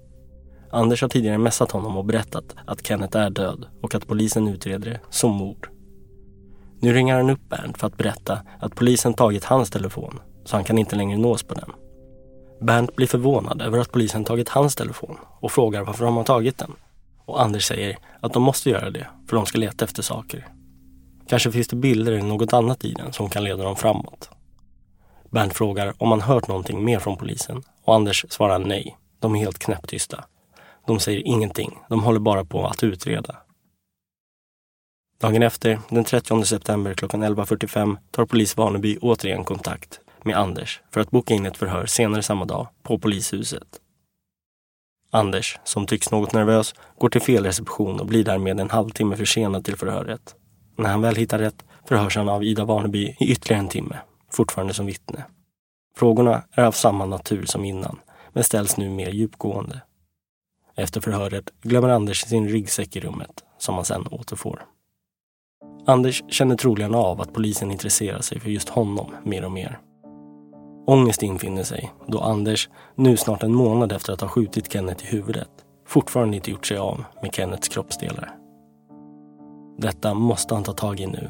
Anders 0.72 1.02
har 1.02 1.10
tidigare 1.10 1.38
messat 1.38 1.72
honom 1.72 1.98
och 1.98 2.06
berättat 2.06 2.56
att 2.66 2.88
Kenneth 2.88 3.18
är 3.18 3.30
död 3.30 3.66
och 3.82 3.96
att 3.96 4.08
polisen 4.08 4.48
utreder 4.48 4.90
det 4.90 5.00
som 5.10 5.32
mord. 5.32 5.73
Nu 6.84 6.94
ringer 6.94 7.16
han 7.16 7.30
upp 7.30 7.50
Bernt 7.50 7.78
för 7.78 7.88
att 7.88 7.98
berätta 7.98 8.40
att 8.60 8.76
polisen 8.76 9.14
tagit 9.14 9.44
hans 9.44 9.70
telefon 9.70 10.20
så 10.46 10.56
han 10.56 10.64
kan 10.64 10.78
inte 10.78 10.96
längre 10.96 11.18
nås 11.18 11.44
på 11.44 11.54
den. 11.54 11.72
Bernt 12.62 12.96
blir 12.96 13.08
förvånad 13.08 13.62
över 13.62 13.80
att 13.80 13.92
polisen 13.92 14.24
tagit 14.24 14.50
hans 14.50 14.76
telefon 14.76 15.18
och 15.40 15.52
frågar 15.52 15.84
varför 15.84 16.06
de 16.06 16.18
har 16.18 16.24
tagit 16.24 16.58
den. 16.58 16.72
Och 17.26 17.42
Anders 17.42 17.68
säger 17.68 17.98
att 18.20 18.34
de 18.34 18.44
måste 18.44 18.70
göra 18.70 18.90
det 18.90 19.08
för 19.28 19.36
de 19.36 19.46
ska 19.46 19.58
leta 19.58 19.86
efter 19.86 20.04
saker. 20.04 20.48
Kanske 21.28 21.52
finns 21.52 21.68
det 21.68 21.76
bilder 21.76 22.12
eller 22.12 22.24
något 22.24 22.54
annat 22.54 22.86
i 22.86 22.94
den 22.94 23.14
som 23.14 23.30
kan 23.30 23.44
leda 23.44 23.64
dem 23.64 23.76
framåt. 23.76 24.30
Bernt 25.30 25.54
frågar 25.54 25.94
om 25.98 26.12
han 26.12 26.22
hört 26.22 26.48
någonting 26.48 26.84
mer 26.86 27.00
från 27.00 27.18
polisen 27.18 27.64
och 27.84 27.96
Anders 27.96 28.26
svarar 28.30 28.60
nej. 28.60 28.98
De 29.20 29.36
är 29.36 29.40
helt 29.40 29.60
knäpptysta. 29.60 30.24
De 30.88 31.00
säger 31.00 31.28
ingenting. 31.28 31.80
De 31.90 32.04
håller 32.04 32.20
bara 32.20 32.46
på 32.46 32.66
att 32.68 32.84
utreda. 32.84 33.36
Dagen 35.24 35.44
efter, 35.44 35.80
den 35.90 36.04
30 36.04 36.44
september 36.46 36.94
klockan 36.94 37.24
11.45 37.24 37.98
tar 38.12 38.26
polis 38.26 38.58
Vaneby 38.58 38.98
återigen 39.02 39.44
kontakt 39.44 40.00
med 40.24 40.38
Anders 40.38 40.82
för 40.92 41.02
att 41.02 41.12
boka 41.12 41.34
in 41.34 41.46
ett 41.46 41.58
förhör 41.58 41.86
senare 41.86 42.24
samma 42.24 42.46
dag 42.46 42.68
på 42.82 43.00
polishuset. 43.00 43.68
Anders, 45.12 45.60
som 45.64 45.86
tycks 45.86 46.12
något 46.12 46.34
nervös, 46.34 46.76
går 46.98 47.10
till 47.10 47.22
fel 47.22 47.46
reception 47.46 48.00
och 48.00 48.06
blir 48.06 48.24
därmed 48.24 48.60
en 48.60 48.70
halvtimme 48.70 49.16
försenad 49.16 49.66
till 49.66 49.78
förhöret. 49.78 50.36
När 50.78 50.90
han 50.90 51.02
väl 51.02 51.16
hittar 51.16 51.40
rätt 51.40 51.64
förhörs 51.88 52.16
han 52.16 52.30
av 52.30 52.44
Ida 52.44 52.66
Vaneby 52.66 53.16
i 53.20 53.32
ytterligare 53.32 53.62
en 53.62 53.70
timme, 53.70 53.98
fortfarande 54.32 54.74
som 54.74 54.86
vittne. 54.86 55.24
Frågorna 55.98 56.44
är 56.52 56.64
av 56.64 56.72
samma 56.72 57.06
natur 57.06 57.46
som 57.46 57.66
innan, 57.66 58.00
men 58.34 58.44
ställs 58.44 58.78
nu 58.78 58.90
mer 58.90 59.10
djupgående. 59.10 59.82
Efter 60.76 61.02
förhöret 61.02 61.50
glömmer 61.62 61.90
Anders 61.90 62.22
sin 62.22 62.50
ryggsäck 62.50 62.96
i 62.96 63.00
rummet, 63.00 63.44
som 63.58 63.76
han 63.76 63.86
sedan 63.86 64.08
återfår. 64.12 64.66
Anders 65.86 66.24
känner 66.28 66.56
troligen 66.56 66.96
av 66.96 67.22
att 67.22 67.34
polisen 67.34 67.72
intresserar 67.72 68.22
sig 68.22 68.40
för 68.40 68.50
just 68.50 68.70
honom 68.70 69.12
mer 69.24 69.46
och 69.46 69.52
mer. 69.52 69.80
Ångest 70.88 71.24
infinner 71.24 71.64
sig 71.64 71.92
då 72.08 72.20
Anders, 72.20 72.70
nu 72.96 73.18
snart 73.18 73.44
en 73.44 73.56
månad 73.56 73.92
efter 73.92 74.14
att 74.14 74.22
ha 74.22 74.28
skjutit 74.28 74.72
Kenneth 74.72 75.06
i 75.06 75.08
huvudet, 75.08 75.50
fortfarande 75.88 76.36
inte 76.36 76.52
gjort 76.52 76.66
sig 76.66 76.78
av 76.78 77.04
med 77.22 77.34
Kenneths 77.34 77.68
kroppsdelar. 77.68 78.36
Detta 79.78 80.14
måste 80.14 80.54
han 80.54 80.64
ta 80.64 80.74
tag 80.74 81.00
i 81.00 81.08
nu. 81.08 81.30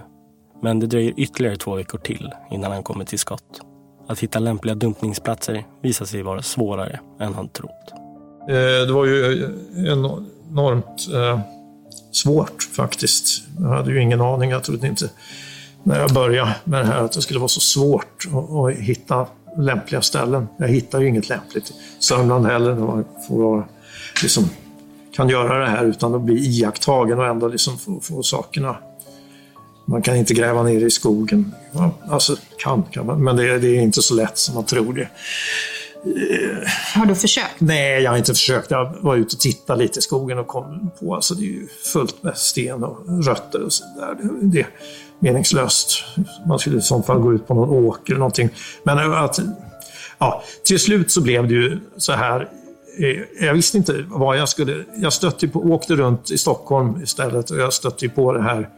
Men 0.62 0.80
det 0.80 0.88
dröjer 0.88 1.14
ytterligare 1.18 1.56
två 1.56 1.76
veckor 1.76 1.97
till 1.97 2.32
innan 2.51 2.72
han 2.72 2.84
kommer 2.84 3.06
till 3.06 3.20
skott. 3.20 3.62
Att 4.08 4.20
hitta 4.20 4.39
lämpliga 4.39 4.76
dumpningsplatser 4.76 5.66
visar 5.82 6.06
sig 6.06 6.22
vara 6.22 6.41
svårare 6.41 6.99
än 7.20 7.34
han 7.34 7.49
trott. 7.49 7.93
Eh, 8.49 8.88
det 8.88 8.93
var 8.93 9.06
ju 9.06 9.43
eh, 9.43 9.49
enormt 9.93 11.08
eh, 11.14 11.39
svårt 12.16 12.64
faktiskt. 12.64 13.43
Jag 13.59 13.68
hade 13.68 13.91
ju 13.91 14.01
ingen 14.01 14.22
aning. 14.22 14.49
Jag 14.49 14.64
trodde 14.64 14.88
inte 14.88 15.09
när 15.84 15.99
jag 15.99 16.14
började 16.14 16.55
med 16.64 16.82
det 16.82 16.86
här 16.86 17.03
att 17.03 17.11
det 17.11 17.22
skulle 17.22 17.39
vara 17.39 17.47
så 17.47 17.59
svårt 17.59 18.28
att, 18.32 18.78
hitta 18.78 19.28
lämpliga 19.57 20.01
ställen. 20.01 20.47
Jag 20.57 20.68
hittar 20.68 21.01
ju 21.01 21.07
inget 21.07 21.30
lämpligt 21.30 21.70
i 21.70 21.74
Sörmland 21.99 22.45
heller 22.45 22.76
när 22.76 22.86
man 22.86 23.05
får 23.28 23.43
vara, 23.43 23.64
liksom, 24.22 24.49
kan 25.16 25.30
göra 25.30 25.59
det 25.59 25.70
här 25.70 25.86
utan 25.86 26.16
att 26.16 26.22
bli 26.22 26.36
iakttagen 26.36 27.20
och 27.20 27.26
ändå 27.26 27.47
liksom 27.47 27.78
få, 27.78 27.99
få 27.99 28.24
sakerna. 28.24 28.78
Man 29.86 30.01
kan 30.01 30.16
inte 30.16 30.34
gräva 30.34 30.64
ner 30.64 30.86
i 30.86 30.91
skogen. 30.91 31.55
Alltså, 32.09 32.36
kan 32.57 32.84
kan 32.84 33.05
man, 33.05 33.24
men 33.24 33.36
det, 33.36 33.59
det 33.59 33.68
är 33.68 33.82
inte 33.82 34.01
så 34.01 34.14
lätt 34.14 34.38
som 34.38 34.55
man 34.55 34.66
tror 34.66 34.93
det. 34.93 35.07
Har 36.95 37.06
du 37.06 37.16
försökt? 37.16 37.60
Nej, 37.60 38.01
jag 38.01 38.12
har 38.12 38.18
inte 38.18 38.34
försökt. 38.34 38.72
Jag 38.72 38.97
var 38.99 39.16
ute 39.16 39.36
och 39.36 39.39
tittade 39.39 39.84
lite 39.84 39.99
i 39.99 40.01
skogen 40.01 40.39
och 40.39 40.47
kom 40.47 40.91
på 40.99 41.16
alltså 41.16 41.34
det 41.34 41.43
är 41.43 41.47
ju 41.47 41.68
fullt 41.93 42.24
med 42.24 42.38
sten 42.38 42.84
och 42.84 43.26
rötter 43.26 43.64
och 43.64 43.74
sådär. 43.74 44.16
Det, 44.22 44.47
det 44.47 44.60
är 44.60 44.68
meningslöst. 45.20 46.04
Man 46.47 46.60
skulle 46.60 46.78
i 46.78 46.82
så 46.82 47.04
fall 47.04 47.20
gå 47.20 47.34
ut 47.34 47.47
på 47.47 47.54
någon 47.54 47.70
åker 47.70 48.14
eller 48.14 48.20
någonting. 48.20 48.49
Men 48.84 48.97
eh, 48.97 49.22
att, 49.22 49.39
ja, 50.18 50.43
till 50.64 50.80
slut 50.80 51.12
så 51.12 51.22
blev 51.22 51.47
det 51.47 51.54
ju 51.54 51.80
så 51.97 52.14
här. 52.14 52.49
Eh, 52.99 53.45
jag 53.45 53.54
visste 53.54 53.78
inte 53.78 54.06
vad 54.08 54.38
jag 54.38 54.49
skulle... 54.49 54.84
Jag 54.95 55.14
stötte 55.14 55.47
på, 55.47 55.60
åkte 55.60 55.95
runt 55.95 56.32
i 56.32 56.38
Stockholm 56.38 57.04
istället 57.04 57.49
och 57.49 57.58
jag 57.58 57.74
stötte 57.74 58.10
på 58.10 58.34
det 58.34 58.41
här 58.41 58.70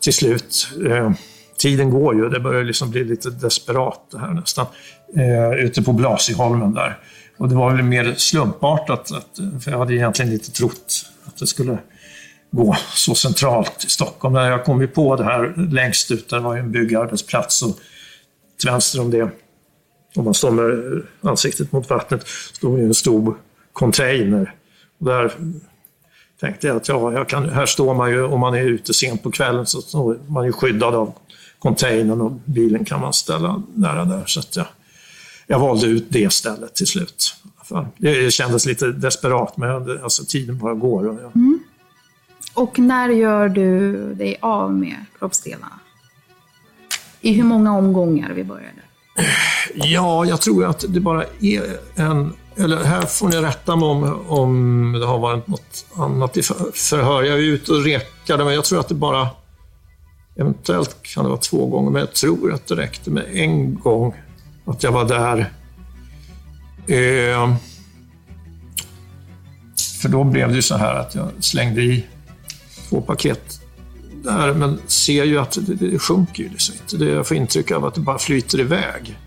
till 0.00 0.14
slut. 0.14 0.68
Eh, 0.86 1.12
Tiden 1.60 1.90
går 1.90 2.14
ju, 2.14 2.28
det 2.28 2.40
börjar 2.40 2.64
liksom 2.64 2.90
bli 2.90 3.04
lite 3.04 3.30
desperat 3.30 4.00
det 4.12 4.18
här 4.18 4.34
nästan. 4.34 4.66
Eh, 5.16 5.64
ute 5.64 5.82
på 5.82 5.92
Blasieholmen 5.92 6.74
där. 6.74 6.98
Och 7.36 7.48
det 7.48 7.54
var 7.54 7.70
väl 7.74 7.82
mer 7.82 8.14
slumpartat, 8.16 9.12
att, 9.12 9.62
för 9.64 9.70
jag 9.70 9.78
hade 9.78 9.94
egentligen 9.94 10.32
inte 10.32 10.50
trott 10.50 11.06
att 11.24 11.36
det 11.36 11.46
skulle 11.46 11.78
gå 12.50 12.76
så 12.94 13.14
centralt 13.14 13.84
i 13.84 13.88
Stockholm. 13.88 14.34
När 14.34 14.50
jag 14.50 14.64
kom 14.64 14.80
ju 14.80 14.86
på 14.86 15.16
det 15.16 15.24
här 15.24 15.54
längst 15.70 16.10
ut, 16.10 16.28
där 16.28 16.38
var 16.38 16.54
ju 16.54 16.60
en 16.60 16.72
byggarbetsplats 16.72 17.62
och 17.62 17.78
till 18.60 18.70
vänster 18.70 19.00
om 19.00 19.10
det, 19.10 19.30
om 20.16 20.24
man 20.24 20.34
står 20.34 20.50
med 20.50 21.02
ansiktet 21.20 21.72
mot 21.72 21.90
vattnet, 21.90 22.26
står 22.52 22.78
ju 22.78 22.84
en 22.84 22.94
stor 22.94 23.36
container. 23.72 24.54
Och 24.98 25.06
där 25.06 25.32
tänkte 26.40 26.66
jag 26.66 26.76
att 26.76 26.88
ja, 26.88 27.12
jag 27.12 27.28
kan, 27.28 27.48
här 27.48 27.66
står 27.66 27.94
man 27.94 28.10
ju, 28.10 28.22
om 28.22 28.40
man 28.40 28.54
är 28.54 28.62
ute 28.62 28.94
sent 28.94 29.22
på 29.22 29.30
kvällen 29.30 29.66
så 29.66 29.82
står 29.82 30.18
man 30.26 30.46
ju 30.46 30.52
skyddad 30.52 30.94
av 30.94 31.14
containern 31.60 32.20
och 32.20 32.32
bilen 32.44 32.84
kan 32.84 33.00
man 33.00 33.12
ställa 33.12 33.62
nära 33.74 34.04
där. 34.04 34.22
Så 34.26 34.40
jag, 34.54 34.66
jag 35.46 35.58
valde 35.58 35.86
ut 35.86 36.06
det 36.08 36.32
stället 36.32 36.74
till 36.74 36.86
slut. 36.86 37.36
Det 37.96 38.32
kändes 38.32 38.66
lite 38.66 38.92
desperat, 38.92 39.56
men 39.56 40.02
alltså, 40.02 40.24
tiden 40.24 40.58
bara 40.58 40.74
går. 40.74 41.08
Och 41.08 41.14
jag... 41.14 41.36
mm. 41.36 41.58
Och 42.54 42.78
när 42.78 43.08
gör 43.08 43.48
du 43.48 44.14
dig 44.14 44.38
av 44.42 44.74
med 44.74 45.04
kroppsdelarna? 45.18 45.80
I 47.20 47.32
hur 47.32 47.44
många 47.44 47.78
omgångar 47.78 48.32
vi 48.32 48.44
började? 48.44 48.82
Ja, 49.74 50.24
jag 50.24 50.40
tror 50.40 50.64
att 50.64 50.84
det 50.88 51.00
bara 51.00 51.24
är 51.40 51.76
en... 51.96 52.32
Eller 52.56 52.84
här 52.84 53.02
får 53.02 53.28
ni 53.28 53.36
rätta 53.36 53.76
mig 53.76 53.88
om, 53.88 54.20
om 54.28 54.92
det 55.00 55.06
har 55.06 55.18
varit 55.18 55.46
något 55.46 55.86
annat 55.96 56.36
i 56.36 56.42
förhör. 56.42 57.22
Jag 57.22 57.38
är 57.38 57.42
ute 57.42 57.72
och 57.72 57.84
rekade, 57.84 58.44
men 58.44 58.54
jag 58.54 58.64
tror 58.64 58.80
att 58.80 58.88
det 58.88 58.94
bara... 58.94 59.28
Eventuellt 60.40 60.96
kan 61.02 61.24
det 61.24 61.30
vara 61.30 61.40
två 61.40 61.66
gånger, 61.66 61.90
men 61.90 62.00
jag 62.00 62.12
tror 62.12 62.52
att 62.52 62.66
det 62.66 62.76
räckte 62.76 63.10
med 63.10 63.24
en 63.32 63.74
gång 63.74 64.14
att 64.64 64.82
jag 64.82 64.92
var 64.92 65.04
där. 65.04 65.38
Eh, 66.86 67.56
för 70.02 70.08
då 70.08 70.24
blev 70.24 70.48
det 70.48 70.54
ju 70.54 70.62
så 70.62 70.76
här 70.76 70.94
att 70.94 71.14
jag 71.14 71.28
slängde 71.40 71.82
i 71.82 72.06
två 72.88 73.00
paket 73.00 73.60
där, 74.24 74.54
men 74.54 74.80
ser 74.86 75.24
ju 75.24 75.38
att 75.38 75.58
det, 75.60 75.74
det 75.74 75.98
sjunker 75.98 76.42
ju 76.42 76.48
liksom 76.48 76.74
inte. 76.82 76.96
Det, 76.96 77.10
jag 77.10 77.26
får 77.26 77.36
intryck 77.36 77.70
av 77.70 77.84
att 77.84 77.94
det 77.94 78.00
bara 78.00 78.18
flyter 78.18 78.60
iväg. 78.60 79.18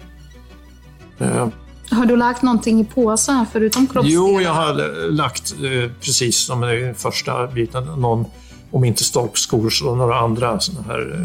Eh. 1.19 1.47
Har 1.91 2.05
du 2.05 2.15
lagt 2.15 2.41
någonting 2.41 2.79
i 2.79 2.85
påsen 2.85 3.45
förutom 3.51 3.87
kroppsdelar? 3.87 4.15
Jo, 4.15 4.41
jag 4.41 4.53
har 4.53 5.11
lagt, 5.11 5.53
eh, 5.53 5.91
precis 6.01 6.37
som 6.37 6.61
den 6.61 6.95
första 6.95 7.47
biten, 7.47 7.83
någon, 7.83 8.25
om 8.73 8.83
inte 8.83 9.03
stolpskor 9.03 9.69
så 9.69 9.95
några 9.95 10.19
andra 10.19 10.59
sådana 10.59 10.87
här 10.87 11.13
eh, 11.13 11.19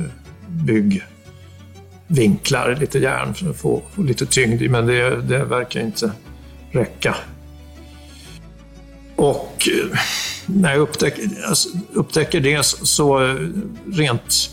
byggvinklar, 0.48 2.76
lite 2.80 2.98
järn 2.98 3.34
för 3.34 3.50
att 3.50 3.56
få, 3.56 3.82
få 3.94 4.02
lite 4.02 4.26
tyngd 4.26 4.70
men 4.70 4.86
det, 4.86 5.22
det 5.22 5.44
verkar 5.44 5.80
inte 5.80 6.12
räcka. 6.70 7.16
Och 9.16 9.68
eh, 9.68 9.98
när 10.46 10.70
jag 10.70 10.80
upptäcker, 10.80 11.24
alltså, 11.48 11.68
upptäcker 11.92 12.40
det 12.40 12.64
så 12.64 13.24
eh, 13.24 13.34
rent... 13.92 14.50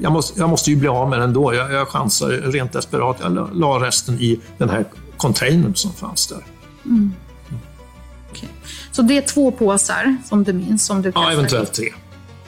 Jag 0.00 0.12
måste, 0.12 0.40
jag 0.40 0.48
måste 0.48 0.70
ju 0.70 0.76
bli 0.76 0.88
av 0.88 1.10
med 1.10 1.20
den 1.20 1.32
då. 1.32 1.54
Jag, 1.54 1.72
jag 1.72 1.88
chansar 1.88 2.28
rent 2.28 2.72
desperat. 2.72 3.16
Jag 3.20 3.50
la 3.54 3.86
resten 3.86 4.20
i 4.20 4.40
den 4.58 4.70
här 4.70 4.84
containern 5.16 5.74
som 5.74 5.92
fanns 5.92 6.26
där. 6.26 6.44
Mm. 6.84 7.12
Okej. 8.30 8.48
Så 8.92 9.02
det 9.02 9.16
är 9.16 9.22
två 9.22 9.50
påsar 9.50 10.16
som 10.24 10.44
du 10.44 10.52
minns? 10.52 10.86
Som 10.86 11.02
du 11.02 11.12
Ja, 11.14 11.32
eventuellt 11.32 11.72
tre. 11.72 11.92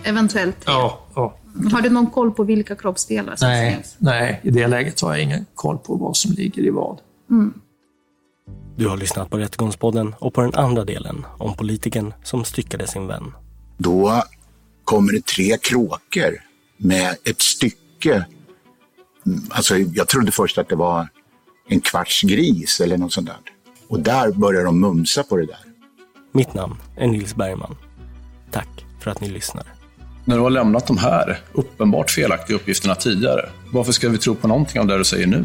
Eventuellt. 0.05 0.57
Ja, 0.67 1.01
ja. 1.15 1.37
Har 1.73 1.81
du 1.81 1.91
någon 1.91 2.11
koll 2.11 2.33
på 2.33 2.45
vilka 2.45 2.77
kroppsdelar 2.77 3.37
som 3.37 3.49
Nej, 3.49 3.75
finns? 3.75 3.97
nej, 3.99 4.41
i 4.43 4.51
det 4.51 4.67
läget 4.67 5.01
har 5.01 5.11
jag 5.11 5.23
ingen 5.23 5.47
koll 5.55 5.79
på 5.79 5.95
vad 5.95 6.17
som 6.17 6.33
ligger 6.33 6.63
i 6.63 6.71
vad. 6.71 6.99
Mm. 7.31 7.55
Du 8.77 8.89
har 8.89 8.97
lyssnat 8.97 9.31
på 9.31 9.39
Rättegångspodden 9.39 10.15
och 10.19 10.35
på 10.35 10.41
den 10.41 10.55
andra 10.55 10.85
delen 10.85 11.27
om 11.39 11.55
politikern 11.57 12.15
som 12.23 12.45
styckade 12.45 12.87
sin 12.87 13.07
vän. 13.07 13.33
Då 13.79 14.23
kommer 14.85 15.13
det 15.13 15.27
tre 15.27 15.57
kråkor 15.59 16.43
med 16.77 17.17
ett 17.25 17.41
stycke. 17.41 18.25
Alltså, 19.51 19.77
jag 19.77 20.09
trodde 20.09 20.33
först 20.33 20.59
att 20.59 20.69
det 20.69 20.77
var 20.77 21.09
en 21.69 21.81
kvarts 21.81 22.23
gris 22.23 22.81
eller 22.81 22.99
något 22.99 23.13
sånt 23.13 23.27
där. 23.27 23.37
Och 23.89 24.01
där 24.01 24.33
börjar 24.33 24.65
de 24.65 24.81
mumsa 24.81 25.23
på 25.23 25.37
det 25.37 25.47
där. 25.47 25.59
Mitt 26.33 26.55
namn 26.55 26.77
är 26.97 27.07
Nils 27.07 27.35
Bergman. 27.35 27.77
Tack 28.51 28.85
för 29.01 29.11
att 29.11 29.21
ni 29.21 29.29
lyssnar. 29.29 29.80
När 30.25 30.37
du 30.37 30.43
har 30.43 30.51
lämnat 30.51 30.87
de 30.87 30.99
här 30.99 31.39
uppenbart 31.53 32.11
felaktiga 32.11 32.57
uppgifterna 32.57 32.95
tidigare, 32.95 33.49
varför 33.73 33.93
ska 33.93 34.09
vi 34.09 34.19
tro 34.19 34.35
på 34.35 34.49
någonting 34.49 34.81
av 34.81 34.87
det 34.87 34.99
du 34.99 35.05
säger 35.05 35.27
nu? 35.27 35.45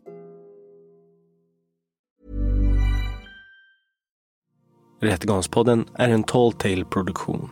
Rättegångspodden 5.03 5.85
är 5.95 6.09
en 6.09 6.23
Tall 6.23 6.53
Tale 6.53 6.85
produktion. 6.85 7.49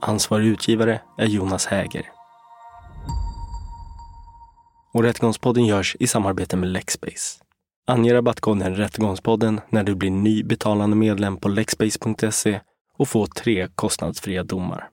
Ansvarig 0.00 0.46
utgivare 0.46 1.00
är 1.18 1.26
Jonas 1.26 1.66
Häger. 1.66 2.06
Och 4.94 5.02
Rättegångspodden 5.02 5.66
görs 5.66 5.96
i 6.00 6.06
samarbete 6.06 6.56
med 6.56 6.68
Lexbase. 6.68 7.40
Ange 7.86 8.14
rabattkoden 8.14 8.76
Rättegångspodden 8.76 9.60
när 9.68 9.84
du 9.84 9.94
blir 9.94 10.10
ny 10.10 10.42
betalande 10.44 10.96
medlem 10.96 11.36
på 11.36 11.48
lexbase.se 11.48 12.60
och 12.98 13.08
få 13.08 13.26
tre 13.26 13.68
kostnadsfria 13.74 14.44
domar. 14.44 14.88